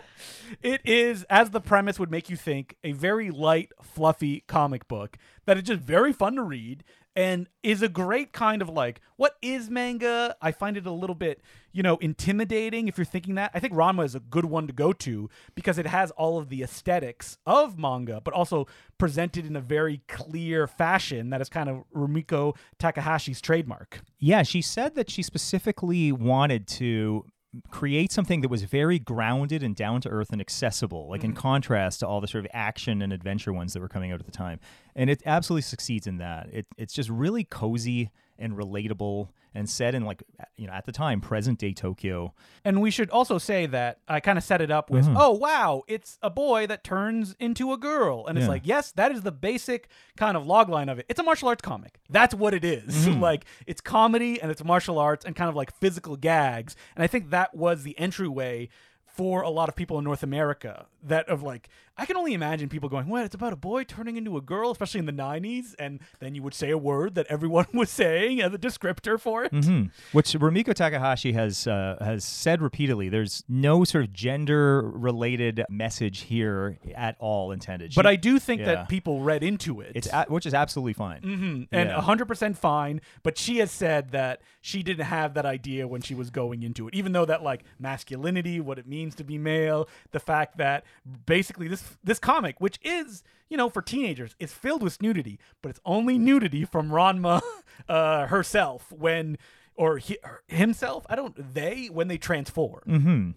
it 0.61 0.81
is, 0.85 1.23
as 1.29 1.51
the 1.51 1.61
premise 1.61 1.99
would 1.99 2.11
make 2.11 2.29
you 2.29 2.35
think, 2.35 2.75
a 2.83 2.91
very 2.91 3.29
light, 3.31 3.71
fluffy 3.81 4.43
comic 4.47 4.87
book 4.87 5.17
that 5.45 5.57
is 5.57 5.63
just 5.63 5.81
very 5.81 6.13
fun 6.13 6.35
to 6.35 6.43
read 6.43 6.83
and 7.15 7.49
is 7.63 7.81
a 7.81 7.89
great 7.89 8.31
kind 8.31 8.61
of 8.61 8.69
like, 8.69 9.01
what 9.17 9.35
is 9.41 9.69
manga? 9.69 10.35
I 10.41 10.51
find 10.51 10.77
it 10.77 10.85
a 10.85 10.91
little 10.91 11.15
bit, 11.15 11.41
you 11.73 11.83
know, 11.83 11.97
intimidating 11.97 12.87
if 12.87 12.97
you're 12.97 13.03
thinking 13.03 13.35
that. 13.35 13.51
I 13.53 13.59
think 13.59 13.73
Ranma 13.73 14.05
is 14.05 14.15
a 14.15 14.19
good 14.19 14.45
one 14.45 14.67
to 14.67 14.73
go 14.73 14.93
to 14.93 15.29
because 15.55 15.77
it 15.77 15.87
has 15.87 16.11
all 16.11 16.37
of 16.37 16.49
the 16.49 16.63
aesthetics 16.63 17.37
of 17.45 17.77
manga, 17.77 18.21
but 18.23 18.33
also 18.33 18.67
presented 18.97 19.45
in 19.45 19.55
a 19.55 19.61
very 19.61 20.01
clear 20.07 20.67
fashion 20.67 21.29
that 21.31 21.41
is 21.41 21.49
kind 21.49 21.67
of 21.67 21.83
Rumiko 21.93 22.55
Takahashi's 22.79 23.41
trademark. 23.41 24.01
Yeah, 24.19 24.43
she 24.43 24.61
said 24.61 24.95
that 24.95 25.09
she 25.09 25.23
specifically 25.23 26.11
wanted 26.11 26.67
to 26.67 27.25
create 27.71 28.11
something 28.11 28.41
that 28.41 28.49
was 28.49 28.63
very 28.63 28.99
grounded 28.99 29.63
and 29.63 29.75
down 29.75 30.01
to 30.01 30.09
earth 30.09 30.31
and 30.31 30.39
accessible, 30.39 31.09
like 31.09 31.23
in 31.23 31.31
mm-hmm. 31.31 31.39
contrast 31.39 31.99
to 32.01 32.07
all 32.07 32.21
the 32.21 32.27
sort 32.27 32.45
of 32.45 32.51
action 32.53 33.01
and 33.01 33.11
adventure 33.11 33.51
ones 33.51 33.73
that 33.73 33.79
were 33.79 33.89
coming 33.89 34.11
out 34.11 34.19
at 34.19 34.25
the 34.25 34.31
time. 34.31 34.59
And 34.95 35.09
it 35.09 35.23
absolutely 35.25 35.63
succeeds 35.63 36.05
in 36.05 36.17
that. 36.17 36.47
It, 36.51 36.67
it's 36.77 36.93
just 36.93 37.09
really 37.09 37.43
cozy 37.43 38.11
and 38.39 38.53
relatable 38.57 39.29
and 39.53 39.67
set 39.69 39.93
in 39.95 40.05
like 40.05 40.23
you 40.57 40.67
know 40.67 40.73
at 40.73 40.85
the 40.85 40.91
time 40.91 41.21
present 41.21 41.59
day 41.59 41.73
Tokyo. 41.73 42.33
And 42.63 42.81
we 42.81 42.89
should 42.91 43.09
also 43.09 43.37
say 43.37 43.65
that 43.67 43.99
I 44.07 44.19
kind 44.19 44.37
of 44.37 44.43
set 44.43 44.61
it 44.61 44.71
up 44.71 44.89
with, 44.89 45.05
Mm-hmm. 45.05 45.17
oh 45.17 45.31
wow, 45.31 45.83
it's 45.87 46.17
a 46.21 46.29
boy 46.29 46.65
that 46.67 46.83
turns 46.83 47.35
into 47.39 47.73
a 47.73 47.77
girl, 47.77 48.25
and 48.27 48.37
it's 48.37 48.47
like, 48.47 48.61
yes, 48.65 48.91
that 48.93 49.11
is 49.11 49.21
the 49.23 49.31
basic 49.31 49.89
kind 50.17 50.37
of 50.37 50.45
logline 50.45 50.91
of 50.91 50.99
it. 50.99 51.05
It's 51.09 51.19
a 51.19 51.23
martial 51.23 51.49
arts 51.49 51.61
comic. 51.61 51.99
That's 52.09 52.33
what 52.33 52.53
it 52.53 52.63
is. 52.65 53.05
Mm-hmm. 53.09 53.21
like 53.21 53.45
it's 53.67 53.81
comedy 53.81 54.41
and 54.41 54.51
it's 54.51 54.63
martial 54.63 54.99
arts 54.99 55.25
and 55.25 55.35
kind 55.35 55.49
of 55.49 55.55
like 55.55 55.75
physical 55.79 56.15
gags. 56.15 56.75
And 56.95 57.03
I 57.03 57.07
think 57.07 57.31
that 57.31 57.55
was 57.55 57.83
the 57.83 57.97
entryway 57.99 58.69
for 59.05 59.41
a 59.41 59.49
lot 59.49 59.67
of 59.67 59.75
people 59.75 59.97
in 59.97 60.03
North 60.05 60.23
America 60.23 60.85
that 61.03 61.27
of 61.27 61.41
like 61.43 61.67
I 61.99 62.05
can 62.05 62.17
only 62.17 62.33
imagine 62.33 62.69
people 62.69 62.89
going, 62.89 63.07
"What? 63.07 63.25
It's 63.25 63.35
about 63.35 63.53
a 63.53 63.57
boy 63.57 63.83
turning 63.83 64.17
into 64.17 64.37
a 64.37 64.41
girl," 64.41 64.71
especially 64.71 64.99
in 64.99 65.05
the 65.05 65.11
'90s, 65.13 65.75
and 65.77 65.99
then 66.19 66.35
you 66.35 66.41
would 66.43 66.53
say 66.53 66.69
a 66.69 66.77
word 66.77 67.15
that 67.15 67.27
everyone 67.29 67.67
was 67.73 67.89
saying 67.89 68.41
as 68.41 68.53
a 68.53 68.57
descriptor 68.57 69.19
for 69.19 69.43
it. 69.43 69.51
Hmm. 69.51 69.85
Which 70.11 70.31
Rumiko 70.33 70.73
Takahashi 70.73 71.33
has 71.33 71.67
uh, 71.67 71.97
has 71.99 72.23
said 72.23 72.61
repeatedly. 72.61 73.09
There's 73.09 73.43
no 73.47 73.83
sort 73.83 74.05
of 74.05 74.13
gender 74.13 74.81
related 74.81 75.63
message 75.69 76.21
here 76.21 76.77
at 76.95 77.15
all 77.19 77.51
intended. 77.51 77.93
But 77.95 78.05
I 78.05 78.15
do 78.15 78.39
think 78.39 78.61
yeah. 78.61 78.67
that 78.67 78.89
people 78.89 79.21
read 79.21 79.43
into 79.43 79.81
it. 79.81 79.91
it's 79.95 80.07
a, 80.11 80.25
which 80.27 80.45
is 80.45 80.53
absolutely 80.53 80.93
fine. 80.93 81.21
Mhm. 81.21 81.67
and 81.71 81.89
Yeah. 81.89 81.95
100% 81.99 82.57
fine 82.57 83.01
but 83.23 83.37
she 83.37 83.57
has 83.57 83.71
said 83.71 84.11
that 84.11 84.41
she 84.61 84.83
didn't 84.83 85.05
have 85.05 85.33
that 85.33 85.45
idea 85.45 85.87
when 85.87 86.01
she 86.01 86.13
was 86.15 86.29
going 86.29 86.63
into 86.63 86.87
it 86.87 86.93
even 86.93 87.11
though 87.11 87.25
that 87.25 87.43
like 87.43 87.63
masculinity 87.79 88.59
what 88.59 88.77
it 88.79 88.87
means 88.87 89.15
to 89.15 89.23
be 89.23 89.37
male 89.37 89.87
the 90.11 90.19
fact 90.19 90.57
that 90.57 90.83
basically 91.25 91.67
this 91.67 91.81
this 92.03 92.19
comic 92.19 92.59
which 92.59 92.79
is 92.83 93.23
you 93.49 93.57
know 93.57 93.69
for 93.69 93.81
teenagers 93.81 94.35
is 94.39 94.51
filled 94.53 94.83
with 94.83 95.01
nudity 95.01 95.39
but 95.61 95.69
it's 95.69 95.79
only 95.85 96.17
nudity 96.17 96.65
from 96.65 96.89
Ranma 96.89 97.41
uh, 97.89 98.27
herself 98.27 98.91
when 98.91 99.37
or 99.75 99.97
he, 99.97 100.17
himself 100.47 101.05
I 101.09 101.15
don't 101.15 101.53
they 101.53 101.87
when 101.87 102.07
they 102.07 102.17
transform 102.17 102.81
Mm-hmm. 102.87 103.31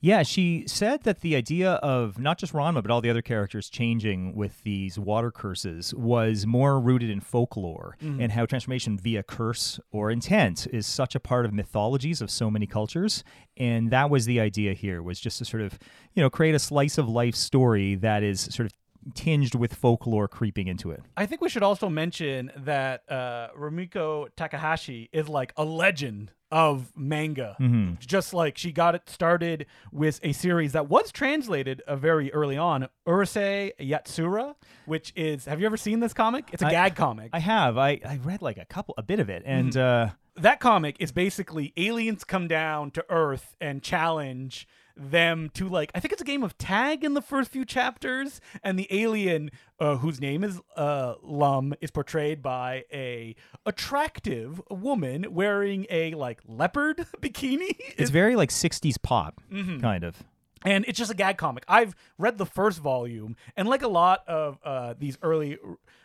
Yeah, 0.00 0.22
she 0.22 0.64
said 0.66 1.02
that 1.02 1.20
the 1.20 1.34
idea 1.34 1.72
of 1.72 2.18
not 2.18 2.38
just 2.38 2.52
Ranma 2.52 2.82
but 2.82 2.90
all 2.90 3.00
the 3.00 3.10
other 3.10 3.22
characters 3.22 3.68
changing 3.68 4.34
with 4.34 4.62
these 4.62 4.98
water 4.98 5.30
curses 5.30 5.92
was 5.94 6.46
more 6.46 6.78
rooted 6.80 7.10
in 7.10 7.20
folklore 7.20 7.96
and 8.00 8.32
how 8.32 8.46
transformation 8.46 8.96
via 8.98 9.22
curse 9.22 9.80
or 9.90 10.10
intent 10.10 10.66
is 10.72 10.86
such 10.86 11.14
a 11.14 11.20
part 11.20 11.44
of 11.44 11.52
mythologies 11.52 12.20
of 12.20 12.30
so 12.30 12.50
many 12.50 12.66
cultures. 12.66 13.24
And 13.56 13.90
that 13.90 14.08
was 14.08 14.24
the 14.26 14.40
idea 14.40 14.72
here 14.72 15.02
was 15.02 15.18
just 15.18 15.38
to 15.38 15.44
sort 15.44 15.62
of, 15.62 15.78
you 16.14 16.22
know, 16.22 16.30
create 16.30 16.54
a 16.54 16.58
slice 16.60 16.96
of 16.96 17.08
life 17.08 17.34
story 17.34 17.96
that 17.96 18.22
is 18.22 18.40
sort 18.40 18.66
of 18.66 18.72
tinged 19.14 19.54
with 19.54 19.74
folklore 19.74 20.28
creeping 20.28 20.68
into 20.68 20.90
it. 20.90 21.02
I 21.16 21.26
think 21.26 21.40
we 21.40 21.48
should 21.48 21.62
also 21.62 21.88
mention 21.88 22.52
that 22.56 23.02
uh, 23.08 23.48
Rumiko 23.56 24.28
Takahashi 24.36 25.08
is 25.12 25.28
like 25.28 25.52
a 25.56 25.64
legend 25.64 26.32
of 26.50 26.92
manga. 26.96 27.56
Just 28.00 28.32
like 28.32 28.56
she 28.56 28.72
got 28.72 28.94
it 28.94 29.08
started 29.08 29.66
with 29.92 30.20
a 30.22 30.32
series 30.32 30.72
that 30.72 30.88
was 30.88 31.12
translated 31.12 31.82
uh, 31.86 31.96
very 31.96 32.32
early 32.32 32.56
on, 32.56 32.88
Urusei 33.06 33.72
Yatsura, 33.80 34.54
which 34.86 35.12
is. 35.16 35.44
Have 35.44 35.60
you 35.60 35.66
ever 35.66 35.76
seen 35.76 36.00
this 36.00 36.12
comic? 36.14 36.48
It's 36.52 36.62
a 36.62 36.66
I- 36.66 36.70
gag 36.70 36.96
comic. 36.96 37.30
I 37.32 37.40
have. 37.40 37.76
I, 37.78 38.00
I 38.04 38.18
read 38.22 38.42
like 38.42 38.56
a 38.58 38.64
couple, 38.64 38.94
a 38.96 39.02
bit 39.02 39.20
of 39.20 39.28
it. 39.28 39.42
And 39.44 39.76
uh, 39.76 40.10
that 40.36 40.60
comic 40.60 40.96
is 41.00 41.12
basically 41.12 41.72
aliens 41.76 42.24
come 42.24 42.48
down 42.48 42.90
to 42.92 43.04
Earth 43.10 43.54
and 43.60 43.82
challenge 43.82 44.66
them 44.98 45.50
to 45.54 45.68
like 45.68 45.90
I 45.94 46.00
think 46.00 46.12
it's 46.12 46.20
a 46.22 46.24
game 46.24 46.42
of 46.42 46.58
tag 46.58 47.04
in 47.04 47.14
the 47.14 47.22
first 47.22 47.50
few 47.52 47.64
chapters, 47.64 48.40
and 48.62 48.78
the 48.78 48.88
alien 48.90 49.50
uh, 49.78 49.96
whose 49.96 50.20
name 50.20 50.42
is 50.42 50.60
uh, 50.76 51.14
Lum 51.22 51.72
is 51.80 51.90
portrayed 51.90 52.42
by 52.42 52.84
a 52.92 53.34
attractive 53.64 54.60
woman 54.70 55.26
wearing 55.30 55.86
a 55.88 56.14
like 56.14 56.40
leopard 56.46 57.06
bikini. 57.20 57.76
it's 57.96 58.10
very 58.10 58.34
like 58.36 58.50
60s 58.50 59.00
pop, 59.02 59.40
kind 59.80 60.02
of. 60.04 60.24
and 60.64 60.84
it's 60.88 60.98
just 60.98 61.10
a 61.12 61.14
gag 61.14 61.36
comic. 61.38 61.64
I've 61.68 61.94
read 62.18 62.36
the 62.38 62.46
first 62.46 62.80
volume, 62.80 63.36
and 63.56 63.68
like 63.68 63.82
a 63.82 63.88
lot 63.88 64.26
of 64.26 64.58
uh, 64.64 64.94
these 64.98 65.16
early 65.22 65.58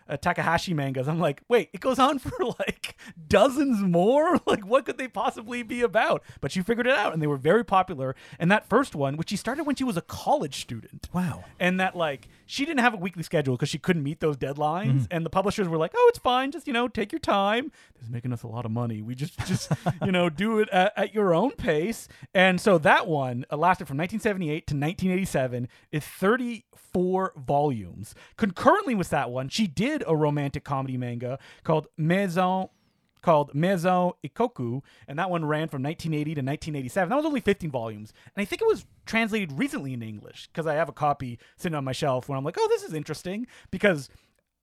uh, 0.09 0.17
Takahashi 0.17 0.73
mangas, 0.73 1.07
I'm 1.07 1.19
like, 1.19 1.41
wait, 1.47 1.69
it 1.73 1.79
goes 1.81 1.99
on 1.99 2.19
for 2.19 2.31
like 2.59 2.95
dozens 3.27 3.81
more. 3.81 4.39
Like, 4.53 4.65
what 4.67 4.85
could 4.85 4.97
they 4.97 5.07
possibly 5.07 5.63
be 5.63 5.81
about? 5.81 6.21
But 6.41 6.51
she 6.51 6.61
figured 6.61 6.85
it 6.85 6.93
out, 6.95 7.13
and 7.13 7.21
they 7.21 7.27
were 7.27 7.37
very 7.37 7.63
popular. 7.65 8.15
And 8.37 8.51
that 8.51 8.67
first 8.69 8.93
one, 8.93 9.15
which 9.17 9.29
she 9.29 9.35
started 9.37 9.63
when 9.63 9.75
she 9.75 9.83
was 9.83 9.97
a 9.97 10.01
college 10.01 10.61
student, 10.61 11.07
Wow. 11.13 11.45
and 11.59 11.79
that 11.79 11.95
like 11.95 12.27
she 12.45 12.65
didn't 12.65 12.81
have 12.81 12.93
a 12.93 12.97
weekly 12.97 13.23
schedule 13.23 13.55
because 13.55 13.69
she 13.69 13.79
couldn't 13.79 14.03
meet 14.03 14.19
those 14.19 14.37
deadlines 14.37 14.83
Mm-hmm. 14.83 15.03
and 15.11 15.25
the 15.25 15.29
publishers 15.29 15.67
were 15.67 15.77
like 15.77 15.91
oh 15.95 16.05
it's 16.09 16.19
fine 16.19 16.51
just 16.51 16.67
you 16.67 16.73
know 16.73 16.87
take 16.87 17.11
your 17.11 17.19
time 17.19 17.71
this 17.95 18.03
is 18.03 18.09
making 18.09 18.31
us 18.33 18.43
a 18.43 18.47
lot 18.47 18.65
of 18.65 18.71
money 18.71 19.01
we 19.01 19.15
just 19.15 19.37
just 19.47 19.71
you 20.05 20.11
know 20.11 20.29
do 20.29 20.59
it 20.59 20.69
at, 20.69 20.93
at 20.97 21.13
your 21.13 21.33
own 21.33 21.51
pace 21.51 22.07
and 22.33 22.59
so 22.61 22.77
that 22.77 23.07
one 23.07 23.45
uh, 23.51 23.57
lasted 23.57 23.87
from 23.87 23.97
1978 23.97 24.67
to 24.67 24.75
1987 24.75 25.67
It's 25.91 26.05
34 26.05 27.33
volumes 27.37 28.13
concurrently 28.37 28.95
with 28.95 29.09
that 29.09 29.29
one 29.31 29.49
she 29.49 29.67
did 29.67 29.92
a 30.07 30.15
romantic 30.15 30.63
comedy 30.63 30.97
manga 30.97 31.37
called 31.63 31.87
maison 31.97 32.69
called 33.21 33.55
Maison 33.55 34.11
Ikkoku, 34.23 34.81
and 35.07 35.17
that 35.17 35.29
one 35.29 35.45
ran 35.45 35.69
from 35.69 35.81
1980 35.81 36.35
to 36.35 36.41
1987. 36.41 37.09
That 37.09 37.15
was 37.15 37.25
only 37.25 37.39
15 37.39 37.71
volumes, 37.71 38.13
and 38.35 38.41
I 38.41 38.45
think 38.45 38.61
it 38.61 38.67
was 38.67 38.85
translated 39.05 39.57
recently 39.57 39.93
into 39.93 40.05
English 40.05 40.47
because 40.47 40.67
I 40.67 40.73
have 40.75 40.89
a 40.89 40.93
copy 40.93 41.39
sitting 41.55 41.75
on 41.75 41.85
my 41.85 41.93
shelf 41.93 42.27
where 42.27 42.37
I'm 42.37 42.43
like, 42.43 42.57
oh, 42.59 42.67
this 42.69 42.83
is 42.83 42.93
interesting 42.93 43.47
because. 43.71 44.09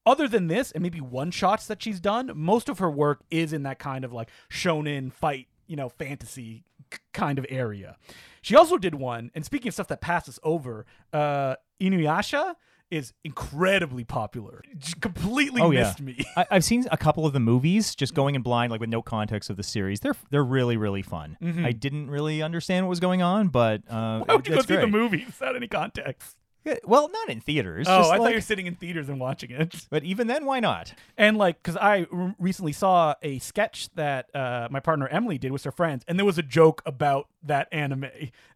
Other 0.06 0.26
than 0.26 0.46
this, 0.46 0.72
and 0.72 0.82
maybe 0.82 1.02
one 1.02 1.30
shots 1.30 1.66
that 1.66 1.82
she's 1.82 2.00
done, 2.00 2.32
most 2.34 2.70
of 2.70 2.78
her 2.78 2.90
work 2.90 3.20
is 3.30 3.52
in 3.52 3.64
that 3.64 3.78
kind 3.78 4.02
of 4.02 4.14
like 4.14 4.30
shonen 4.50 5.12
fight, 5.12 5.46
you 5.66 5.76
know, 5.76 5.90
fantasy 5.90 6.64
kind 7.12 7.38
of 7.38 7.44
area. 7.50 7.98
She 8.40 8.56
also 8.56 8.78
did 8.78 8.94
one, 8.94 9.30
and 9.34 9.44
speaking 9.44 9.68
of 9.68 9.74
stuff 9.74 9.88
that 9.88 10.00
passes 10.00 10.38
over, 10.42 10.86
uh, 11.12 11.56
Inuyasha 11.80 12.54
is 12.90 13.12
incredibly 13.24 14.04
popular. 14.04 14.62
Just 14.78 15.00
completely 15.00 15.62
Oh 15.62 15.70
yeah, 15.70 15.80
missed 15.82 16.00
me. 16.00 16.24
I, 16.36 16.46
I've 16.50 16.64
seen 16.64 16.86
a 16.90 16.96
couple 16.96 17.24
of 17.26 17.32
the 17.32 17.40
movies, 17.40 17.94
just 17.94 18.14
going 18.14 18.34
in 18.34 18.42
blind, 18.42 18.70
like 18.72 18.80
with 18.80 18.90
no 18.90 19.02
context 19.02 19.48
of 19.50 19.56
the 19.56 19.62
series. 19.62 20.00
They're 20.00 20.16
they're 20.30 20.44
really 20.44 20.76
really 20.76 21.02
fun. 21.02 21.36
I 21.64 21.72
didn't 21.72 22.10
really 22.10 22.42
understand 22.42 22.86
what 22.86 22.90
was 22.90 23.00
going 23.00 23.22
on, 23.22 23.48
but 23.48 23.82
uh, 23.88 23.94
Mm-hmm. 23.94 24.24
Why 24.28 24.34
would 24.36 24.48
you 24.48 24.54
go 24.54 24.60
see 24.62 24.74
the 24.74 24.80
great. 24.82 24.90
movie 24.90 25.24
without 25.26 25.56
any 25.56 25.68
context? 25.68 26.36
Well, 26.84 27.08
not 27.10 27.30
in 27.30 27.40
theaters. 27.40 27.86
Oh, 27.88 27.98
I 28.00 28.02
thought 28.02 28.20
like- 28.20 28.30
you 28.30 28.36
were 28.36 28.40
sitting 28.42 28.66
in 28.66 28.74
theaters 28.74 29.08
and 29.08 29.18
watching 29.18 29.50
it. 29.50 29.86
But 29.90 30.04
even 30.04 30.26
then, 30.26 30.44
why 30.44 30.60
not? 30.60 30.92
And 31.16 31.36
like, 31.36 31.62
because 31.62 31.76
I 31.76 32.06
r- 32.12 32.34
recently 32.38 32.72
saw 32.72 33.14
a 33.22 33.38
sketch 33.38 33.88
that 33.94 34.34
uh, 34.34 34.68
my 34.70 34.78
partner 34.80 35.08
Emily 35.08 35.38
did 35.38 35.52
with 35.52 35.64
her 35.64 35.72
friends, 35.72 36.04
and 36.06 36.18
there 36.18 36.26
was 36.26 36.38
a 36.38 36.42
joke 36.42 36.82
about 36.86 37.28
that 37.42 37.68
anime, 37.72 38.06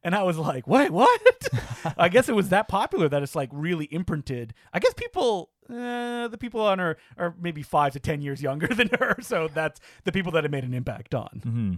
and 0.02 0.14
I 0.14 0.22
was 0.22 0.36
like, 0.36 0.66
"Wait, 0.66 0.90
what?" 0.90 1.20
I 1.96 2.08
guess 2.08 2.28
it 2.28 2.34
was 2.34 2.50
that 2.50 2.68
popular 2.68 3.08
that 3.08 3.22
it's 3.22 3.34
like 3.34 3.48
really 3.52 3.86
imprinted. 3.90 4.52
I 4.72 4.78
guess 4.78 4.92
people, 4.94 5.50
uh, 5.70 6.28
the 6.28 6.38
people 6.38 6.60
on 6.60 6.78
her 6.78 6.96
are 7.16 7.34
maybe 7.40 7.62
five 7.62 7.94
to 7.94 8.00
ten 8.00 8.20
years 8.20 8.42
younger 8.42 8.66
than 8.74 8.90
her, 9.00 9.16
so 9.22 9.48
that's 9.52 9.80
the 10.04 10.12
people 10.12 10.30
that 10.32 10.44
it 10.44 10.50
made 10.50 10.64
an 10.64 10.74
impact 10.74 11.14
on. 11.14 11.40
Mm-hmm. 11.44 11.72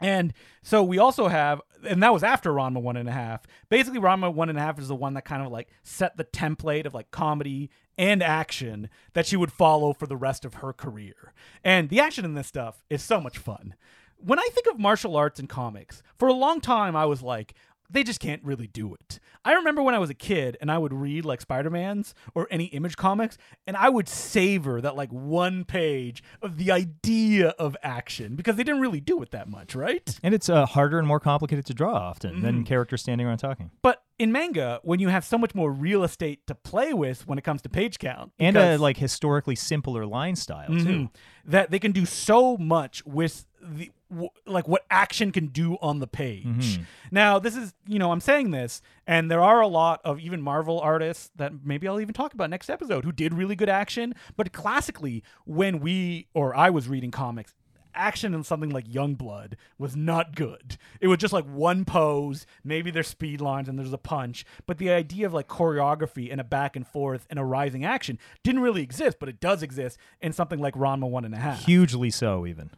And 0.00 0.32
so 0.62 0.82
we 0.82 0.98
also 0.98 1.28
have, 1.28 1.60
and 1.86 2.02
that 2.02 2.12
was 2.12 2.22
after 2.22 2.52
Ranma 2.52 2.80
one 2.80 2.96
and 2.96 3.08
a 3.08 3.12
half. 3.12 3.46
Basically, 3.68 4.00
Ranma 4.00 4.32
one 4.32 4.48
and 4.48 4.58
a 4.58 4.60
half 4.60 4.78
is 4.78 4.88
the 4.88 4.94
one 4.94 5.14
that 5.14 5.24
kind 5.24 5.44
of 5.44 5.50
like 5.50 5.68
set 5.82 6.16
the 6.16 6.24
template 6.24 6.86
of 6.86 6.94
like 6.94 7.10
comedy 7.10 7.70
and 7.96 8.22
action 8.22 8.88
that 9.14 9.26
she 9.26 9.36
would 9.36 9.52
follow 9.52 9.92
for 9.92 10.06
the 10.06 10.16
rest 10.16 10.44
of 10.44 10.54
her 10.54 10.72
career. 10.72 11.32
And 11.64 11.88
the 11.88 12.00
action 12.00 12.24
in 12.24 12.34
this 12.34 12.46
stuff 12.46 12.84
is 12.88 13.02
so 13.02 13.20
much 13.20 13.38
fun. 13.38 13.74
When 14.20 14.38
I 14.38 14.48
think 14.52 14.66
of 14.66 14.78
martial 14.80 15.16
arts 15.16 15.38
and 15.38 15.48
comics, 15.48 16.02
for 16.18 16.28
a 16.28 16.32
long 16.32 16.60
time 16.60 16.96
I 16.96 17.06
was 17.06 17.22
like, 17.22 17.54
they 17.90 18.02
just 18.04 18.20
can't 18.20 18.42
really 18.44 18.66
do 18.66 18.94
it. 18.94 19.18
I 19.44 19.54
remember 19.54 19.82
when 19.82 19.94
I 19.94 19.98
was 19.98 20.10
a 20.10 20.14
kid 20.14 20.56
and 20.60 20.70
I 20.70 20.76
would 20.76 20.92
read 20.92 21.24
like 21.24 21.40
Spider 21.40 21.70
Man's 21.70 22.14
or 22.34 22.46
any 22.50 22.64
image 22.66 22.96
comics, 22.96 23.38
and 23.66 23.76
I 23.76 23.88
would 23.88 24.08
savor 24.08 24.80
that 24.82 24.94
like 24.96 25.10
one 25.10 25.64
page 25.64 26.22
of 26.42 26.58
the 26.58 26.70
idea 26.70 27.48
of 27.58 27.76
action 27.82 28.36
because 28.36 28.56
they 28.56 28.64
didn't 28.64 28.80
really 28.82 29.00
do 29.00 29.22
it 29.22 29.30
that 29.30 29.48
much, 29.48 29.74
right? 29.74 30.18
And 30.22 30.34
it's 30.34 30.48
uh, 30.48 30.66
harder 30.66 30.98
and 30.98 31.08
more 31.08 31.20
complicated 31.20 31.64
to 31.66 31.74
draw 31.74 31.94
often 31.94 32.28
Mm-hmm. 32.34 32.42
than 32.42 32.64
characters 32.64 33.00
standing 33.02 33.26
around 33.26 33.38
talking. 33.38 33.70
But 33.80 34.02
in 34.18 34.32
manga, 34.32 34.80
when 34.82 35.00
you 35.00 35.08
have 35.08 35.24
so 35.24 35.38
much 35.38 35.54
more 35.54 35.72
real 35.72 36.04
estate 36.04 36.46
to 36.48 36.54
play 36.54 36.92
with 36.92 37.26
when 37.26 37.38
it 37.38 37.42
comes 37.44 37.62
to 37.62 37.68
page 37.68 37.98
count, 37.98 38.32
And 38.38 38.56
a 38.56 38.76
like 38.76 38.98
historically 38.98 39.54
simpler 39.54 40.04
line 40.04 40.36
style 40.36 40.68
Mhm. 40.70 40.84
too. 40.84 41.10
that 41.46 41.70
they 41.70 41.78
can 41.78 41.92
do 41.92 42.04
so 42.04 42.58
much 42.58 43.04
with 43.06 43.46
the 43.62 43.90
w- 44.10 44.30
like 44.46 44.68
what 44.68 44.84
action 44.90 45.32
can 45.32 45.48
do 45.48 45.76
on 45.80 45.98
the 45.98 46.06
page. 46.06 46.44
Mm-hmm. 46.44 46.82
Now, 47.10 47.38
this 47.38 47.56
is 47.56 47.74
you 47.86 47.98
know 47.98 48.12
I'm 48.12 48.20
saying 48.20 48.50
this, 48.50 48.82
and 49.06 49.30
there 49.30 49.42
are 49.42 49.60
a 49.60 49.68
lot 49.68 50.00
of 50.04 50.20
even 50.20 50.40
Marvel 50.40 50.80
artists 50.80 51.30
that 51.36 51.52
maybe 51.64 51.88
I'll 51.88 52.00
even 52.00 52.14
talk 52.14 52.34
about 52.34 52.50
next 52.50 52.70
episode 52.70 53.04
who 53.04 53.12
did 53.12 53.34
really 53.34 53.56
good 53.56 53.68
action. 53.68 54.14
But 54.36 54.52
classically, 54.52 55.22
when 55.44 55.80
we 55.80 56.28
or 56.34 56.56
I 56.56 56.70
was 56.70 56.88
reading 56.88 57.10
comics. 57.10 57.54
Action 57.94 58.32
in 58.32 58.44
something 58.44 58.70
like 58.70 58.86
Youngblood 58.86 59.54
was 59.76 59.96
not 59.96 60.36
good. 60.36 60.76
It 61.00 61.08
was 61.08 61.18
just 61.18 61.32
like 61.32 61.46
one 61.46 61.84
pose, 61.84 62.46
maybe 62.62 62.92
there's 62.92 63.08
speed 63.08 63.40
lines 63.40 63.68
and 63.68 63.76
there's 63.76 63.92
a 63.92 63.98
punch, 63.98 64.44
but 64.66 64.78
the 64.78 64.90
idea 64.90 65.26
of 65.26 65.34
like 65.34 65.48
choreography 65.48 66.30
and 66.30 66.40
a 66.40 66.44
back 66.44 66.76
and 66.76 66.86
forth 66.86 67.26
and 67.28 67.40
a 67.40 67.44
rising 67.44 67.84
action 67.84 68.20
didn't 68.44 68.60
really 68.60 68.82
exist, 68.82 69.16
but 69.18 69.28
it 69.28 69.40
does 69.40 69.64
exist 69.64 69.98
in 70.20 70.32
something 70.32 70.60
like 70.60 70.74
Ranma 70.74 71.10
one 71.10 71.24
and 71.24 71.34
a 71.34 71.38
half. 71.38 71.64
Hugely 71.64 72.10
so, 72.10 72.46
even. 72.46 72.70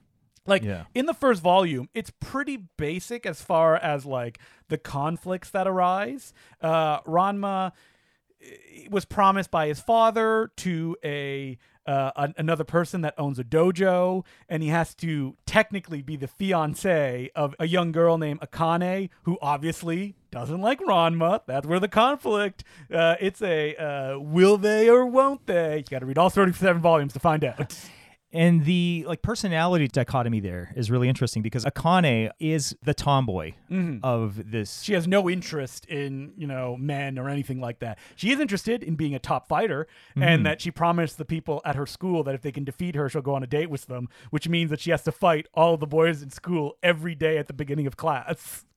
Like 0.47 0.63
Yeah. 0.63 0.85
in 0.95 1.07
the 1.07 1.15
first 1.15 1.43
volume, 1.43 1.89
it's 1.95 2.11
pretty 2.21 2.57
basic 2.77 3.27
as 3.27 3.43
far 3.43 3.77
as 3.77 4.07
like 4.07 4.39
the 4.69 4.79
conflicts 4.79 5.51
that 5.51 5.67
arise. 5.67 6.33
Uh, 6.61 7.01
Ranma 7.03 7.73
eh, 8.43 8.87
was 8.91 9.05
promised 9.05 9.51
by 9.51 9.67
his 9.69 9.81
father 9.81 10.51
to 10.59 10.97
a 11.05 11.59
uh, 11.87 12.13
an- 12.17 12.35
another 12.37 12.63
person 12.63 13.01
that 13.01 13.15
owns 13.19 13.39
a 13.39 13.45
dojo, 13.45 14.25
and 14.49 14.63
he 14.63 14.69
has 14.69 14.95
to 14.95 15.37
technically 15.45 16.03
be 16.03 16.15
the 16.15 16.29
fiance 16.29 17.31
of 17.35 17.55
a 17.59 17.67
young 17.67 17.91
girl 17.91 18.17
named 18.17 18.39
Akane, 18.41 19.09
who 19.23 19.39
obviously 19.43 20.15
doesn't 20.31 20.61
like 20.61 20.79
Ranma. 20.81 21.41
That's 21.47 21.67
where 21.67 21.81
the 21.81 21.89
conflict. 21.89 22.63
Uh, 22.93 23.17
it's 23.19 23.43
a 23.43 23.75
uh, 23.77 24.19
will 24.21 24.57
they 24.57 24.89
or 24.89 25.05
won't 25.07 25.47
they? 25.47 25.79
You 25.79 25.85
got 25.91 25.99
to 26.01 26.07
read 26.07 26.19
all 26.19 26.31
thirty-seven 26.31 26.81
volumes 26.81 27.13
to 27.15 27.19
find 27.19 27.43
out. 27.45 27.75
And 28.33 28.65
the 28.65 29.05
like 29.09 29.23
personality 29.23 29.89
dichotomy 29.89 30.39
there 30.39 30.73
is 30.77 30.91
really 30.91 31.09
interesting 31.09 31.43
because 31.43 31.65
Akane 31.65 32.31
is 32.39 32.77
the 32.83 32.95
tomboy 32.95 33.55
mm-hmm. 33.71 34.05
of 34.05 34.51
this. 34.51 34.83
she 34.83 34.93
has 34.93 35.09
no 35.09 35.29
interest 35.29 35.85
in 35.87 36.33
you 36.37 36.47
know 36.47 36.77
men 36.77 37.19
or 37.19 37.29
anything 37.29 37.61
like 37.61 37.81
that. 37.81 37.99
She 38.15 38.31
is 38.31 38.39
interested 38.39 38.85
in 38.85 38.95
being 38.95 39.15
a 39.15 39.19
top 39.19 39.49
fighter, 39.49 39.89
and 40.15 40.43
mm. 40.43 40.45
that 40.45 40.61
she 40.61 40.71
promised 40.71 41.19
the 41.19 41.25
people 41.25 41.61
at 41.65 41.75
her 41.75 41.87
school 41.87 42.23
that 42.23 42.35
if 42.35 42.43
they 42.43 42.53
can 42.53 42.63
defeat 42.63 42.95
her, 42.95 43.09
she'll 43.09 43.23
go 43.23 43.35
on 43.35 43.43
a 43.43 43.49
date 43.49 43.69
with 43.71 43.87
them. 43.87 44.09
Which 44.31 44.49
means 44.49 44.71
that 44.71 44.81
she 44.81 44.91
has 44.93 45.03
to 45.05 45.13
fight 45.13 45.49
all 45.55 45.77
the 45.77 45.87
boys 45.87 46.23
in 46.23 46.31
school 46.31 46.77
every 46.83 47.17
day 47.17 47.37
at 47.37 47.49
the 47.49 47.53
beginning 47.53 47.87
of 47.87 47.97
class. 47.97 48.65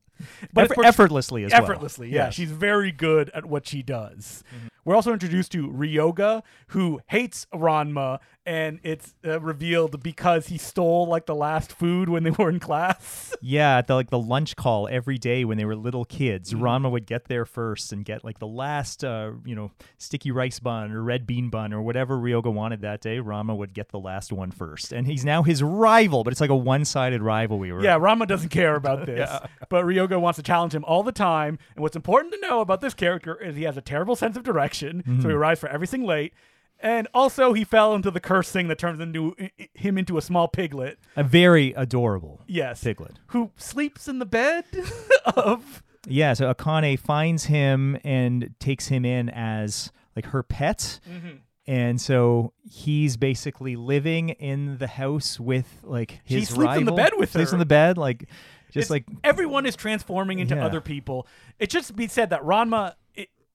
But 0.53 0.65
Eff- 0.65 0.69
of 0.69 0.75
course- 0.75 0.87
effortlessly 0.87 1.43
as 1.43 1.51
well. 1.51 1.63
effortlessly, 1.63 2.07
yeah. 2.09 2.25
Yes. 2.25 2.35
She's 2.35 2.51
very 2.51 2.91
good 2.91 3.31
at 3.33 3.45
what 3.45 3.67
she 3.67 3.81
does. 3.81 4.43
Mm-hmm. 4.55 4.67
We're 4.85 4.95
also 4.95 5.13
introduced 5.13 5.51
to 5.53 5.69
Ryoga, 5.69 6.43
who 6.67 6.99
hates 7.07 7.47
Ranma, 7.53 8.19
and 8.45 8.79
it's 8.83 9.15
uh, 9.25 9.39
revealed 9.39 10.03
because 10.03 10.47
he 10.47 10.57
stole 10.57 11.07
like 11.07 11.25
the 11.25 11.35
last 11.35 11.71
food 11.71 12.09
when 12.09 12.23
they 12.23 12.29
were 12.37 12.49
in 12.49 12.59
class. 12.59 13.33
Yeah, 13.41 13.77
at 13.77 13.87
the 13.87 13.95
like 13.95 14.09
the 14.09 14.19
lunch 14.19 14.55
call 14.55 14.87
every 14.91 15.17
day 15.17 15.45
when 15.45 15.57
they 15.57 15.65
were 15.65 15.75
little 15.75 16.05
kids, 16.05 16.53
Mm-hmm. 16.53 16.63
Ranma 16.63 16.91
would 16.91 17.05
get 17.05 17.25
there 17.25 17.45
first 17.45 17.93
and 17.93 18.03
get 18.03 18.23
like 18.25 18.39
the 18.39 18.47
last, 18.47 19.03
uh, 19.03 19.31
you 19.45 19.55
know, 19.55 19.71
sticky 19.97 20.31
rice 20.31 20.59
bun 20.59 20.91
or 20.91 21.01
red 21.01 21.25
bean 21.25 21.49
bun 21.49 21.71
or 21.73 21.81
whatever 21.81 22.17
Ryoga 22.17 22.51
wanted 22.53 22.81
that 22.81 22.99
day. 23.01 23.19
Ranma 23.19 23.55
would 23.55 23.73
get 23.73 23.89
the 23.89 23.99
last 23.99 24.31
one 24.33 24.51
first, 24.51 24.91
and 24.91 25.07
he's 25.07 25.23
now 25.23 25.43
his 25.43 25.63
rival. 25.63 26.23
But 26.23 26.33
it's 26.33 26.41
like 26.41 26.49
a 26.49 26.55
one-sided 26.55 27.21
rivalry. 27.21 27.71
where- 27.71 27.81
Yeah, 27.83 27.97
Ranma 27.97 28.27
doesn't 28.27 28.49
care 28.49 28.75
about 28.75 29.05
this. 29.05 29.29
But 29.69 29.85
Ryoga 29.85 30.19
wants 30.19 30.37
to 30.37 30.43
challenge 30.43 30.73
him 30.75 30.83
all 30.85 31.03
the 31.03 31.11
time. 31.13 31.57
And 31.75 31.81
what's 31.83 31.95
important 31.95 32.33
to 32.33 32.39
know 32.41 32.59
about 32.59 32.81
this 32.81 32.93
character 32.93 33.35
is 33.41 33.55
he 33.55 33.63
has 33.63 33.77
a 33.77 33.81
terrible 33.81 34.15
sense 34.15 34.35
of 34.35 34.43
direction, 34.43 34.72
so 34.73 35.27
he 35.29 35.33
arrives 35.33 35.59
for 35.59 35.69
everything 35.69 36.03
late. 36.05 36.33
And 36.79 37.07
also, 37.13 37.53
he 37.53 37.63
fell 37.63 37.95
into 37.95 38.11
the 38.11 38.19
curse 38.19 38.51
thing 38.51 38.67
that 38.67 38.77
turns 38.77 38.99
into 38.99 39.35
him 39.73 39.97
into 39.97 40.17
a 40.17 40.21
small 40.21 40.49
piglet. 40.49 40.99
a 41.15 41.23
very 41.23 41.71
adorable 41.77 42.41
Yes, 42.45 42.83
piglet. 42.83 43.19
who 43.27 43.51
sleeps 43.55 44.07
in 44.09 44.19
the 44.19 44.25
bed 44.25 44.65
of. 45.35 45.81
Yeah, 46.05 46.33
so 46.33 46.53
Akane 46.53 46.99
finds 46.99 47.45
him 47.45 47.97
and 48.03 48.53
takes 48.59 48.87
him 48.87 49.05
in 49.05 49.29
as 49.29 49.93
like 50.17 50.25
her 50.27 50.43
pet. 50.43 50.99
Mm-hmm. 51.09 51.37
And 51.65 52.01
so 52.01 52.51
he's 52.69 53.15
basically 53.15 53.77
living 53.77 54.29
in 54.29 54.77
the 54.79 54.87
house 54.87 55.39
with 55.39 55.79
like 55.83 56.19
his 56.25 56.49
He 56.49 56.55
sleeps 56.55 56.75
in 56.75 56.83
the 56.83 56.91
bed 56.91 57.13
with 57.15 57.31
sleeps 57.31 57.51
her. 57.51 57.55
in 57.55 57.59
the 57.59 57.65
bed, 57.65 57.97
like 57.97 58.27
just 58.73 58.75
It's- 58.75 58.89
like 58.89 59.05
everyone 59.23 59.65
is 59.65 59.77
transforming 59.77 60.39
into 60.39 60.55
Yeah. 60.55 60.65
other 60.65 60.81
people. 60.81 61.25
It 61.59 61.71
should 61.71 61.95
be 61.95 62.07
said 62.07 62.31
that 62.31 62.41
Ranma 62.41 62.95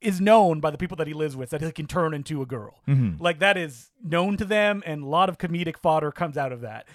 is 0.00 0.20
known 0.20 0.60
by 0.60 0.70
the 0.70 0.78
people 0.78 0.96
that 0.96 1.06
he 1.06 1.14
lives 1.14 1.36
with 1.36 1.50
that 1.50 1.60
he 1.60 1.72
can 1.72 1.86
turn 1.86 2.14
into 2.14 2.40
a 2.40 2.46
girl. 2.46 2.80
Mm-hmm. 2.86 3.22
Like 3.22 3.40
that 3.40 3.56
is 3.56 3.90
known 4.02 4.36
to 4.36 4.44
them, 4.44 4.82
and 4.86 5.02
a 5.02 5.06
lot 5.06 5.28
of 5.28 5.38
comedic 5.38 5.76
fodder 5.76 6.12
comes 6.12 6.36
out 6.36 6.52
of 6.52 6.60
that. 6.60 6.86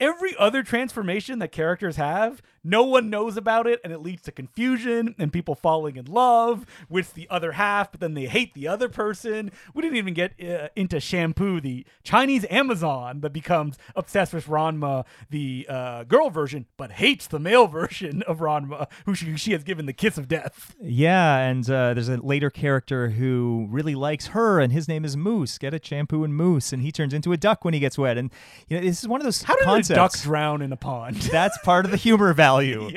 Every 0.00 0.34
other 0.38 0.62
transformation 0.62 1.40
that 1.40 1.52
characters 1.52 1.96
have, 1.96 2.40
no 2.64 2.84
one 2.84 3.10
knows 3.10 3.36
about 3.36 3.66
it, 3.66 3.80
and 3.84 3.92
it 3.92 4.00
leads 4.00 4.22
to 4.22 4.32
confusion 4.32 5.14
and 5.18 5.32
people 5.32 5.54
falling 5.54 5.96
in 5.96 6.06
love 6.06 6.64
with 6.88 7.14
the 7.14 7.26
other 7.30 7.52
half, 7.52 7.90
but 7.90 8.00
then 8.00 8.14
they 8.14 8.26
hate 8.26 8.54
the 8.54 8.66
other 8.66 8.88
person. 8.88 9.50
We 9.74 9.82
didn't 9.82 9.98
even 9.98 10.14
get 10.14 10.32
uh, 10.42 10.68
into 10.76 11.00
Shampoo, 11.00 11.60
the 11.60 11.86
Chinese 12.02 12.46
Amazon 12.50 13.20
that 13.20 13.32
becomes 13.32 13.78
obsessed 13.94 14.32
with 14.32 14.46
Ranma, 14.46 15.04
the 15.30 15.66
uh, 15.68 16.04
girl 16.04 16.30
version, 16.30 16.66
but 16.76 16.92
hates 16.92 17.26
the 17.26 17.38
male 17.38 17.66
version 17.68 18.22
of 18.22 18.38
Ranma, 18.38 18.88
who 19.06 19.14
she, 19.14 19.36
she 19.36 19.52
has 19.52 19.64
given 19.64 19.86
the 19.86 19.92
kiss 19.92 20.16
of 20.18 20.28
death. 20.28 20.74
Yeah, 20.80 21.38
and 21.38 21.68
uh, 21.68 21.94
there's 21.94 22.08
a 22.08 22.16
later 22.16 22.50
character 22.50 23.10
who 23.10 23.66
really 23.70 23.94
likes 23.94 24.28
her, 24.28 24.60
and 24.60 24.72
his 24.72 24.88
name 24.88 25.04
is 25.04 25.16
Mousse. 25.16 25.58
Get 25.58 25.74
it, 25.74 25.84
shampoo 25.84 26.24
and 26.24 26.34
Mousse, 26.34 26.72
and 26.72 26.82
he 26.82 26.92
turns 26.92 27.12
into 27.12 27.32
a 27.32 27.36
duck 27.36 27.64
when 27.64 27.74
he 27.74 27.80
gets 27.80 27.98
wet. 27.98 28.16
And 28.16 28.30
you 28.68 28.78
know, 28.78 28.82
this 28.82 29.02
is 29.02 29.08
one 29.08 29.20
of 29.20 29.24
those 29.24 29.42
How 29.42 29.56
did 29.56 29.66
a 29.90 29.94
duck 29.94 30.12
drown 30.20 30.62
in 30.62 30.72
a 30.72 30.76
pond? 30.76 31.16
That's 31.32 31.58
part 31.58 31.84
of 31.84 31.90
the 31.90 31.96
humor 31.96 32.32
value. 32.32 32.90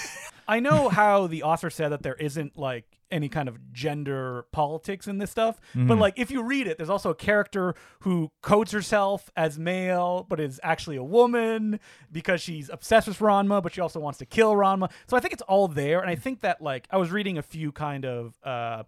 I 0.48 0.60
know 0.60 0.88
how 0.88 1.26
the 1.26 1.42
author 1.42 1.70
said 1.70 1.88
that 1.90 2.02
there 2.02 2.14
isn't 2.14 2.56
like 2.56 2.84
any 3.10 3.28
kind 3.28 3.48
of 3.48 3.72
gender 3.72 4.46
politics 4.52 5.06
in 5.08 5.18
this 5.18 5.30
stuff, 5.30 5.60
but 5.74 5.98
like 5.98 6.14
if 6.18 6.30
you 6.30 6.42
read 6.42 6.66
it, 6.68 6.76
there's 6.76 6.90
also 6.90 7.10
a 7.10 7.14
character 7.16 7.74
who 8.00 8.30
codes 8.42 8.70
herself 8.72 9.28
as 9.36 9.58
male 9.58 10.24
but 10.28 10.38
is 10.40 10.60
actually 10.62 10.96
a 10.96 11.02
woman 11.02 11.80
because 12.12 12.40
she's 12.40 12.68
obsessed 12.68 13.08
with 13.08 13.18
Ranma, 13.18 13.60
but 13.60 13.74
she 13.74 13.80
also 13.80 13.98
wants 13.98 14.18
to 14.20 14.26
kill 14.26 14.54
Ranma. 14.54 14.90
So 15.08 15.16
I 15.16 15.20
think 15.20 15.32
it's 15.32 15.42
all 15.42 15.66
there, 15.66 16.00
and 16.00 16.08
I 16.08 16.14
think 16.14 16.40
that 16.42 16.60
like 16.62 16.86
I 16.90 16.96
was 16.96 17.10
reading 17.10 17.38
a 17.38 17.42
few 17.42 17.72
kind 17.72 18.04
of. 18.04 18.34
uh 18.44 18.84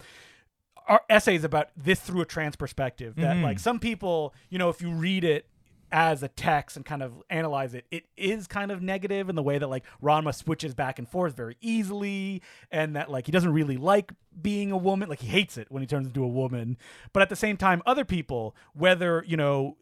essays 1.11 1.45
about 1.45 1.69
this 1.77 2.01
through 2.01 2.23
a 2.23 2.25
trans 2.25 2.57
perspective 2.57 3.15
that 3.17 3.37
like 3.43 3.59
some 3.59 3.79
people 3.79 4.33
you 4.49 4.59
know 4.59 4.71
if 4.71 4.81
you 4.81 4.91
read 4.91 5.23
it 5.23 5.45
as 5.91 6.23
a 6.23 6.29
text 6.29 6.77
and 6.77 6.85
kind 6.85 7.03
of 7.03 7.23
analyze 7.31 7.75
it, 7.75 7.87
it 7.91 8.05
is 8.17 8.47
kind 8.47 8.71
of 8.71 8.83
negative 8.83 9.29
in 9.29 9.37
the 9.37 9.43
way 9.43 9.59
that 9.59 9.69
like 9.69 9.85
Ranma 10.03 10.35
switches 10.35 10.75
back 10.75 10.99
and 10.99 11.09
forth 11.09 11.37
very 11.37 11.57
easily, 11.61 12.43
and 12.71 12.97
that 12.97 13.11
like 13.11 13.27
he 13.27 13.33
doesn't 13.33 13.53
really 13.53 13.77
like 13.77 14.13
being 14.41 14.71
a 14.71 14.77
woman, 14.77 15.09
like 15.09 15.21
he 15.21 15.29
hates 15.29 15.57
it 15.57 15.67
when 15.71 15.83
he 15.83 15.87
turns 15.87 16.07
into 16.07 16.23
a 16.23 16.29
woman. 16.29 16.77
But 17.13 17.23
at 17.23 17.29
the 17.29 17.37
same 17.37 17.57
time, 17.57 17.83
other 17.87 18.05
people, 18.05 18.55
whether 18.75 19.25
you 19.27 19.37
know 19.37 19.77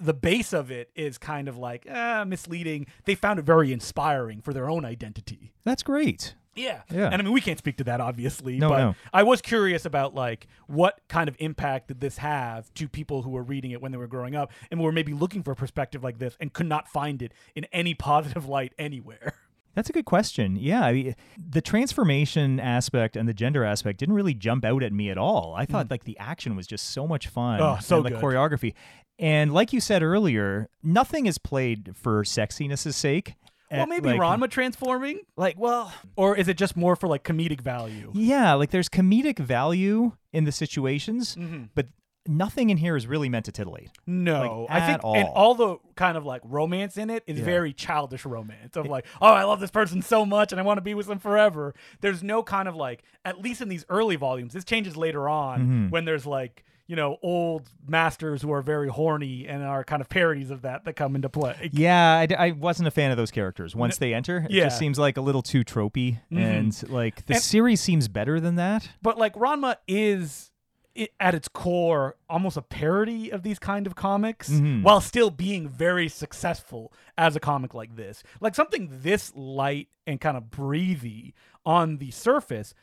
the 0.00 0.14
base 0.14 0.52
of 0.52 0.70
it 0.70 0.90
is 0.94 1.18
kind 1.18 1.46
of 1.46 1.58
like 1.58 1.88
uh, 1.90 2.24
misleading, 2.24 2.86
they 3.04 3.14
found 3.14 3.38
it 3.38 3.44
very 3.44 3.72
inspiring 3.72 4.40
for 4.40 4.54
their 4.54 4.68
own 4.68 4.84
identity. 4.84 5.52
That's 5.64 5.82
great. 5.82 6.34
Yeah. 6.60 6.82
Yeah. 6.90 7.06
And 7.06 7.14
I 7.14 7.22
mean, 7.22 7.32
we 7.32 7.40
can't 7.40 7.58
speak 7.58 7.76
to 7.78 7.84
that, 7.84 8.00
obviously. 8.00 8.58
No, 8.58 8.68
but 8.68 8.78
no. 8.78 8.94
I 9.12 9.22
was 9.22 9.40
curious 9.40 9.84
about 9.84 10.14
like 10.14 10.46
what 10.66 11.00
kind 11.08 11.28
of 11.28 11.36
impact 11.38 11.88
did 11.88 12.00
this 12.00 12.18
have 12.18 12.72
to 12.74 12.88
people 12.88 13.22
who 13.22 13.30
were 13.30 13.42
reading 13.42 13.70
it 13.70 13.80
when 13.80 13.92
they 13.92 13.98
were 13.98 14.06
growing 14.06 14.34
up 14.36 14.50
and 14.70 14.80
were 14.80 14.92
maybe 14.92 15.12
looking 15.12 15.42
for 15.42 15.52
a 15.52 15.56
perspective 15.56 16.02
like 16.04 16.18
this 16.18 16.36
and 16.40 16.52
could 16.52 16.66
not 16.66 16.88
find 16.88 17.22
it 17.22 17.32
in 17.54 17.64
any 17.72 17.94
positive 18.10 18.48
light 18.48 18.72
anywhere. 18.78 19.34
That's 19.74 19.88
a 19.88 19.92
good 19.92 20.04
question. 20.04 20.56
Yeah, 20.56 20.84
I 20.84 20.92
mean, 20.92 21.14
the 21.38 21.60
transformation 21.60 22.58
aspect 22.58 23.16
and 23.16 23.28
the 23.28 23.34
gender 23.34 23.64
aspect 23.64 24.00
didn't 24.00 24.16
really 24.16 24.34
jump 24.34 24.64
out 24.64 24.82
at 24.82 24.92
me 24.92 25.10
at 25.10 25.18
all. 25.18 25.54
I 25.56 25.64
thought 25.64 25.90
like 25.90 26.04
the 26.04 26.18
action 26.18 26.56
was 26.56 26.66
just 26.66 26.90
so 26.90 27.06
much 27.06 27.28
fun. 27.28 27.60
Mm. 27.60 27.76
Oh, 27.76 27.80
so 27.80 27.98
and 27.98 28.06
the 28.06 28.10
good. 28.10 28.20
choreography. 28.20 28.74
And 29.18 29.52
like 29.52 29.72
you 29.72 29.80
said 29.80 30.02
earlier, 30.02 30.68
nothing 30.82 31.26
is 31.26 31.38
played 31.38 31.92
for 31.94 32.24
sexiness' 32.24 32.94
sake. 32.94 33.34
Well, 33.70 33.82
Uh, 33.82 33.86
maybe 33.86 34.08
like, 34.08 34.20
Ranma 34.20 34.50
transforming, 34.50 35.20
Like, 35.36 35.58
well, 35.58 35.92
or 36.16 36.36
is 36.36 36.48
it 36.48 36.56
just 36.56 36.76
more 36.76 36.96
for 36.96 37.06
like 37.08 37.24
comedic 37.24 37.60
value? 37.60 38.10
yeah, 38.14 38.54
like 38.54 38.70
there's 38.70 38.88
comedic 38.88 39.38
value 39.38 40.12
in 40.32 40.44
the 40.44 40.52
situations, 40.52 41.36
Mm-hmm. 41.36 41.64
but 41.74 41.86
nothing 42.28 42.68
in 42.70 42.76
here 42.76 42.96
is 42.96 43.06
really 43.06 43.28
meant 43.28 43.46
to 43.46 43.52
titillate. 43.52 43.90
No, 44.06 44.66
Like, 44.68 44.70
I 44.82 44.86
think, 44.86 44.98
at 44.98 45.04
and 45.04 45.28
all. 45.28 45.32
all 45.34 45.54
the 45.54 45.76
kind 45.96 46.16
of 46.18 46.24
like 46.26 46.42
romance 46.44 46.96
in 46.98 47.08
it 47.10 47.22
is 47.26 47.40
very 47.40 47.72
childish 47.72 48.24
romance 48.26 48.76
of 48.76 48.86
like, 48.86 49.06
oh, 49.22 49.26
I 49.32 49.44
love 49.44 49.58
this 49.58 49.70
person 49.70 50.02
so 50.02 50.26
much 50.26 50.52
and 50.52 50.60
I 50.60 50.64
want 50.64 50.76
to 50.78 50.82
be 50.82 50.94
with 50.94 51.06
them 51.06 51.18
forever. 51.18 51.74
There's 52.02 52.22
no 52.22 52.42
kind 52.42 52.68
of 52.68 52.76
like, 52.76 53.02
at 53.24 53.40
least 53.40 53.62
in 53.62 53.68
these 53.68 53.86
early 53.88 54.16
volumes, 54.16 54.52
this 54.52 54.64
changes 54.64 54.96
later 54.96 55.28
on 55.28 55.60
Mm-hmm. 55.60 55.88
when 55.88 56.04
there's 56.04 56.26
like, 56.26 56.62
you 56.90 56.96
know, 56.96 57.18
old 57.22 57.68
masters 57.86 58.42
who 58.42 58.50
are 58.52 58.62
very 58.62 58.88
horny 58.88 59.46
and 59.46 59.62
are 59.62 59.84
kind 59.84 60.02
of 60.02 60.08
parodies 60.08 60.50
of 60.50 60.62
that 60.62 60.84
that 60.86 60.96
come 60.96 61.14
into 61.14 61.28
play. 61.28 61.70
Yeah, 61.72 62.26
I 62.36 62.50
wasn't 62.50 62.88
a 62.88 62.90
fan 62.90 63.12
of 63.12 63.16
those 63.16 63.30
characters. 63.30 63.76
Once 63.76 63.98
they 63.98 64.12
enter, 64.12 64.38
it 64.38 64.50
yeah. 64.50 64.64
just 64.64 64.80
seems 64.80 64.98
like 64.98 65.16
a 65.16 65.20
little 65.20 65.40
too 65.42 65.62
tropey, 65.62 66.18
and 66.32 66.74
like 66.90 67.26
the 67.26 67.34
And- 67.34 67.42
series 67.42 67.80
seems 67.80 68.08
better 68.08 68.40
than 68.40 68.56
that. 68.56 68.88
But 69.02 69.18
like 69.18 69.34
Ranma 69.34 69.76
is 69.86 70.50
i 70.98 71.06
at 71.20 71.36
its 71.36 71.46
core 71.46 72.16
almost 72.28 72.56
a 72.56 72.62
parody 72.62 73.30
of 73.30 73.44
these 73.44 73.60
kind 73.60 73.86
of 73.86 73.94
comics 73.94 74.50
Mm-hmm. 74.50 74.82
while 74.82 75.00
still 75.00 75.30
being 75.30 75.68
very 75.68 76.08
successful 76.08 76.92
as 77.16 77.36
a 77.36 77.40
comic 77.40 77.72
like 77.72 77.94
this. 77.94 78.24
Like 78.40 78.56
something 78.56 78.88
this 78.90 79.32
light 79.36 79.86
and 80.08 80.20
kind 80.20 80.36
of 80.36 80.50
breathy 80.50 81.34
on 81.64 81.98
the 81.98 82.10
surface 82.10 82.74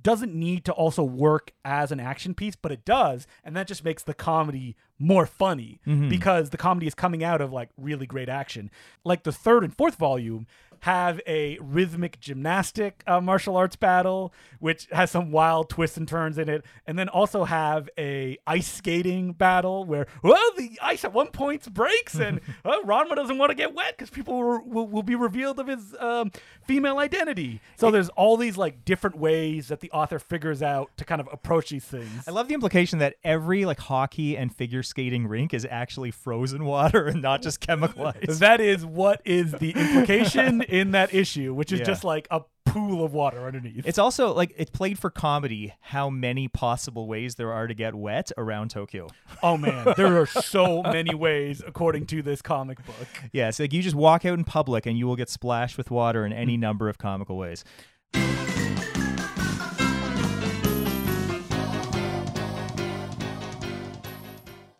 doesn't 0.00 0.34
need 0.34 0.64
to 0.66 0.72
also 0.72 1.02
work 1.02 1.52
as 1.64 1.90
an 1.90 2.00
action 2.00 2.34
piece, 2.34 2.56
but 2.56 2.72
it 2.72 2.84
does, 2.84 3.26
and 3.42 3.56
that 3.56 3.66
just 3.66 3.84
makes 3.84 4.02
the 4.02 4.14
comedy 4.14 4.76
more 4.98 5.26
funny 5.26 5.80
mm-hmm. 5.86 6.08
because 6.08 6.50
the 6.50 6.56
comedy 6.56 6.86
is 6.86 6.94
coming 6.94 7.22
out 7.22 7.40
of 7.40 7.52
like 7.52 7.70
really 7.76 8.06
great 8.06 8.28
action. 8.28 8.70
Like 9.04 9.24
the 9.24 9.32
third 9.32 9.64
and 9.64 9.76
fourth 9.76 9.96
volume 9.96 10.46
have 10.80 11.20
a 11.26 11.58
rhythmic 11.60 12.20
gymnastic 12.20 13.02
uh, 13.06 13.20
martial 13.20 13.56
arts 13.56 13.76
battle, 13.76 14.32
which 14.58 14.86
has 14.92 15.10
some 15.10 15.30
wild 15.30 15.68
twists 15.68 15.96
and 15.96 16.08
turns 16.08 16.38
in 16.38 16.48
it, 16.48 16.64
and 16.86 16.98
then 16.98 17.08
also 17.08 17.44
have 17.44 17.88
a 17.98 18.38
ice 18.46 18.70
skating 18.72 19.32
battle 19.32 19.84
where 19.84 20.06
well 20.22 20.50
the 20.56 20.78
ice 20.82 21.04
at 21.04 21.12
one 21.12 21.28
point 21.28 21.72
breaks 21.72 22.14
and 22.14 22.40
well, 22.64 22.82
Ranma 22.84 23.14
doesn't 23.16 23.38
want 23.38 23.50
to 23.50 23.54
get 23.54 23.74
wet 23.74 23.96
because 23.96 24.10
people 24.10 24.38
will, 24.38 24.62
will, 24.64 24.86
will 24.88 25.02
be 25.02 25.14
revealed 25.14 25.58
of 25.58 25.68
his 25.68 25.94
um, 25.98 26.30
female 26.64 26.98
identity. 26.98 27.60
So 27.76 27.90
there's 27.90 28.08
all 28.10 28.36
these 28.36 28.56
like 28.56 28.84
different 28.84 29.16
ways 29.16 29.68
that 29.68 29.80
the 29.80 29.90
author 29.90 30.18
figures 30.18 30.62
out 30.62 30.90
to 30.96 31.04
kind 31.04 31.20
of 31.20 31.28
approach 31.32 31.70
these 31.70 31.84
things. 31.84 32.24
I 32.26 32.30
love 32.30 32.48
the 32.48 32.54
implication 32.54 32.98
that 32.98 33.16
every 33.24 33.64
like 33.64 33.80
hockey 33.80 34.36
and 34.36 34.54
figure 34.54 34.82
skating 34.82 35.26
rink 35.26 35.54
is 35.54 35.66
actually 35.70 36.10
frozen 36.10 36.64
water 36.64 37.06
and 37.06 37.22
not 37.22 37.42
just 37.42 37.60
chemical 37.60 38.06
ice. 38.28 38.38
That 38.38 38.60
is 38.60 38.84
what 38.84 39.20
is 39.24 39.52
the 39.52 39.70
implication 39.70 40.62
in 40.68 40.92
that 40.92 41.14
issue, 41.14 41.54
which 41.54 41.72
is 41.72 41.80
Yeah. 41.80 41.86
just 41.86 42.04
like 42.04 42.26
a 42.30 42.42
pool 42.64 43.04
of 43.04 43.14
water 43.14 43.46
underneath. 43.46 43.86
It's 43.86 43.98
also 43.98 44.34
like 44.34 44.52
it's 44.56 44.70
played 44.70 44.98
for 44.98 45.08
comedy 45.08 45.72
how 45.80 46.10
many 46.10 46.48
possible 46.48 47.06
ways 47.08 47.36
there 47.36 47.52
are 47.52 47.66
to 47.66 47.74
get 47.74 47.94
wet 47.94 48.30
around 48.36 48.70
Tokyo. 48.70 49.08
oh 49.42 49.56
man, 49.56 49.94
there 49.96 50.20
are 50.20 50.26
so 50.26 50.82
many 50.82 51.14
ways 51.14 51.62
according 51.66 52.06
to 52.06 52.22
this 52.22 52.42
comic 52.42 52.84
book. 52.84 53.08
Yeah, 53.32 53.48
it's 53.48 53.58
like 53.58 53.72
you 53.72 53.82
just 53.82 53.96
walk 53.96 54.24
out 54.24 54.38
in 54.38 54.44
public 54.44 54.86
and 54.86 54.98
you 54.98 55.06
will 55.06 55.16
get 55.16 55.30
splashed 55.30 55.78
with 55.78 55.90
water 55.90 56.26
in 56.26 56.32
any 56.32 56.56
mm. 56.56 56.60
number 56.60 56.88
of 56.88 56.98
comical 56.98 57.36
ways. 57.36 57.64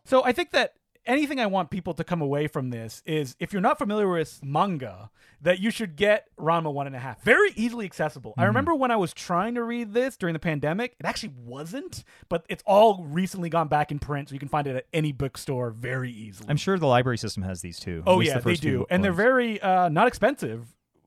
So 0.04 0.24
I 0.24 0.32
think 0.32 0.52
that 0.52 0.74
anything 1.06 1.40
I 1.40 1.46
want 1.46 1.70
people 1.70 1.94
to 1.94 2.04
come 2.04 2.20
away 2.20 2.46
from 2.48 2.70
this 2.70 3.02
is 3.06 3.36
if 3.38 3.52
you're 3.52 3.62
not 3.62 3.78
familiar 3.78 4.08
with 4.08 4.40
manga, 4.44 5.10
that 5.40 5.60
you 5.60 5.70
should 5.70 5.96
get 5.96 6.28
Ranma 6.38 6.72
one 6.72 6.86
and 6.86 6.96
a 6.96 6.98
half. 6.98 7.22
Very 7.22 7.52
easily 7.56 7.84
accessible. 7.84 8.34
I 8.36 8.44
remember 8.44 8.74
when 8.74 8.90
I 8.90 8.96
was 8.96 9.12
trying 9.12 9.54
to 9.54 9.62
read 9.62 9.92
this 9.94 10.16
during 10.16 10.32
the 10.32 10.38
pandemic, 10.38 10.96
it 10.98 11.06
actually 11.06 11.32
wasn't, 11.36 12.04
but 12.28 12.44
it's 12.48 12.62
all 12.66 13.04
recently 13.04 13.48
gone 13.48 13.68
back 13.68 13.90
in 13.90 13.98
print, 13.98 14.28
so 14.28 14.32
you 14.34 14.38
can 14.38 14.48
find 14.48 14.66
it 14.66 14.76
at 14.76 14.86
any 14.92 15.12
bookstore 15.12 15.70
very 15.70 16.10
easily. 16.10 16.48
I'm 16.48 16.56
sure 16.56 16.78
the 16.78 16.86
library 16.86 17.18
system 17.18 17.42
has 17.42 17.60
these 17.60 17.78
too. 17.78 18.02
oh 18.06 18.20
yeah, 18.20 18.38
the 18.38 18.44
they 18.44 18.54
do, 18.56 18.86
and 18.90 19.04
they're 19.04 19.12
very 19.12 19.60
uh, 19.60 19.88
not 19.88 20.08
expensive. 20.08 20.66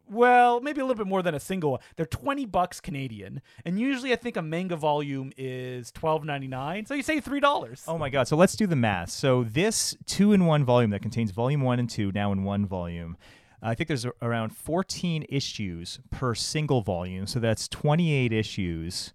Well, 0.10 0.60
maybe 0.60 0.82
a 0.82 0.84
little 0.84 0.98
bit 0.98 1.08
more 1.08 1.22
than 1.22 1.36
a 1.36 1.40
single. 1.40 1.82
They're 1.96 2.06
twenty 2.06 2.46
bucks 2.46 2.80
Canadian, 2.82 3.42
and 3.64 3.80
usually 3.80 4.12
I 4.12 4.16
think 4.16 4.38
a 4.38 4.42
manga 4.42 4.76
volume 4.76 5.32
is 5.38 5.92
twelve 5.92 6.24
ninety 6.24 6.48
nine. 6.48 6.86
So 6.86 6.94
you 6.96 7.04
save 7.04 7.24
three 7.24 7.40
dollars. 7.40 7.84
Oh 7.88 7.98
my 7.98 8.10
god! 8.10 8.28
So 8.28 8.36
let's 8.36 8.56
do 8.56 8.66
the 8.68 8.76
math. 8.76 9.12
So 9.12 9.44
this 9.44 9.96
two-in-one 10.06 10.66
volume 10.66 10.90
that 10.92 11.02
contains 11.02 11.32
volume 11.32 11.62
one 11.62 11.80
and 11.80 11.90
two 11.90 12.12
now 12.12 12.32
in 12.32 12.44
one 12.44 12.66
volume. 12.66 13.18
I 13.62 13.76
think 13.76 13.90
there's 13.90 14.06
around 14.22 14.56
14 14.56 15.26
issues 15.28 16.00
per 16.12 16.34
single 16.34 16.82
volume, 16.82 17.28
so 17.28 17.40
that's 17.40 17.68
28 17.68 18.32
issues 18.32 19.14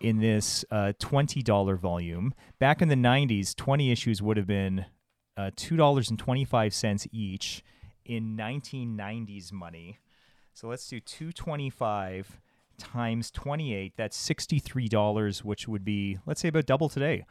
in 0.00 0.18
this 0.18 0.64
uh, 0.70 0.92
$20 0.98 1.78
volume. 1.78 2.34
Back 2.58 2.82
in 2.82 2.88
the 2.88 2.94
90s, 2.94 3.54
20 3.56 3.90
issues 3.90 4.20
would 4.20 4.36
have 4.36 4.46
been 4.46 4.84
uh, 5.36 5.50
$2.25 5.56 7.08
each 7.12 7.64
in 8.04 8.36
1990s 8.36 9.52
money. 9.52 9.98
So 10.60 10.68
let's 10.68 10.86
do 10.86 11.00
225 11.00 12.38
times 12.76 13.30
28. 13.30 13.94
That's 13.96 14.28
$63, 14.28 15.42
which 15.42 15.66
would 15.66 15.86
be, 15.86 16.18
let's 16.26 16.42
say, 16.42 16.48
about 16.48 16.66
double 16.66 16.90
today. 16.90 17.24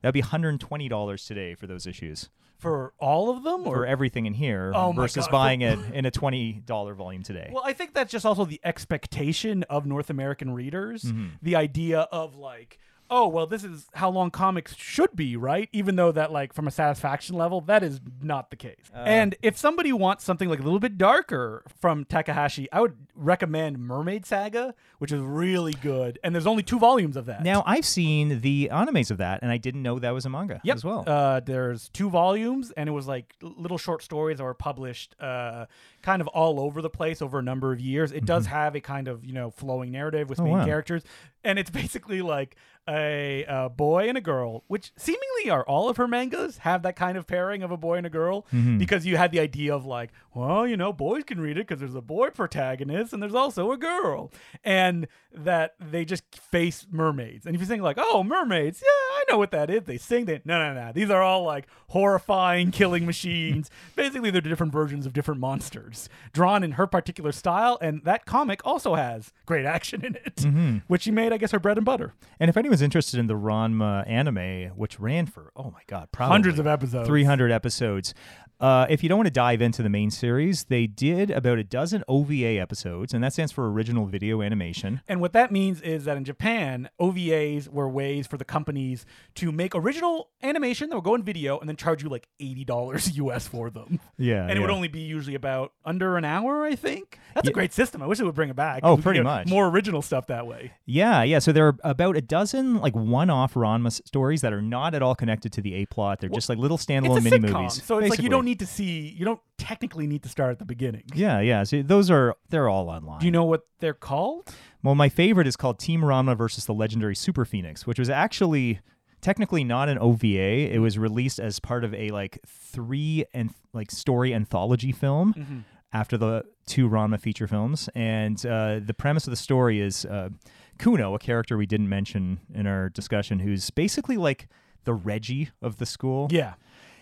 That'd 0.00 0.14
be 0.14 0.22
$120 0.22 1.26
today 1.26 1.54
for 1.54 1.66
those 1.66 1.86
issues 1.86 2.30
for 2.56 2.94
all 2.98 3.28
of 3.28 3.42
them, 3.42 3.64
for 3.64 3.82
or 3.82 3.86
everything 3.86 4.24
in 4.24 4.32
here 4.32 4.72
Oh 4.74 4.94
my 4.94 5.02
versus 5.02 5.26
God. 5.26 5.32
buying 5.32 5.60
it 5.60 5.78
in 5.92 6.06
a 6.06 6.10
$20 6.10 6.96
volume 6.96 7.22
today. 7.22 7.50
Well, 7.52 7.64
I 7.66 7.74
think 7.74 7.92
that's 7.92 8.10
just 8.10 8.24
also 8.24 8.46
the 8.46 8.62
expectation 8.64 9.62
of 9.64 9.84
North 9.84 10.08
American 10.08 10.54
readers. 10.54 11.02
Mm-hmm. 11.02 11.26
The 11.42 11.56
idea 11.56 12.00
of 12.10 12.36
like, 12.36 12.78
oh, 13.10 13.26
well, 13.26 13.46
this 13.46 13.64
is 13.64 13.88
how 13.94 14.08
long 14.08 14.30
comics 14.30 14.74
should 14.76 15.14
be, 15.16 15.36
right? 15.36 15.68
Even 15.72 15.96
though 15.96 16.12
that, 16.12 16.30
like, 16.30 16.52
from 16.52 16.68
a 16.68 16.70
satisfaction 16.70 17.36
level, 17.36 17.60
that 17.62 17.82
is 17.82 18.00
not 18.22 18.50
the 18.50 18.56
case. 18.56 18.90
Uh. 18.94 18.98
and 19.00 19.34
if 19.42 19.56
somebody 19.58 19.92
wants 19.92 20.22
something 20.24 20.48
like 20.48 20.60
a 20.60 20.62
little 20.62 20.78
bit 20.78 20.96
darker 20.96 21.64
from 21.80 22.04
Takahashi, 22.04 22.70
I 22.72 22.80
would 22.80 22.96
recommend 23.14 23.78
Mermaid 23.78 24.24
Saga, 24.26 24.74
which 24.98 25.12
is 25.12 25.20
really 25.20 25.74
good. 25.82 26.18
And 26.24 26.34
there's 26.34 26.46
only 26.46 26.62
two 26.62 26.78
volumes 26.78 27.16
of 27.16 27.26
that. 27.26 27.42
Now 27.42 27.62
I've 27.66 27.84
seen 27.86 28.40
the 28.40 28.68
animes 28.72 29.10
of 29.10 29.18
that, 29.18 29.40
and 29.42 29.50
I 29.50 29.56
didn't 29.58 29.82
know 29.82 29.98
that 29.98 30.10
was 30.14 30.24
a 30.24 30.30
manga 30.30 30.60
Yep. 30.64 30.76
as 30.76 30.84
well. 30.84 31.04
Uh, 31.06 31.40
there's 31.40 31.88
two 31.90 32.10
volumes, 32.10 32.70
and 32.76 32.88
it 32.88 32.92
was 32.92 33.06
like 33.06 33.34
little 33.42 33.78
short 33.78 34.02
stories 34.02 34.38
that 34.38 34.44
were 34.44 34.54
published 34.54 35.14
uh, 35.20 35.66
kind 36.02 36.22
of 36.22 36.28
all 36.28 36.58
over 36.60 36.80
the 36.82 36.90
place 36.90 37.20
over 37.22 37.38
a 37.38 37.42
number 37.42 37.72
of 37.72 37.80
years. 37.80 38.12
It 38.12 38.24
does 38.24 38.46
have 38.46 38.74
a 38.74 38.80
kind 38.80 39.08
of 39.08 39.24
you 39.24 39.32
know 39.32 39.50
flowing 39.50 39.90
narrative 39.92 40.28
with 40.28 40.38
Mm-hmm. 40.38 40.46
Oh, 40.46 40.50
main 40.50 40.58
wow. 40.60 40.64
characters, 40.64 41.02
and 41.44 41.58
it's 41.58 41.70
basically 41.82 42.22
like 42.22 42.56
a, 42.90 43.44
a 43.48 43.68
boy 43.68 44.08
and 44.08 44.18
a 44.18 44.20
girl, 44.20 44.64
which 44.66 44.92
seemingly 44.96 45.48
are 45.50 45.62
all 45.64 45.88
of 45.88 45.96
her 45.96 46.08
mangas 46.08 46.58
have 46.58 46.82
that 46.82 46.96
kind 46.96 47.16
of 47.16 47.26
pairing 47.26 47.62
of 47.62 47.70
a 47.70 47.76
boy 47.76 47.94
and 47.96 48.06
a 48.06 48.10
girl 48.10 48.46
Mm-hmm. 48.52 48.78
because 48.78 49.06
you 49.06 49.16
had 49.16 49.30
the 49.32 49.38
idea 49.40 49.74
of 49.74 49.86
like, 49.86 50.10
well, 50.34 50.66
you 50.66 50.76
know, 50.76 50.92
boys 50.92 51.24
can 51.24 51.40
read 51.40 51.56
it 51.56 51.66
because 51.66 51.78
there's 51.80 51.94
a 51.94 52.00
boy 52.02 52.30
protagonist 52.30 53.12
and 53.12 53.22
there's 53.22 53.34
also 53.34 53.70
a 53.72 53.76
girl, 53.76 54.32
and 54.64 55.06
that 55.32 55.74
they 55.80 56.04
just 56.04 56.24
face 56.34 56.86
mermaids. 56.90 57.46
And 57.46 57.54
if 57.54 57.60
you're 57.60 57.68
saying 57.68 57.82
like, 57.82 57.96
oh, 57.98 58.22
mermaids, 58.24 58.80
yeah, 58.82 58.88
I 58.88 59.24
know 59.30 59.38
what 59.38 59.50
that 59.52 59.70
is. 59.70 59.84
They 59.84 59.96
sing. 59.98 60.24
They 60.24 60.40
no, 60.44 60.58
no, 60.58 60.74
no. 60.74 60.92
These 60.92 61.10
are 61.10 61.22
all 61.22 61.44
like 61.44 61.66
horrifying 61.88 62.70
killing 62.70 63.06
machines. 63.06 63.70
Basically, 63.96 64.30
they're 64.30 64.40
different 64.40 64.72
versions 64.72 65.06
of 65.06 65.12
different 65.12 65.40
monsters 65.40 66.08
drawn 66.32 66.64
in 66.64 66.72
her 66.72 66.86
particular 66.86 67.30
style, 67.32 67.78
and 67.80 68.02
that 68.04 68.24
comic 68.26 68.60
also 68.64 68.94
has 68.94 69.32
great 69.46 69.66
action 69.66 70.04
in 70.04 70.14
it, 70.16 70.36
Mm-hmm. 70.40 70.78
which 70.88 71.02
she 71.02 71.10
made, 71.10 71.32
I 71.32 71.36
guess, 71.36 71.50
her 71.52 71.58
bread 71.60 71.76
and 71.76 71.84
butter. 71.84 72.14
and 72.40 72.48
if 72.48 72.56
anyone's 72.56 72.79
interested 72.82 73.18
in 73.20 73.26
the 73.26 73.34
Ranma 73.34 74.08
anime, 74.08 74.70
which 74.76 74.98
ran 75.00 75.26
for 75.26 75.52
oh 75.56 75.70
my 75.70 75.82
god, 75.86 76.08
probably 76.12 76.32
Hundreds 76.32 76.58
of 76.58 76.66
episodes. 76.66 77.06
300 77.08 77.50
episodes. 77.50 78.14
Uh, 78.60 78.86
if 78.90 79.02
you 79.02 79.08
don't 79.08 79.18
want 79.18 79.26
to 79.26 79.32
dive 79.32 79.62
into 79.62 79.82
the 79.82 79.88
main 79.88 80.10
series, 80.10 80.64
they 80.64 80.86
did 80.86 81.30
about 81.30 81.58
a 81.58 81.64
dozen 81.64 82.04
OVA 82.08 82.58
episodes, 82.60 83.14
and 83.14 83.24
that 83.24 83.32
stands 83.32 83.52
for 83.52 83.70
original 83.72 84.04
video 84.06 84.42
animation. 84.42 85.00
And 85.08 85.20
what 85.20 85.32
that 85.32 85.50
means 85.50 85.80
is 85.80 86.04
that 86.04 86.16
in 86.18 86.24
Japan, 86.24 86.90
OVAs 87.00 87.68
were 87.68 87.88
ways 87.88 88.26
for 88.26 88.36
the 88.36 88.44
companies 88.44 89.06
to 89.36 89.50
make 89.50 89.74
original 89.74 90.28
animation 90.42 90.90
that 90.90 90.96
would 90.96 91.04
go 91.04 91.14
in 91.14 91.22
video 91.22 91.58
and 91.58 91.68
then 91.68 91.76
charge 91.76 92.02
you 92.02 92.08
like 92.10 92.28
$80 92.40 93.16
US 93.16 93.48
for 93.48 93.70
them. 93.70 93.98
Yeah, 94.18 94.42
And 94.46 94.52
it 94.58 94.60
would 94.60 94.70
only 94.70 94.88
be 94.88 95.00
usually 95.00 95.34
about 95.34 95.72
under 95.84 96.16
an 96.18 96.24
hour, 96.26 96.64
I 96.64 96.74
think. 96.76 97.18
That's 97.34 97.48
a 97.48 97.52
great 97.52 97.72
system. 97.72 98.02
I 98.02 98.06
wish 98.06 98.20
it 98.20 98.24
would 98.24 98.34
bring 98.34 98.50
it 98.50 98.56
back. 98.56 98.80
Oh, 98.82 98.96
pretty 98.98 99.20
much. 99.22 99.48
More 99.48 99.68
original 99.68 100.02
stuff 100.02 100.26
that 100.26 100.46
way. 100.46 100.72
Yeah, 100.84 101.22
yeah. 101.22 101.38
So 101.38 101.52
there 101.52 101.66
are 101.68 101.76
about 101.82 102.16
a 102.16 102.20
dozen 102.20 102.76
like 102.76 102.94
one-off 102.94 103.54
Ranma 103.54 103.90
stories 104.06 104.42
that 104.42 104.52
are 104.52 104.60
not 104.62 104.94
at 104.94 105.02
all 105.02 105.14
connected 105.14 105.52
to 105.54 105.62
the 105.62 105.74
A 105.76 105.86
plot. 105.86 106.20
They're 106.20 106.28
just 106.28 106.48
like 106.50 106.58
little 106.58 106.76
standalone 106.76 107.16
It's 107.16 107.26
a 107.26 107.30
mini 107.30 107.48
sitcom. 107.48 107.52
movies. 107.62 107.82
So 107.84 107.98
it's 107.98 108.10
like 108.10 108.20
you 108.22 108.28
don't 108.28 108.49
need 108.50 108.58
to 108.60 108.66
see, 108.66 109.14
you 109.18 109.24
don't 109.24 109.40
technically 109.58 110.06
need 110.06 110.22
to 110.22 110.28
start 110.28 110.50
at 110.50 110.58
the 110.58 110.64
beginning. 110.64 111.04
Yeah, 111.14 111.40
yeah. 111.40 111.62
So 111.64 111.82
those 111.82 112.10
are 112.10 112.34
they're 112.50 112.68
all 112.68 112.88
online. 112.88 113.20
Do 113.20 113.26
you 113.26 113.32
know 113.32 113.44
what 113.44 113.62
they're 113.80 113.94
called? 113.94 114.52
Well, 114.82 114.94
my 114.94 115.08
favorite 115.08 115.46
is 115.46 115.56
called 115.56 115.78
Team 115.78 116.00
Ranma 116.02 116.36
versus 116.36 116.64
the 116.66 116.74
Legendary 116.74 117.14
Super 117.16 117.44
Phoenix, 117.44 117.86
which 117.86 117.98
was 117.98 118.10
actually 118.10 118.80
technically 119.20 119.64
not 119.64 119.88
an 119.88 119.98
OVA. 119.98 120.72
It 120.74 120.80
was 120.80 120.98
released 120.98 121.38
as 121.38 121.60
part 121.60 121.84
of 121.84 121.92
a 121.94 122.08
like 122.10 122.38
three 122.46 123.24
and 123.34 123.50
like 123.72 123.90
story 123.90 124.32
anthology 124.34 124.92
film 124.92 125.34
Mm-hmm. 125.34 125.58
after 125.92 126.16
the 126.16 126.44
two 126.66 126.88
Ranma 126.88 127.20
feature 127.20 127.46
films. 127.46 127.88
And 127.94 128.44
uh, 128.46 128.80
the 128.84 128.94
premise 128.94 129.26
of 129.26 129.30
the 129.32 129.36
story 129.36 129.80
is 129.80 130.04
uh, 130.06 130.30
Kuno, 130.78 131.14
a 131.14 131.18
character 131.18 131.56
we 131.58 131.66
didn't 131.66 131.88
mention 131.88 132.40
in 132.54 132.66
our 132.66 132.88
discussion, 132.88 133.40
who's 133.40 133.70
basically 133.70 134.16
like 134.16 134.48
the 134.84 134.94
Reggie 134.94 135.50
of 135.60 135.76
the 135.76 135.84
school 135.86 136.28
Yeah. 136.30 136.54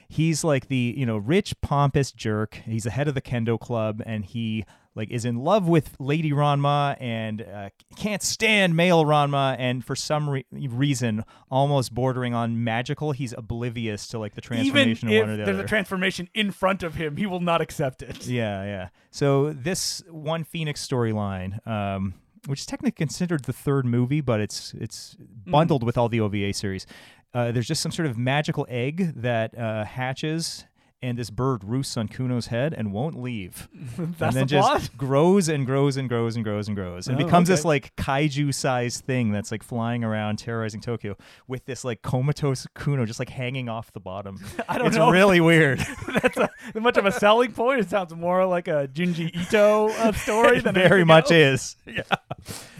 He's 0.08 0.42
like 0.44 0.68
the 0.68 0.94
you 0.96 1.04
know 1.06 1.16
rich 1.18 1.54
pompous 1.60 2.12
jerk 2.12 2.62
he's 2.64 2.84
the 2.84 2.90
head 2.90 3.08
of 3.08 3.14
the 3.14 3.20
kendo 3.22 3.58
club 3.60 4.02
and 4.06 4.24
he 4.24 4.64
like 4.94 5.10
is 5.10 5.24
in 5.24 5.36
love 5.36 5.68
with 5.68 5.94
lady 6.00 6.30
ranma 6.32 6.96
and 6.98 7.42
uh, 7.42 7.68
can't 7.96 8.22
stand 8.22 8.74
male 8.74 9.04
ranma 9.04 9.54
and 9.58 9.84
for 9.84 9.94
some 9.94 10.28
re- 10.30 10.46
reason 10.50 11.24
almost 11.50 11.94
bordering 11.94 12.34
on 12.34 12.64
magical 12.64 13.12
he's 13.12 13.32
oblivious 13.36 14.06
to 14.08 14.18
like 14.18 14.34
the 14.34 14.40
Even 14.54 14.72
transformation 14.96 15.08
if 15.10 15.22
of 15.22 15.28
one 15.28 15.30
or 15.30 15.36
the 15.36 15.42
other. 15.42 15.44
there's 15.52 15.58
other 15.58 15.64
a 15.64 15.68
transformation 15.68 16.28
in 16.34 16.50
front 16.50 16.82
of 16.82 16.94
him, 16.94 17.16
he 17.16 17.26
will 17.26 17.40
not 17.40 17.60
accept 17.60 18.02
it. 18.02 18.26
yeah 18.26 18.64
yeah 18.64 18.88
so 19.10 19.52
this 19.52 20.02
one 20.10 20.42
phoenix 20.42 20.84
storyline 20.86 21.64
um 21.66 22.14
which 22.46 22.60
is 22.60 22.66
technically 22.66 22.92
considered 22.92 23.44
the 23.44 23.52
third 23.52 23.84
movie 23.84 24.20
but 24.22 24.40
it's 24.40 24.72
it's 24.74 25.16
Mm-hmm. 25.48 25.52
bundled 25.52 25.82
with 25.82 25.96
all 25.96 26.08
the 26.10 26.20
ova 26.20 26.52
series 26.52 26.86
uh, 27.34 27.52
there's 27.52 27.66
just 27.68 27.82
some 27.82 27.92
sort 27.92 28.06
of 28.06 28.16
magical 28.18 28.66
egg 28.68 29.12
that 29.16 29.56
uh, 29.58 29.84
hatches 29.84 30.64
and 31.00 31.16
this 31.16 31.30
bird 31.30 31.62
roosts 31.62 31.96
on 31.96 32.08
kuno's 32.08 32.48
head 32.48 32.74
and 32.76 32.92
won't 32.92 33.14
leave 33.14 33.68
That's 33.96 34.00
and 34.00 34.16
then 34.18 34.34
the 34.34 34.44
just 34.46 34.68
plot. 34.68 34.90
grows 34.96 35.48
and 35.48 35.64
grows 35.64 35.96
and 35.96 36.08
grows 36.08 36.34
and 36.34 36.44
grows 36.44 36.66
and 36.66 36.76
grows 36.76 37.06
and 37.06 37.14
Oh, 37.20 37.24
becomes 37.24 37.48
okay. 37.48 37.54
this 37.54 37.64
like 37.64 37.94
kaiju 37.94 38.52
sized 38.52 39.04
thing 39.04 39.30
that's 39.30 39.52
like 39.52 39.62
flying 39.62 40.02
around 40.02 40.40
terrorizing 40.40 40.80
tokyo 40.80 41.16
with 41.46 41.64
this 41.66 41.84
like 41.84 42.02
comatose 42.02 42.66
kuno 42.74 43.06
just 43.06 43.20
like 43.20 43.28
hanging 43.28 43.68
off 43.68 43.92
the 43.92 44.00
bottom 44.00 44.40
I 44.68 44.76
don't 44.78 44.88
it's 44.88 44.96
know. 44.96 45.12
really 45.12 45.40
weird 45.40 45.78
That's 46.20 46.36
a, 46.36 46.50
much 46.80 46.96
of 46.96 47.06
a 47.06 47.12
selling 47.12 47.52
point. 47.52 47.78
It 47.78 47.88
sounds 47.90 48.12
more 48.16 48.44
like 48.44 48.66
a 48.66 48.88
Junji 48.92 49.32
Ito 49.36 49.90
uh, 49.90 50.10
story 50.14 50.58
it 50.58 50.64
than 50.64 50.74
very 50.74 51.04
much 51.04 51.30
else. 51.30 51.76
is 51.86 51.96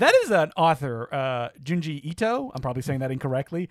That 0.01 0.14
is 0.24 0.30
an 0.32 0.51
author, 0.57 1.09
uh, 1.12 1.49
Junji 1.62 2.01
Ito. 2.05 2.51
I'm 2.55 2.61
probably 2.61 2.82
saying 2.82 2.99
that 3.01 3.11
incorrectly. 3.12 3.68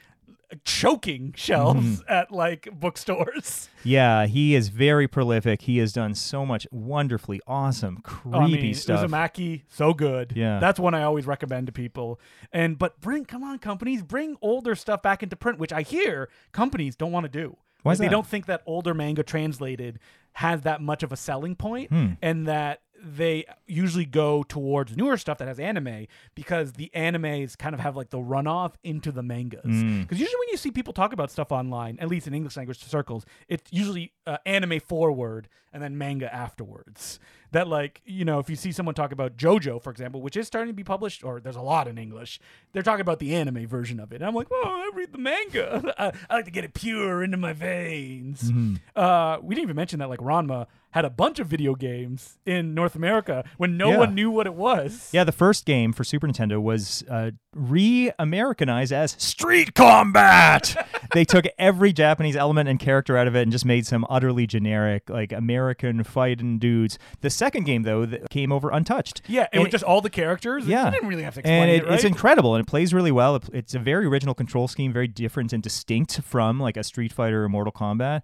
Choking 0.64 1.34
shelves 1.36 2.02
Mm-hmm. 2.02 2.12
at 2.14 2.32
like 2.32 2.70
bookstores. 2.72 3.70
Yeah, 3.84 4.26
he 4.26 4.54
is 4.54 4.68
very 4.68 5.08
prolific. 5.08 5.62
He 5.62 5.78
has 5.78 5.93
done 5.93 6.14
so 6.14 6.45
much 6.45 6.68
wonderfully 6.72 7.39
awesome, 7.48 7.98
creepy 8.04 8.38
Oh, 8.38 8.41
I 8.41 8.48
mean, 8.48 8.74
stuff. 8.74 9.10
Uzumaki, 9.10 9.62
so 9.70 9.93
good. 9.93 10.34
Yeah. 10.36 10.60
that's 10.60 10.78
one 10.78 10.93
I 10.93 11.04
always 11.04 11.26
recommend 11.26 11.68
to 11.68 11.72
people. 11.74 12.20
And 12.52 12.78
but 12.78 13.00
bring, 13.00 13.24
come 13.24 13.43
on, 13.43 13.60
companies, 13.60 14.04
bring 14.04 14.36
older 14.41 14.76
stuff 14.76 15.02
back 15.02 15.24
into 15.24 15.38
print, 15.38 15.58
which 15.58 15.72
I 15.72 15.84
hear 15.84 16.28
companies 16.52 16.98
don't 16.98 17.14
want 17.14 17.26
to 17.26 17.30
do. 17.30 17.56
Why 17.84 17.91
Like, 17.93 18.00
they 18.00 18.10
don't 18.10 18.28
think 18.28 18.45
that 18.48 18.62
older 18.66 18.93
manga 18.93 19.24
translated 19.24 20.00
has 20.34 20.62
that 20.64 20.82
much 20.82 21.02
of 21.04 21.14
a 21.14 21.18
selling 21.18 21.56
point, 21.56 21.89
Hmm. 21.89 22.08
and 22.22 22.45
that 22.48 22.82
they 23.04 23.45
usually 23.68 24.06
go 24.06 24.43
towards 24.43 24.98
newer 24.98 25.18
stuff 25.18 25.38
that 25.38 25.48
has 25.48 25.60
anime 25.60 26.08
because 26.36 26.74
the 26.74 26.91
animes 26.95 27.58
kind 27.58 27.74
of 27.74 27.80
have 27.80 27.95
like 27.95 28.10
the 28.10 28.18
runoff 28.18 28.74
into 28.84 29.12
the 29.12 29.24
mangas. 29.24 29.62
Because 29.64 29.82
Hmm. 29.82 30.04
usually 30.12 30.39
when 30.39 30.50
you 30.52 30.58
see 30.58 30.72
people 30.72 30.93
talk 30.93 31.14
about 31.14 31.30
stuff 31.32 31.52
online, 31.52 31.98
at 32.00 32.08
least 32.08 32.28
in 32.28 32.34
English 32.34 32.58
language 32.58 32.80
circles, 32.84 33.26
it's 33.48 33.64
usually 33.72 34.14
uh, 34.26 34.38
anime 34.45 34.80
forward 34.80 35.48
and 35.74 35.84
then 35.84 35.98
manga 35.98 36.34
afterwards. 36.34 37.20
That 37.52 37.68
like 37.70 38.02
you 38.06 38.26
know 38.26 38.39
if 38.39 38.50
you 38.50 38.58
see 38.58 38.72
someone 38.74 38.93
talk 38.95 39.12
about 39.14 39.38
JoJo 39.38 39.82
for 39.82 39.89
example, 39.89 40.22
which 40.22 40.36
is 40.36 40.48
starting 40.48 40.68
to 40.70 40.74
be 40.76 40.84
published, 40.84 41.24
or 41.24 41.39
there's 41.39 41.56
a 41.56 41.62
lot 41.62 41.88
in 41.88 41.98
English, 41.98 42.39
they're 42.74 42.84
talking 42.84 43.02
about 43.02 43.20
the 43.20 43.34
anime 43.36 43.66
version 43.68 44.00
of 44.02 44.12
it. 44.12 44.18
And 44.18 44.26
I'm 44.26 44.36
like, 44.36 44.48
oh, 44.52 44.64
I 44.91 44.95
read 44.98 45.14
the 45.14 45.18
manga. 45.18 45.93
I, 45.98 46.12
I 46.30 46.36
like 46.36 46.45
to 46.45 46.52
get 46.52 46.66
it 46.66 46.74
pure 46.74 47.24
into 47.24 47.38
my 47.38 47.54
veins. 47.54 48.52
Uh, 48.95 49.38
we 49.41 49.56
didn't 49.56 49.64
even 49.66 49.76
mention 49.78 50.00
that 50.00 50.10
like 50.10 50.20
Ranma 50.20 50.68
had 50.98 51.06
a 51.06 51.10
bunch 51.10 51.39
of 51.39 51.48
video 51.48 51.76
games 51.76 52.38
in 52.45 52.74
North 52.74 52.95
America 52.95 53.43
when 53.58 53.78
no 53.78 53.91
Yeah. 53.91 53.98
one 54.00 54.16
knew 54.16 54.30
what 54.30 54.45
it 54.48 54.54
was. 54.56 55.10
Yeah, 55.14 55.24
the 55.24 55.32
first 55.32 55.66
game 55.66 55.93
for 55.93 56.04
Super 56.04 56.28
Nintendo 56.28 56.62
was 56.62 57.04
uh, 57.10 57.32
re-Americanized 57.56 58.91
as 58.91 59.12
Street 59.20 59.74
Combat. 59.74 60.88
they 61.14 61.24
took 61.26 61.45
every 61.58 61.93
Japanese 61.93 62.36
element 62.36 62.68
and 62.70 62.80
character 62.80 63.18
out 63.18 63.28
of 63.28 63.36
it 63.36 63.43
and 63.43 63.52
just 63.52 63.66
made 63.66 63.86
some 63.86 64.06
utterly 64.10 64.48
generic, 64.48 65.10
like 65.10 65.32
American 65.32 66.04
fighting 66.04 66.60
dudes. 66.60 66.98
The 67.22 67.30
second 67.30 67.66
game, 67.66 67.84
though, 67.84 68.06
that 68.06 68.30
came 68.30 68.52
over 68.52 68.70
untouched. 68.70 69.22
Yeah, 69.28 69.43
it 69.43 69.50
And 69.54 69.64
was 69.64 69.72
just 69.72 69.84
all 69.84 70.02
the 70.02 70.10
characters. 70.10 70.68
Yeah. 70.68 70.86
you 70.86 70.91
didn't 70.91 71.10
really 71.10 71.24
have 71.24 71.36
to 71.36 71.39
explain 71.41 71.64
and 71.64 71.72
it, 71.72 71.76
it, 71.76 71.86
right? 71.86 71.93
it's 71.93 72.04
incredible 72.04 72.56
and 72.56 72.66
it 72.66 72.70
plays 72.70 72.93
really 72.93 73.12
well. 73.12 73.36
It- 73.38 73.50
It's 73.54 73.76
a 73.76 73.80
very 73.80 74.06
original 74.06 74.34
control 74.34 74.68
scheme, 74.68 74.91
very 74.93 75.08
different 75.08 75.54
and 75.54 75.62
distinct 75.64 76.22
from 76.22 76.60
like 76.60 76.78
a 76.78 76.84
Street 76.84 77.12
Fighter 77.14 77.43
or 77.43 77.50
Mortal 77.50 77.74
Kombat. 77.74 78.22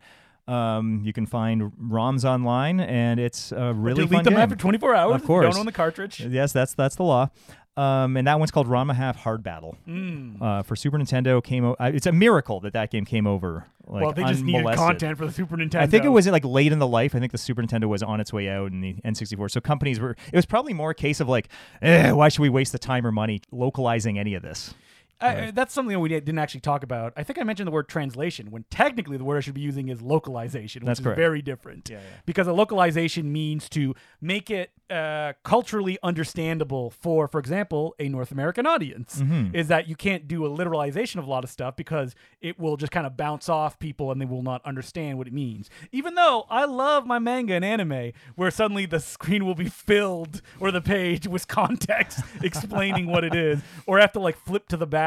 Um, 0.47 1.01
you 1.03 1.13
can 1.13 1.25
find 1.25 1.71
ROMs 1.81 2.25
online, 2.25 2.79
and 2.81 3.19
it's 3.19 3.51
a 3.51 3.73
really 3.73 4.03
Delete 4.03 4.11
fun 4.11 4.23
them 4.25 4.33
game. 4.33 4.41
after 4.41 4.55
24 4.55 4.95
hours. 4.95 5.15
Of 5.15 5.23
course. 5.25 5.53
don't 5.53 5.59
own 5.61 5.65
the 5.65 5.71
cartridge. 5.71 6.19
Yes, 6.19 6.51
that's 6.51 6.73
that's 6.73 6.95
the 6.95 7.03
law. 7.03 7.29
Um, 7.75 8.17
and 8.17 8.27
that 8.27 8.37
one's 8.37 8.51
called 8.51 8.67
Ranma 8.67 8.93
Half 8.93 9.15
Hard 9.15 9.41
Battle. 9.41 9.75
Mm. 9.87 10.39
Uh, 10.39 10.61
for 10.61 10.75
Super 10.75 10.97
Nintendo, 10.99 11.43
came. 11.43 11.65
O- 11.65 11.75
uh, 11.79 11.91
it's 11.93 12.05
a 12.05 12.11
miracle 12.11 12.59
that 12.59 12.73
that 12.73 12.91
game 12.91 13.03
came 13.03 13.25
over. 13.25 13.65
Like, 13.87 14.03
well, 14.03 14.11
they 14.13 14.23
just 14.25 14.43
needed 14.43 14.65
content 14.75 15.17
for 15.17 15.25
the 15.25 15.31
Super 15.31 15.57
Nintendo. 15.57 15.79
I 15.79 15.87
think 15.87 16.05
it 16.05 16.09
was 16.09 16.27
like 16.27 16.45
late 16.45 16.71
in 16.71 16.79
the 16.79 16.87
life. 16.87 17.15
I 17.15 17.19
think 17.19 17.31
the 17.31 17.37
Super 17.37 17.63
Nintendo 17.63 17.85
was 17.85 18.03
on 18.03 18.19
its 18.19 18.31
way 18.31 18.47
out, 18.47 18.71
and 18.71 18.83
the 18.83 18.93
N64. 19.03 19.49
So 19.49 19.59
companies 19.59 19.99
were. 19.99 20.11
It 20.31 20.35
was 20.35 20.45
probably 20.45 20.73
more 20.73 20.91
a 20.91 20.95
case 20.95 21.19
of 21.19 21.27
like, 21.27 21.49
eh, 21.81 22.11
why 22.11 22.29
should 22.29 22.41
we 22.41 22.49
waste 22.49 22.73
the 22.73 22.79
time 22.79 23.07
or 23.07 23.11
money 23.11 23.41
localizing 23.51 24.19
any 24.19 24.35
of 24.35 24.43
this? 24.43 24.73
I, 25.21 25.51
that's 25.51 25.73
something 25.73 25.93
that 25.93 25.99
we 25.99 26.09
didn't 26.09 26.37
actually 26.37 26.61
talk 26.61 26.83
about. 26.83 27.13
I 27.15 27.23
think 27.23 27.39
I 27.39 27.43
mentioned 27.43 27.67
the 27.67 27.71
word 27.71 27.87
translation 27.87 28.51
when 28.51 28.65
technically 28.69 29.17
the 29.17 29.23
word 29.23 29.37
I 29.37 29.39
should 29.39 29.53
be 29.53 29.61
using 29.61 29.89
is 29.89 30.01
localization, 30.01 30.81
which 30.81 30.97
That's 30.97 30.99
is 30.99 31.15
very 31.15 31.41
different. 31.41 31.89
Yeah, 31.89 31.97
yeah. 31.97 32.17
Because 32.25 32.47
a 32.47 32.53
localization 32.53 33.31
means 33.31 33.69
to 33.69 33.95
make 34.21 34.49
it 34.49 34.71
uh, 34.89 35.33
culturally 35.43 35.97
understandable 36.03 36.89
for, 36.89 37.27
for 37.27 37.39
example, 37.39 37.95
a 37.99 38.09
North 38.09 38.31
American 38.31 38.65
audience. 38.65 39.21
Mm-hmm. 39.21 39.55
Is 39.55 39.67
that 39.69 39.87
you 39.87 39.95
can't 39.95 40.27
do 40.27 40.45
a 40.45 40.49
literalization 40.49 41.17
of 41.17 41.27
a 41.27 41.29
lot 41.29 41.43
of 41.43 41.49
stuff 41.49 41.75
because 41.75 42.15
it 42.41 42.59
will 42.59 42.75
just 42.77 42.91
kind 42.91 43.07
of 43.07 43.15
bounce 43.15 43.47
off 43.47 43.79
people 43.79 44.11
and 44.11 44.19
they 44.19 44.25
will 44.25 44.43
not 44.43 44.65
understand 44.65 45.17
what 45.17 45.27
it 45.27 45.33
means. 45.33 45.69
Even 45.91 46.15
though 46.15 46.45
I 46.49 46.65
love 46.65 47.05
my 47.05 47.19
manga 47.19 47.53
and 47.53 47.63
anime 47.63 48.11
where 48.35 48.51
suddenly 48.51 48.85
the 48.85 48.99
screen 48.99 49.45
will 49.45 49.55
be 49.55 49.69
filled 49.69 50.41
or 50.59 50.71
the 50.71 50.81
page 50.81 51.27
with 51.27 51.47
context 51.53 52.19
explaining 52.41 53.07
what 53.07 53.23
it 53.23 53.35
is, 53.35 53.61
or 53.85 53.99
I 53.99 54.01
have 54.01 54.11
to 54.13 54.19
like 54.19 54.37
flip 54.37 54.67
to 54.69 54.77
the 54.77 54.87
back 54.87 55.02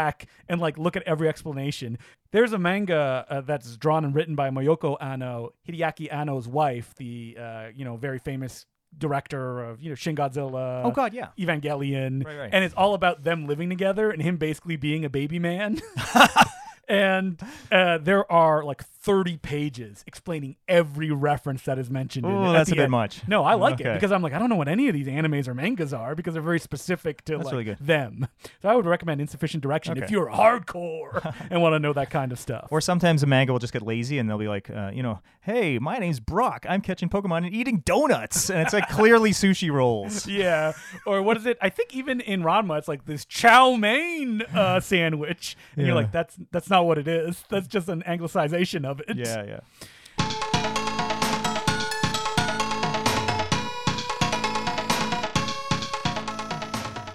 and 0.49 0.61
like 0.61 0.79
look 0.79 0.97
at 0.97 1.03
every 1.05 1.29
explanation. 1.29 1.99
There's 2.33 2.53
a 2.53 2.59
manga 2.59 3.25
uh, 3.29 3.41
that's 3.41 3.77
drawn 3.77 4.05
and 4.05 4.15
written 4.15 4.35
by 4.35 4.51
Moyoco 4.51 4.97
Anno, 5.01 5.53
Hideaki 5.69 6.09
Anno's 6.13 6.47
wife, 6.49 6.95
the 6.97 7.37
uh, 7.41 7.67
you 7.75 7.85
know 7.85 7.97
very 7.97 8.19
famous 8.19 8.67
director 8.99 9.63
of 9.63 9.81
you 9.83 9.89
know 9.89 9.95
Shin 9.95 10.17
Godzilla. 10.17 10.83
Oh, 10.85 10.91
God, 10.91 11.13
yeah. 11.15 11.29
Evangelion, 11.39 12.25
Right, 12.25 12.39
right. 12.39 12.51
and 12.53 12.65
it's 12.65 12.75
all 12.75 12.95
about 12.95 13.25
them 13.25 13.47
living 13.47 13.69
together 13.69 14.11
and 14.11 14.23
him 14.23 14.37
basically 14.37 14.77
being 14.77 15.05
a 15.05 15.11
baby 15.11 15.39
man. 15.39 15.81
and 16.89 17.41
uh, 17.73 17.99
there 17.99 18.31
are 18.31 18.65
like 18.65 18.83
30 19.07 19.37
pages 19.37 20.03
explaining 20.09 20.57
every 20.67 21.13
reference 21.13 21.63
that 21.63 21.79
is 21.79 21.89
mentioned. 21.89 22.27
it 22.27 22.53
that's 22.53 22.73
a 22.73 22.75
bit 22.75 22.83
end. 22.83 22.91
much. 22.91 23.23
No, 23.29 23.45
I 23.45 23.55
like 23.55 23.81
it 23.81 23.95
because 23.95 24.11
I'm 24.11 24.21
like 24.21 24.33
I 24.33 24.41
don't 24.41 24.49
know 24.49 24.57
what 24.57 24.67
any 24.67 24.89
of 24.89 24.95
these 24.95 25.07
animes 25.07 25.47
or 25.47 25.55
mangas 25.55 25.95
are 25.95 26.17
because 26.17 26.35
they're 26.35 26.43
very 26.43 26.59
specific 26.59 27.25
to 27.27 27.39
like 27.39 27.53
really 27.53 27.77
them. 27.81 28.27
So 28.63 28.69
I 28.69 28.75
would 28.75 28.85
recommend 28.85 29.21
Insufficient 29.21 29.63
Direction 29.63 29.97
if 29.97 30.11
you're 30.11 30.27
hardcore 30.27 31.33
and 31.51 31.63
want 31.63 31.75
to 31.75 31.79
know 31.79 31.93
that 31.93 32.11
kind 32.11 32.33
of 32.33 32.41
stuff. 32.41 32.67
Or 32.73 32.81
sometimes 32.81 33.23
a 33.23 33.27
manga 33.27 33.53
will 33.53 33.61
just 33.61 33.73
get 33.73 33.83
lazy 33.83 34.19
and 34.19 34.29
they'll 34.29 34.39
be 34.39 34.49
like, 34.49 34.69
uh, 34.71 34.91
you 34.93 35.05
know, 35.05 35.21
hey, 35.47 35.79
my 35.79 35.99
name's 35.99 36.19
Brock. 36.19 36.67
I'm 36.69 36.81
catching 36.81 37.09
Pokemon 37.09 37.47
and 37.47 37.55
eating 37.55 37.79
donuts, 37.85 38.51
and 38.51 38.61
it's 38.61 38.73
like 38.73 38.89
clearly 38.89 39.31
sushi 39.31 39.71
rolls. 39.71 40.27
yeah. 40.27 40.73
Or 41.07 41.23
what 41.23 41.37
is 41.37 41.47
it? 41.47 41.57
I 41.63 41.69
think 41.69 41.95
even 41.95 42.21
in 42.21 42.43
Ranma, 42.43 42.79
it's 42.79 42.89
like 42.89 43.07
this 43.07 43.25
chow 43.25 43.77
mein 43.77 44.43
uh, 44.43 44.81
sandwich, 44.93 45.57
and 45.77 45.87
you're 45.87 45.95
like, 45.95 46.11
that's 46.11 46.37
that's 46.51 46.69
not 46.69 46.85
what 46.85 46.99
it 46.99 47.07
is. 47.07 47.45
That's 47.49 47.69
just 47.69 47.89
an 47.89 48.03
anglicization 48.03 48.85
of 48.85 48.96
it. 49.01 49.17
Yeah, 49.17 49.45
yeah. 49.45 49.61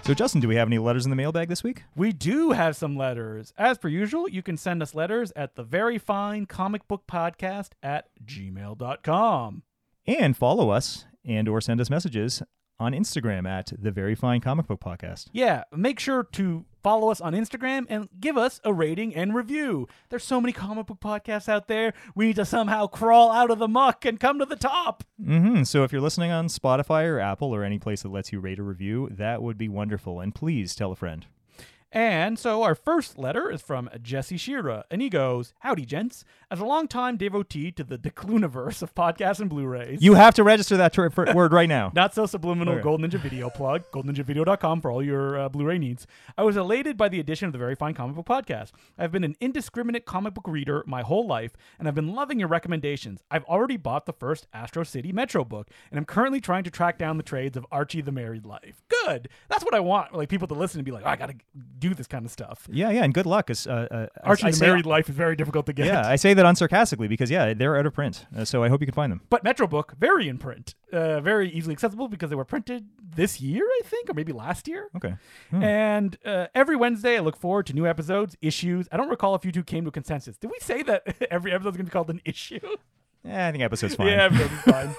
So, 0.04 0.14
Justin, 0.14 0.40
do 0.40 0.48
we 0.48 0.56
have 0.56 0.66
any 0.66 0.78
letters 0.78 1.06
in 1.06 1.10
the 1.10 1.16
mailbag 1.16 1.48
this 1.48 1.62
week? 1.62 1.84
We 1.94 2.12
do 2.12 2.50
have 2.50 2.74
some 2.74 2.96
letters. 2.96 3.52
As 3.56 3.78
per 3.78 3.86
usual, 3.86 4.28
you 4.28 4.42
can 4.42 4.56
send 4.56 4.82
us 4.82 4.96
letters 4.96 5.32
at 5.36 5.54
the 5.54 5.62
very 5.62 5.96
fine 5.96 6.46
comic 6.46 6.88
book 6.88 7.04
podcast 7.06 7.70
at 7.84 8.08
gmail.com. 8.24 9.62
And 10.04 10.36
follow 10.36 10.70
us 10.70 11.04
and 11.24 11.48
or 11.48 11.60
send 11.60 11.80
us 11.80 11.88
messages 11.88 12.42
on 12.80 12.92
Instagram 12.92 13.48
at 13.48 13.72
the 13.78 13.92
Very 13.92 14.16
Fine 14.16 14.40
Comic 14.40 14.66
Book 14.66 14.80
Podcast. 14.80 15.28
Yeah, 15.32 15.62
make 15.72 16.00
sure 16.00 16.24
to 16.32 16.64
follow 16.82 17.10
us 17.10 17.20
on 17.20 17.32
Instagram 17.32 17.86
and 17.88 18.08
give 18.20 18.36
us 18.36 18.60
a 18.64 18.72
rating 18.72 19.14
and 19.14 19.34
review. 19.34 19.88
There's 20.08 20.24
so 20.24 20.40
many 20.40 20.52
comic 20.52 20.86
book 20.86 21.00
podcasts 21.00 21.48
out 21.48 21.68
there. 21.68 21.92
We 22.14 22.26
need 22.26 22.36
to 22.36 22.44
somehow 22.44 22.86
crawl 22.86 23.30
out 23.30 23.50
of 23.50 23.58
the 23.58 23.68
muck 23.68 24.04
and 24.04 24.18
come 24.18 24.38
to 24.38 24.44
the 24.44 24.56
top. 24.56 25.04
hmm 25.24 25.62
So, 25.62 25.84
if 25.84 25.92
you're 25.92 26.00
listening 26.00 26.30
on 26.30 26.48
Spotify 26.48 27.06
or 27.06 27.18
Apple 27.20 27.54
or 27.54 27.64
any 27.64 27.78
place 27.78 28.02
that 28.02 28.10
lets 28.10 28.32
you 28.32 28.40
rate 28.40 28.58
a 28.58 28.62
review, 28.62 29.08
that 29.12 29.42
would 29.42 29.58
be 29.58 29.68
wonderful. 29.68 30.20
And 30.20 30.34
please 30.34 30.74
tell 30.74 30.92
a 30.92 30.96
friend. 30.96 31.26
And 31.94 32.38
so 32.38 32.62
our 32.62 32.74
first 32.74 33.18
letter 33.18 33.50
is 33.50 33.60
from 33.60 33.90
Jesse 34.00 34.38
Shira, 34.38 34.84
and 34.90 35.02
he 35.02 35.10
goes, 35.10 35.52
Howdy, 35.60 35.84
gents. 35.84 36.24
As 36.50 36.58
a 36.60 36.64
longtime 36.64 37.16
devotee 37.18 37.70
to 37.72 37.84
the 37.84 37.96
Decluniverse 37.98 38.82
of 38.82 38.94
podcasts 38.94 39.40
and 39.40 39.48
Blu-rays, 39.50 40.02
You 40.02 40.14
have 40.14 40.34
to 40.34 40.44
register 40.44 40.76
that 40.78 40.92
ter- 40.94 41.10
for- 41.10 41.32
word 41.34 41.52
right 41.52 41.68
now. 41.68 41.92
not 41.94 42.14
so 42.14 42.24
subliminal 42.26 42.74
Okay. 42.74 42.82
Gold 42.82 43.00
Ninja 43.02 43.20
Video 43.20 43.50
plug, 43.50 43.84
goldninjavideo.com 43.92 44.80
for 44.80 44.90
all 44.90 45.02
your 45.02 45.38
uh, 45.38 45.48
Blu-ray 45.50 45.78
needs. 45.78 46.06
I 46.36 46.42
was 46.44 46.56
elated 46.56 46.96
by 46.96 47.08
the 47.10 47.20
addition 47.20 47.46
of 47.46 47.52
the 47.52 47.58
Very 47.58 47.74
Fine 47.74 47.94
Comic 47.94 48.16
Book 48.16 48.26
Podcast. 48.26 48.70
I've 48.98 49.12
been 49.12 49.24
an 49.24 49.36
indiscriminate 49.40 50.06
comic 50.06 50.32
book 50.34 50.48
reader 50.48 50.82
my 50.86 51.02
whole 51.02 51.26
life, 51.26 51.52
and 51.78 51.86
I've 51.88 51.94
been 51.94 52.14
loving 52.14 52.38
your 52.38 52.48
recommendations. 52.48 53.22
I've 53.30 53.44
already 53.44 53.76
bought 53.76 54.06
the 54.06 54.12
first 54.14 54.46
Astro 54.54 54.84
City 54.84 55.12
Metro 55.12 55.44
book, 55.44 55.68
and 55.90 55.98
I'm 55.98 56.04
currently 56.06 56.40
trying 56.40 56.64
to 56.64 56.70
track 56.70 56.96
down 56.98 57.18
the 57.18 57.22
trades 57.22 57.56
of 57.56 57.66
Archie 57.70 58.00
the 58.00 58.12
Married 58.12 58.46
Life. 58.46 58.82
Good. 59.04 59.28
That's 59.48 59.64
what 59.64 59.74
I 59.74 59.80
want. 59.80 60.14
Like 60.14 60.28
people 60.30 60.48
to 60.48 60.54
listen 60.54 60.78
and 60.78 60.84
be 60.86 60.92
like, 60.92 61.04
oh, 61.04 61.08
I 61.08 61.16
gotta 61.16 61.34
do 61.88 61.94
this 61.94 62.06
kind 62.06 62.24
of 62.24 62.30
stuff. 62.30 62.68
Yeah, 62.70 62.90
yeah, 62.90 63.04
and 63.04 63.12
good 63.12 63.26
luck. 63.26 63.48
'cause, 63.48 63.66
Uh, 63.66 63.86
uh, 63.90 64.06
I- 64.24 64.28
Archie 64.28 64.46
I 64.46 64.50
the 64.50 64.56
say- 64.56 64.66
Married 64.66 64.86
Life 64.86 65.08
is 65.08 65.14
very 65.16 65.36
difficult 65.36 65.66
to 65.66 65.72
get. 65.72 65.86
Yeah, 65.86 66.06
I 66.06 66.16
say 66.16 66.32
that 66.34 66.46
unsarcastically 66.46 67.08
because 67.08 67.30
yeah, 67.30 67.52
they're 67.54 67.76
out 67.76 67.86
of 67.86 67.92
print. 67.94 68.26
Uh, 68.36 68.44
so 68.44 68.62
I 68.64 68.68
hope 68.68 68.80
you 68.80 68.86
can 68.86 68.94
find 68.94 69.10
them. 69.12 69.20
But 69.30 69.44
Metro 69.44 69.66
Book, 69.66 69.94
very 69.98 70.28
in 70.28 70.38
print, 70.38 70.74
uh, 70.92 71.20
very 71.20 71.50
easily 71.50 71.72
accessible 71.72 72.08
because 72.08 72.30
they 72.30 72.36
were 72.36 72.44
printed 72.44 72.86
this 73.16 73.40
year, 73.40 73.64
I 73.64 73.80
think, 73.84 74.08
or 74.10 74.14
maybe 74.14 74.32
last 74.32 74.66
year. 74.68 74.88
Okay. 74.96 75.14
And 75.52 76.16
uh, 76.24 76.46
every 76.54 76.76
Wednesday, 76.76 77.16
I 77.16 77.20
look 77.20 77.36
forward 77.36 77.66
to 77.66 77.72
new 77.74 77.86
episodes, 77.86 78.36
issues. 78.40 78.88
I 78.92 78.96
don't 78.96 79.08
recall 79.10 79.34
if 79.34 79.44
you 79.44 79.52
two 79.52 79.62
came 79.64 79.84
to 79.84 79.88
a 79.88 79.92
consensus. 79.92 80.36
Did 80.38 80.50
we 80.50 80.58
say 80.60 80.82
that 80.84 81.02
every 81.30 81.52
episode 81.52 81.70
is 81.70 81.76
going 81.76 81.86
to 81.86 81.90
be 81.90 81.92
called 81.92 82.10
an 82.10 82.20
issue? 82.24 82.60
Yeah, 83.24 83.46
I 83.48 83.52
think 83.52 83.62
episode's 83.62 83.94
fine. 83.98 84.08
yeah, 84.08 84.24
episode's 84.24 84.62
fine. 84.62 84.94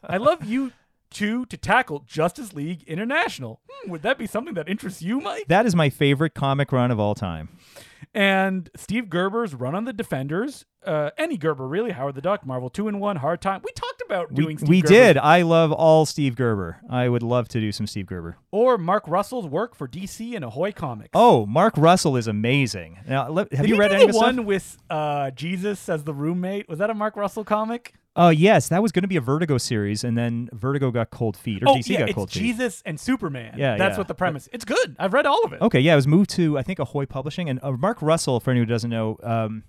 I 0.04 0.16
love 0.16 0.44
you 0.44 0.72
two 1.12 1.46
to 1.46 1.56
tackle 1.56 2.00
Justice 2.06 2.52
League 2.52 2.82
International. 2.84 3.60
Hmm, 3.70 3.90
would 3.90 4.02
that 4.02 4.18
be 4.18 4.26
something 4.26 4.54
that 4.54 4.68
interests 4.68 5.02
you, 5.02 5.20
Mike? 5.20 5.44
That 5.48 5.66
is 5.66 5.74
my 5.76 5.90
favorite 5.90 6.34
comic 6.34 6.72
run 6.72 6.90
of 6.90 6.98
all 6.98 7.14
time. 7.14 7.48
And 8.14 8.68
Steve 8.76 9.08
Gerber's 9.08 9.54
run 9.54 9.74
on 9.74 9.84
the 9.86 9.92
Defenders. 9.92 10.66
Uh, 10.84 11.10
any 11.16 11.38
Gerber, 11.38 11.66
really. 11.66 11.92
Howard 11.92 12.14
the 12.16 12.20
Duck, 12.20 12.44
Marvel 12.44 12.68
2 12.68 12.88
in 12.88 12.98
1, 12.98 13.16
Hard 13.16 13.40
Time. 13.40 13.62
We 13.64 13.70
talked 13.72 14.02
about 14.04 14.32
We, 14.32 14.42
doing 14.42 14.58
Steve 14.58 14.68
we 14.68 14.82
Gerber. 14.82 14.92
did. 14.94 15.18
I 15.18 15.42
love 15.42 15.72
all 15.72 16.04
Steve 16.04 16.34
Gerber. 16.36 16.80
I 16.90 17.08
would 17.08 17.22
love 17.22 17.48
to 17.48 17.60
do 17.60 17.72
some 17.72 17.86
Steve 17.86 18.06
Gerber. 18.06 18.36
Or 18.50 18.76
Mark 18.76 19.06
Russell's 19.06 19.46
work 19.46 19.74
for 19.74 19.86
DC 19.88 20.34
and 20.34 20.44
Ahoy 20.44 20.72
Comics. 20.72 21.10
Oh, 21.14 21.46
Mark 21.46 21.74
Russell 21.78 22.16
is 22.16 22.26
amazing. 22.26 22.98
Now, 23.08 23.32
have 23.34 23.48
Did 23.50 23.68
you 23.68 23.78
read 23.78 23.92
any 23.92 24.08
the 24.10 24.16
one 24.18 24.34
stuff? 24.34 24.44
with 24.46 24.78
uh, 24.90 25.30
Jesus 25.30 25.88
as 25.88 26.04
the 26.04 26.12
roommate? 26.12 26.68
Was 26.68 26.80
that 26.80 26.90
a 26.90 26.94
Mark 26.94 27.16
Russell 27.16 27.44
comic? 27.44 27.94
Oh, 28.14 28.28
yes, 28.28 28.68
that 28.68 28.82
was 28.82 28.92
going 28.92 29.02
to 29.02 29.08
be 29.08 29.16
a 29.16 29.22
Vertigo 29.22 29.56
series, 29.56 30.04
and 30.04 30.18
then 30.18 30.50
Vertigo 30.52 30.90
got 30.90 31.10
cold 31.10 31.34
feet, 31.34 31.62
or 31.62 31.70
oh, 31.70 31.74
DC 31.76 31.88
yeah, 31.88 32.06
got 32.06 32.14
cold 32.14 32.30
feet. 32.30 32.40
Jesus 32.40 32.82
and 32.84 33.00
Superman. 33.00 33.54
Yeah, 33.56 33.78
that's 33.78 33.94
yeah. 33.94 33.98
what 33.98 34.08
the 34.08 34.14
premise. 34.14 34.50
It's 34.52 34.66
good. 34.66 34.96
I've 34.98 35.14
read 35.14 35.24
all 35.24 35.42
of 35.44 35.54
it. 35.54 35.62
Okay, 35.62 35.80
yeah, 35.80 35.94
it 35.94 35.96
was 35.96 36.06
moved 36.06 36.28
to 36.30 36.58
I 36.58 36.62
think 36.62 36.78
Ahoy 36.78 37.06
Publishing, 37.06 37.48
and 37.48 37.58
uh, 37.62 37.72
Mark 37.72 38.02
Russell, 38.02 38.38
for 38.38 38.50
anyone 38.50 38.66
who 38.68 38.72
doesn't 38.74 38.90
know, 38.90 39.16
um, 39.22 39.64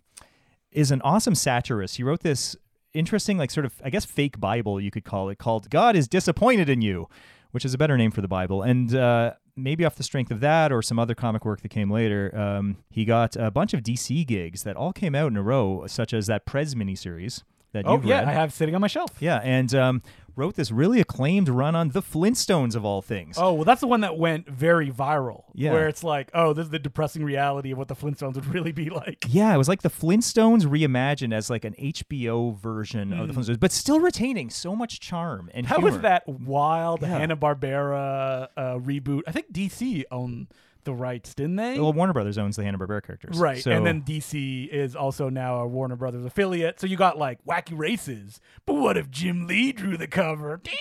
is 0.72 0.92
an 0.92 1.02
awesome 1.04 1.36
satirist. 1.36 1.96
He 1.96 2.04
wrote 2.04 2.20
this 2.20 2.58
interesting, 2.94 3.38
like 3.38 3.50
sort 3.50 3.66
of, 3.66 3.82
I 3.84 3.90
guess, 3.90 4.04
fake 4.04 4.38
Bible 4.40 4.80
you 4.82 4.92
could 4.92 5.06
call 5.06 5.30
it, 5.30 5.38
called 5.38 5.70
"God 5.70 5.96
is 5.96 6.10
Disappointed 6.10 6.68
in 6.68 6.82
You," 6.82 7.08
which 7.52 7.64
is 7.64 7.74
a 7.74 7.78
better 7.78 7.98
name 7.98 8.12
for 8.12 8.20
the 8.20 8.28
Bible. 8.28 8.62
And 8.62 8.94
uh, 8.94 9.36
maybe 9.56 9.86
off 9.86 9.96
the 9.96 10.04
strength 10.04 10.32
of 10.32 10.42
that 10.42 10.74
or 10.74 10.82
some 10.82 11.00
other 11.00 11.16
comic 11.16 11.46
work 11.46 11.62
that 11.62 11.70
came 11.70 11.90
later, 11.90 12.38
um, 12.38 12.76
he 12.90 13.06
got 13.06 13.38
a 13.38 13.52
bunch 13.52 13.74
of 13.74 13.84
DC 13.84 14.28
gigs 14.28 14.64
that 14.64 14.76
all 14.76 14.92
came 14.92 15.16
out 15.16 15.32
in 15.32 15.38
a 15.38 15.44
row, 15.44 15.86
such 15.88 16.14
as 16.14 16.28
that 16.28 16.46
Prez 16.46 16.76
miniseries 16.76 17.44
that 17.74 17.86
Oh 17.86 17.94
you've 17.96 18.06
yeah, 18.06 18.20
read. 18.20 18.28
I 18.30 18.32
have 18.34 18.54
sitting 18.54 18.74
on 18.76 18.82
my 18.82 18.88
shelf. 18.88 19.12
Yeah, 19.20 19.40
and 19.44 19.74
um, 19.76 20.02
wrote 20.36 20.56
this 20.56 20.72
really 20.72 21.00
acclaimed 21.00 21.50
run 21.50 21.76
on 21.76 21.90
the 21.90 22.02
Flintstones 22.02 22.76
of 22.76 22.84
all 22.86 23.02
things. 23.04 23.36
Oh 23.38 23.54
well, 23.54 23.64
that's 23.66 23.82
the 23.82 23.88
one 23.88 24.02
that 24.02 24.18
went 24.18 24.48
very 24.50 24.90
viral. 24.90 25.44
Yeah. 25.54 25.72
where 25.74 25.88
it's 25.88 26.04
like, 26.04 26.30
oh, 26.34 26.54
this 26.54 26.64
is 26.66 26.70
the 26.72 26.80
depressing 26.80 27.24
reality 27.24 27.72
of 27.72 27.78
what 27.78 27.88
the 27.88 27.96
Flintstones 27.96 28.36
would 28.36 28.46
really 28.48 28.72
be 28.72 28.90
like. 28.90 29.26
Yeah, 29.30 29.54
it 29.54 29.58
was 29.58 29.68
like 29.68 29.82
the 29.84 29.90
Flintstones 29.90 30.64
reimagined 30.66 31.34
as 31.34 31.50
like 31.50 31.66
an 31.66 31.74
HBO 31.80 32.56
version 32.58 33.12
of 33.14 33.28
the 33.28 33.34
Flintstones, 33.34 33.60
but 33.60 33.72
still 33.72 34.00
retaining 34.00 34.50
so 34.50 34.76
much 34.76 35.00
charm 35.00 35.50
and 35.54 35.68
Hmm. 35.68 35.74
How 35.74 35.80
was 35.80 36.00
that 36.00 36.28
wild 36.28 37.02
Yeah. 37.02 37.10
Hanna 37.20 37.36
Barbera 37.38 38.48
uh, 38.58 38.76
reboot? 38.78 39.22
I 39.28 39.32
think 39.32 39.52
DC 39.54 40.04
owned 40.12 40.48
the 40.84 40.94
rights, 40.94 41.34
didn't 41.34 41.56
they? 41.58 41.80
Well, 41.80 41.94
Warner 41.94 42.14
Brothers 42.14 42.38
owns 42.38 42.56
the 42.56 42.64
Hanna 42.64 42.78
Barbera 42.78 43.04
characters, 43.04 43.38
Right, 43.38 43.62
So, 43.64 43.72
and 43.72 43.86
then 43.86 44.02
DC 44.02 44.68
is 44.70 44.96
also 44.96 45.30
now 45.30 45.58
a 45.62 45.68
Warner 45.68 45.96
Brothers 45.96 46.26
affiliate. 46.26 46.80
So 46.80 46.88
you 46.88 46.98
got 46.98 47.18
like 47.18 47.40
wacky 47.46 47.78
races. 47.78 48.40
But 48.66 48.76
what 48.76 48.98
if 48.98 49.10
Jim 49.10 49.48
Lee 49.48 49.72
drew 49.72 49.98
the 49.98 50.08
cover? 50.08 50.62
Damn. 50.64 50.74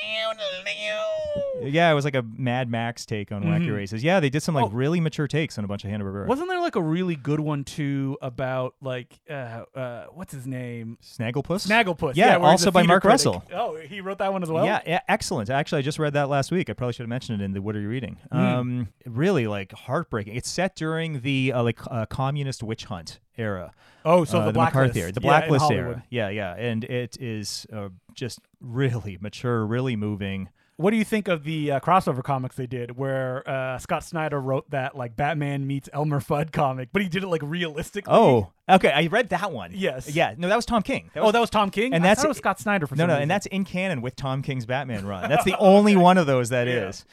Yeah, 1.63 1.91
it 1.91 1.95
was 1.95 2.05
like 2.05 2.15
a 2.17 2.23
Mad 2.23 2.69
Max 2.69 3.07
take 3.07 3.31
on 3.33 3.45
Wacky 3.45 3.75
Races. 3.75 4.03
Yeah, 4.03 4.21
they 4.21 4.29
did 4.31 4.43
some 4.43 4.55
like 4.55 4.65
Oh. 4.67 4.69
really 4.69 5.01
mature 5.01 5.29
takes 5.29 5.59
on 5.59 5.65
a 5.65 5.69
bunch 5.69 5.85
of 5.85 5.91
Hanna 5.91 6.05
Barbera. 6.05 6.27
Wasn't 6.27 6.49
there 6.49 6.61
like 6.61 6.77
a 6.77 6.83
really 6.83 7.15
good 7.17 7.41
one 7.41 7.65
too 7.65 8.19
about 8.21 8.75
like 8.83 9.21
uh, 9.31 9.65
uh, 9.75 10.05
what's 10.13 10.33
his 10.33 10.47
name? 10.47 10.99
Snagglepuss? 11.03 11.67
Snagglepuss. 11.69 12.17
Yeah, 12.17 12.37
he's 12.39 12.45
also 12.45 12.71
by 12.71 12.83
Mark 12.83 13.03
critic. 13.03 13.13
Russell. 13.13 13.45
Oh, 13.55 13.77
he 13.77 14.01
wrote 14.01 14.19
that 14.19 14.33
one 14.33 14.43
as 14.43 14.51
well. 14.51 14.67
yeah, 14.67 14.81
yeah, 14.87 15.01
excellent. 15.09 15.51
Actually, 15.51 15.79
I 15.79 15.83
just 15.83 15.99
read 15.99 16.15
that 16.15 16.29
last 16.29 16.51
week. 16.51 16.69
I 16.69 16.73
probably 16.73 16.93
should 16.95 17.03
have 17.05 17.09
mentioned 17.09 17.41
it 17.41 17.45
in 17.45 17.53
the 17.53 17.63
What 17.63 17.77
Are 17.77 17.81
You 17.81 17.89
Reading? 17.89 18.19
Hmm. 18.33 18.39
Um, 18.39 18.89
really 19.07 19.47
like 19.47 19.73
heartbreaking. 19.93 20.35
It's 20.35 20.51
set 20.51 20.75
during 20.75 21.21
the 21.21 21.53
uh, 21.53 21.63
like 21.63 21.79
uh, 21.91 22.07
communist 22.07 22.63
witch 22.63 22.85
hunt 22.87 23.21
era. 23.37 23.73
Oh, 24.05 24.25
so 24.25 24.39
uh, 24.39 24.47
the, 24.47 24.47
the 24.47 24.53
blacklist. 24.55 24.97
Era, 24.97 25.13
the 25.13 25.21
Yeah, 25.21 25.29
blacklist 25.29 25.71
era. 25.71 26.05
Yeah, 26.11 26.29
yeah, 26.31 26.55
and 26.57 26.83
it 26.85 27.17
is 27.21 27.67
uh, 27.73 27.91
just 28.15 28.41
really 28.61 29.19
mature, 29.21 29.65
really 29.67 29.95
moving. 29.95 30.49
What 30.83 30.91
do 30.91 30.97
you 30.97 31.05
think 31.05 31.29
of 31.29 31.45
the 31.45 31.73
uh, 31.73 31.81
crossover 31.81 32.23
comics 32.25 32.57
they 32.57 32.67
did, 32.67 32.97
where 32.97 33.49
uh, 33.49 33.79
Scott 33.79 34.03
Snyder 34.05 34.41
wrote 34.41 34.69
that 34.71 34.97
like 34.97 35.17
Batman 35.17 35.67
meets 35.67 35.89
Elmer 35.93 36.21
Fudd 36.21 36.51
comic, 36.53 36.89
but 36.93 37.03
he 37.03 37.09
did 37.09 37.23
it 37.23 37.29
like 37.29 37.43
realistically? 37.45 38.13
Oh, 38.13 38.51
okay, 38.69 38.91
I 38.91 39.07
read 39.07 39.29
that 39.31 39.53
one. 39.53 39.71
Yes. 39.75 40.15
yeah, 40.15 40.35
no, 40.37 40.49
that 40.49 40.57
was 40.57 40.67
Tom 40.67 40.83
King. 40.83 41.11
That 41.15 41.23
oh, 41.23 41.31
that 41.31 41.41
was 41.41 41.51
Tom 41.51 41.71
King, 41.71 41.95
and 41.95 42.03
I 42.05 42.09
that's- 42.09 42.25
it 42.25 42.29
was 42.29 42.39
Scott 42.39 42.59
Snyder 42.59 42.87
for 42.89 42.97
no, 42.97 43.07
no, 43.07 43.13
reason. 43.15 43.23
and 43.23 43.31
that's 43.31 43.47
in 43.47 43.65
canon 43.65 44.03
with 44.03 44.17
Tom 44.17 44.43
King's 44.43 44.67
Batman 44.67 45.07
run. 45.07 45.29
That's 45.31 45.45
the 45.45 45.57
only 45.59 45.97
one 45.97 46.19
of 46.19 46.27
those 46.27 46.49
that 46.51 46.67
Yeah. 46.67 46.89
is. 46.89 47.05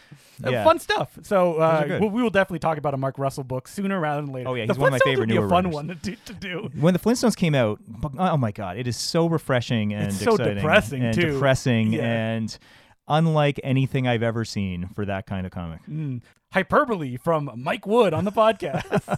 Uh, 0.44 0.64
fun 0.64 0.80
stuff. 0.80 1.20
So 1.24 1.56
uh, 1.56 1.82
Those 1.82 1.84
are 1.92 2.00
good. 2.00 2.12
we, 2.14 2.24
will 2.24 2.30
definitely 2.30 2.60
talk 2.60 2.78
about 2.78 2.94
a 2.94 2.98
Mark 2.98 3.20
Russell 3.20 3.44
book 3.44 3.68
sooner 3.68 4.00
rather 4.00 4.22
than 4.22 4.32
later. 4.34 4.48
Oh, 4.50 4.54
yeah, 4.56 4.66
the 4.68 4.74
he's 4.74 4.80
one 4.80 4.88
of 4.88 4.92
my 4.94 5.00
favorite 5.00 5.24
would 5.24 5.28
be 5.30 5.36
newer 5.36 5.48
a 5.48 5.50
fun 5.50 5.66
writers. 5.66 5.76
one 5.76 5.88
to 5.90 5.96
do, 5.96 6.16
to 6.26 6.34
do. 6.34 6.70
When 6.80 6.94
the 6.94 7.00
Flintstones 7.00 7.36
came 7.36 7.54
out, 7.54 7.80
oh 8.18 8.38
my 8.38 8.52
god, 8.52 8.78
it 8.78 8.88
is 8.88 8.96
so 8.96 9.28
refreshing 9.28 9.94
and 9.94 10.08
It's 10.08 10.20
so 10.24 10.32
exciting 10.36 10.56
depressing, 10.56 11.04
and 11.04 11.14
too. 11.14 11.34
depressing 11.34 11.92
Yeah. 11.94 12.04
and 12.04 12.58
unlike 13.10 13.60
anything 13.64 14.08
I've 14.08 14.24
ever 14.24 14.46
seen 14.46 14.88
for 14.94 15.06
that 15.06 15.26
kind 15.26 15.46
of 15.46 15.52
comic. 15.52 15.82
Mm. 15.90 16.22
Hyperbole 16.54 17.18
from 17.18 17.52
Mike 17.56 17.86
Wood 17.86 18.14
on 18.14 18.26
the 18.26 18.32
podcast. 18.32 19.18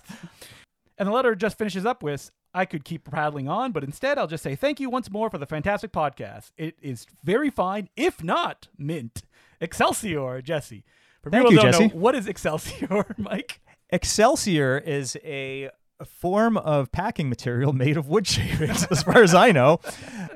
and 0.97 1.07
the 1.07 1.11
letter 1.11 1.35
just 1.35 1.57
finishes 1.57 1.85
up 1.85 2.01
with 2.01 2.31
I 2.53 2.65
could 2.65 2.83
keep 2.83 3.05
prattling 3.05 3.47
on, 3.47 3.71
but 3.71 3.83
instead 3.83 4.17
I'll 4.17 4.27
just 4.27 4.43
say 4.43 4.55
thank 4.55 4.79
you 4.79 4.89
once 4.89 5.09
more 5.09 5.29
for 5.29 5.37
the 5.37 5.45
fantastic 5.45 5.91
podcast. 5.91 6.51
It 6.57 6.75
is 6.81 7.05
very 7.23 7.49
fine, 7.49 7.89
if 7.95 8.23
not 8.23 8.67
mint. 8.77 9.23
Excelsior, 9.61 10.41
Jesse. 10.41 10.83
For 11.21 11.29
Thank 11.29 11.43
people 11.43 11.53
you, 11.53 11.61
don't 11.61 11.71
Jesse. 11.71 11.87
know, 11.87 11.99
what 11.99 12.15
is 12.15 12.27
Excelsior, 12.27 13.05
Mike? 13.17 13.61
Excelsior 13.91 14.79
is 14.79 15.17
a 15.23 15.69
a 16.01 16.05
form 16.05 16.57
of 16.57 16.91
packing 16.91 17.29
material 17.29 17.73
made 17.73 17.95
of 17.95 18.09
wood 18.09 18.25
shavings, 18.27 18.85
as 18.87 19.03
far 19.03 19.21
as 19.21 19.35
I 19.35 19.51
know, 19.51 19.79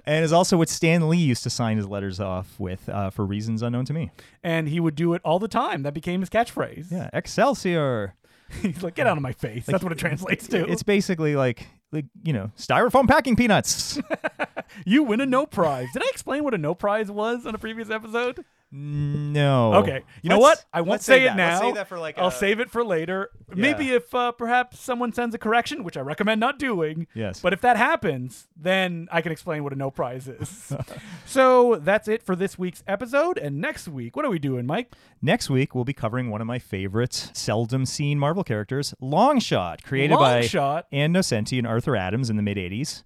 and 0.06 0.24
is 0.24 0.32
also 0.32 0.58
what 0.58 0.70
Stan 0.70 1.10
Lee 1.10 1.18
used 1.18 1.44
to 1.44 1.50
sign 1.50 1.78
his 1.78 1.88
letters 1.88 2.20
off 2.20 2.60
with 2.60 2.88
uh, 2.88 3.10
for 3.10 3.26
reasons 3.26 3.64
unknown 3.64 3.86
to 3.86 3.94
me. 3.94 4.12
And 4.44 4.70
he 4.70 4.80
would 4.80 4.96
do 4.96 5.14
it 5.16 5.22
all 5.26 5.40
the 5.40 5.48
time. 5.48 5.82
That 5.82 5.94
became 5.94 6.20
his 6.20 6.30
catchphrase. 6.30 6.92
Yeah, 6.92 7.10
Excelsior. 7.12 8.14
He's 8.62 8.84
like, 8.84 8.94
get 8.94 9.08
out 9.08 9.18
of 9.18 9.24
my 9.24 9.34
face. 9.34 9.66
That's 9.66 9.84
what 9.84 9.92
it 9.92 9.98
translates 9.98 10.48
to. 10.50 10.70
It's 10.70 10.84
basically 10.84 11.36
like 11.36 11.68
like 11.92 12.06
you 12.24 12.34
know 12.34 12.52
styrofoam 12.58 13.08
packing 13.08 13.36
peanuts. 13.36 14.00
you 14.86 15.04
win 15.04 15.20
a 15.20 15.26
no 15.26 15.48
prize. 15.48 15.88
Did 15.94 16.04
I 16.04 16.08
explain 16.12 16.44
what 16.44 16.54
a 16.54 16.60
no 16.60 16.76
prize 16.76 17.10
was 17.10 17.48
on 17.48 17.56
a 17.56 17.58
previous 17.58 17.90
episode? 17.90 18.46
No. 18.78 19.76
Okay. 19.76 20.02
You 20.22 20.30
know 20.30 20.40
Let's- 20.40 20.60
what? 20.62 20.66
I 20.74 20.82
won't 20.82 20.90
let's 20.92 21.06
say 21.06 21.20
save 21.20 21.22
it 21.24 21.26
that. 21.28 21.36
now. 21.38 21.50
Let's 21.52 21.62
save 21.62 21.76
that 21.76 21.88
for 21.88 21.98
like 22.00 22.18
I'll 22.18 22.28
a- 22.28 22.32
save 22.32 22.60
it 22.60 22.70
for 22.70 22.84
later. 22.84 23.30
Maybe 23.54 23.92
if 23.92 24.14
uh, 24.14 24.32
perhaps 24.34 24.80
someone 24.80 25.14
sends 25.14 25.34
a 25.34 25.38
correction, 25.38 25.84
which 25.84 25.96
I 25.98 26.02
recommend 26.02 26.40
not 26.42 26.60
doing. 26.60 27.08
Yes. 27.14 27.40
But 27.40 27.54
if 27.54 27.62
that 27.62 27.78
happens, 27.78 28.48
then 28.58 29.08
I 29.12 29.22
can 29.22 29.32
explain 29.32 29.64
what 29.64 29.72
a 29.72 29.76
no 29.76 29.92
prize 29.92 30.28
is. 30.28 30.74
so 31.26 31.76
that's 31.78 32.08
it 32.08 32.22
for 32.24 32.36
this 32.36 32.58
week's 32.60 32.84
episode. 32.88 33.38
And 33.38 33.60
next 33.62 33.88
week, 33.88 34.16
what 34.16 34.26
are 34.26 34.30
we 34.30 34.40
doing, 34.40 34.66
Mike? 34.66 34.92
Next 35.22 35.50
week, 35.50 35.74
we'll 35.74 35.86
be 35.86 35.94
covering 35.94 36.30
one 36.30 36.42
of 36.42 36.48
my 36.48 36.60
favorite, 36.60 37.14
seldom 37.34 37.86
seen 37.86 38.20
Marvel 38.20 38.44
characters, 38.44 38.94
Longshot, 39.02 39.84
created 39.84 40.18
by 40.18 40.42
Longshot? 40.42 40.84
Ann 40.92 41.14
Nocenti 41.14 41.58
and 41.58 41.66
Arthur 41.68 41.96
Adams 41.96 42.30
in 42.30 42.36
the 42.36 42.44
mid 42.44 42.58
80s. 42.58 43.04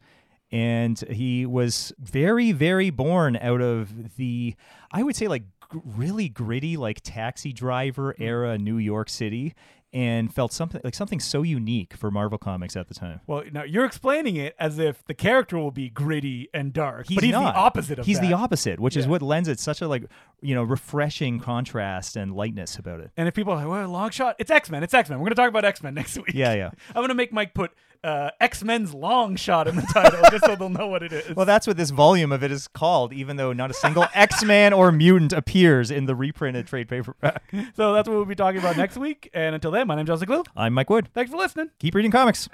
And 0.52 1.00
he 1.10 1.46
was 1.46 1.94
very, 2.00 2.52
very 2.52 2.90
born 2.90 3.38
out 3.38 3.62
of 3.62 4.16
the, 4.18 4.56
I 4.92 5.04
would 5.04 5.16
say, 5.16 5.28
like 5.28 5.44
g- 5.72 5.80
really 5.86 6.28
gritty, 6.30 6.76
like 6.78 7.02
taxi 7.04 7.54
driver 7.54 8.14
Hmm. 8.18 8.24
era 8.24 8.58
New 8.58 8.78
York 8.78 9.10
City, 9.10 9.54
and 9.92 10.32
felt 10.32 10.54
something 10.54 10.82
like 10.84 10.94
something 10.94 11.20
so 11.20 11.42
unique 11.42 11.96
for 11.96 12.12
Marvel 12.12 12.38
Comics 12.38 12.76
at 12.76 12.88
the 12.90 12.94
time. 12.94 13.22
Well, 13.26 13.44
now 13.52 13.64
you're 13.64 13.86
explaining 13.86 14.36
it 14.36 14.56
as 14.60 14.78
if 14.78 15.04
the 15.06 15.16
character 15.16 15.58
will 15.58 15.72
be 15.72 15.90
gritty 15.90 16.48
and 16.54 16.72
dark, 16.74 17.08
He's 17.08 17.16
but 17.16 17.24
he's 17.24 17.32
not. 17.34 17.54
the 17.56 17.60
opposite 17.60 17.92
of 17.94 17.98
that. 17.98 18.06
He's 18.06 18.20
that. 18.20 18.30
the 18.30 18.36
opposit, 18.38 18.80
which 18.80 18.96
is 18.96 19.08
what 19.08 19.24
lends 19.24 19.50
it 19.50 19.60
such 19.60 19.82
a 19.82 19.88
like, 19.88 20.04
you 20.42 20.56
know, 20.56 20.64
refreshing 20.64 21.40
contrast 21.40 22.16
and 22.16 22.34
lightness 22.36 22.78
about 22.78 23.00
it. 23.00 23.12
And 23.18 23.28
if 23.28 23.34
people 23.34 23.54
are 23.54 23.58
like, 23.58 23.68
well, 23.68 23.90
long 23.90 24.10
shot, 24.12 24.36
it's 24.40 24.52
X 24.52 24.70
Men. 24.70 24.84
It's 24.84 24.94
X 24.94 25.10
Men. 25.10 25.20
We're 25.20 25.26
going 25.26 25.32
to 25.32 25.36
talk 25.36 25.50
about 25.50 25.66
X 25.66 25.84
Men 25.84 25.94
next 25.96 26.18
week. 26.18 26.34
Yeah, 26.34 26.54
yeah. 26.54 26.70
I'm 26.90 26.96
going 26.96 27.10
to 27.10 27.16
make 27.16 27.34
Mike 27.34 27.54
put 27.54 27.72
uh, 28.04 28.30
X 28.40 28.64
Men's 28.64 28.94
long 28.94 29.36
shot 29.36 29.68
in 29.68 29.76
the 29.76 29.82
title 29.82 30.22
just 30.32 30.46
so 30.46 30.56
they'll 30.56 30.70
know 30.70 30.88
what 30.88 31.04
it 31.04 31.12
is. 31.12 31.36
Well, 31.36 31.46
that's 31.46 31.68
what 31.68 31.78
this 31.78 31.90
volume 31.90 32.32
of 32.32 32.44
it 32.44 32.52
is 32.52 32.68
called, 32.68 33.14
even 33.14 33.36
though 33.38 33.54
not 33.54 33.72
a 33.72 33.74
single 33.74 34.06
X 34.14 34.44
Man 34.44 34.74
or 34.74 34.92
mutant 34.92 35.34
appears 35.34 35.92
in 35.92 36.06
the 36.06 36.16
reprinted 36.16 36.68
trade 36.68 36.88
paperback. 36.88 37.44
so 37.76 37.94
that's 37.94 38.08
what 38.08 38.16
we'll 38.16 38.26
be 38.26 38.36
talking 38.36 38.60
about 38.60 38.78
next 38.78 38.98
week. 38.98 39.30
And 39.34 39.56
until 39.56 39.72
then, 39.72 39.88
my 39.88 39.96
name's 39.96 40.08
Joseph 40.08 40.28
Glue. 40.28 40.44
I'm 40.56 40.74
Mike 40.74 40.90
Wood. 40.90 41.10
Thanks 41.14 41.32
for 41.32 41.38
listening. 41.38 41.72
Keep 41.80 41.96
reading 41.96 42.12
comics. 42.12 42.48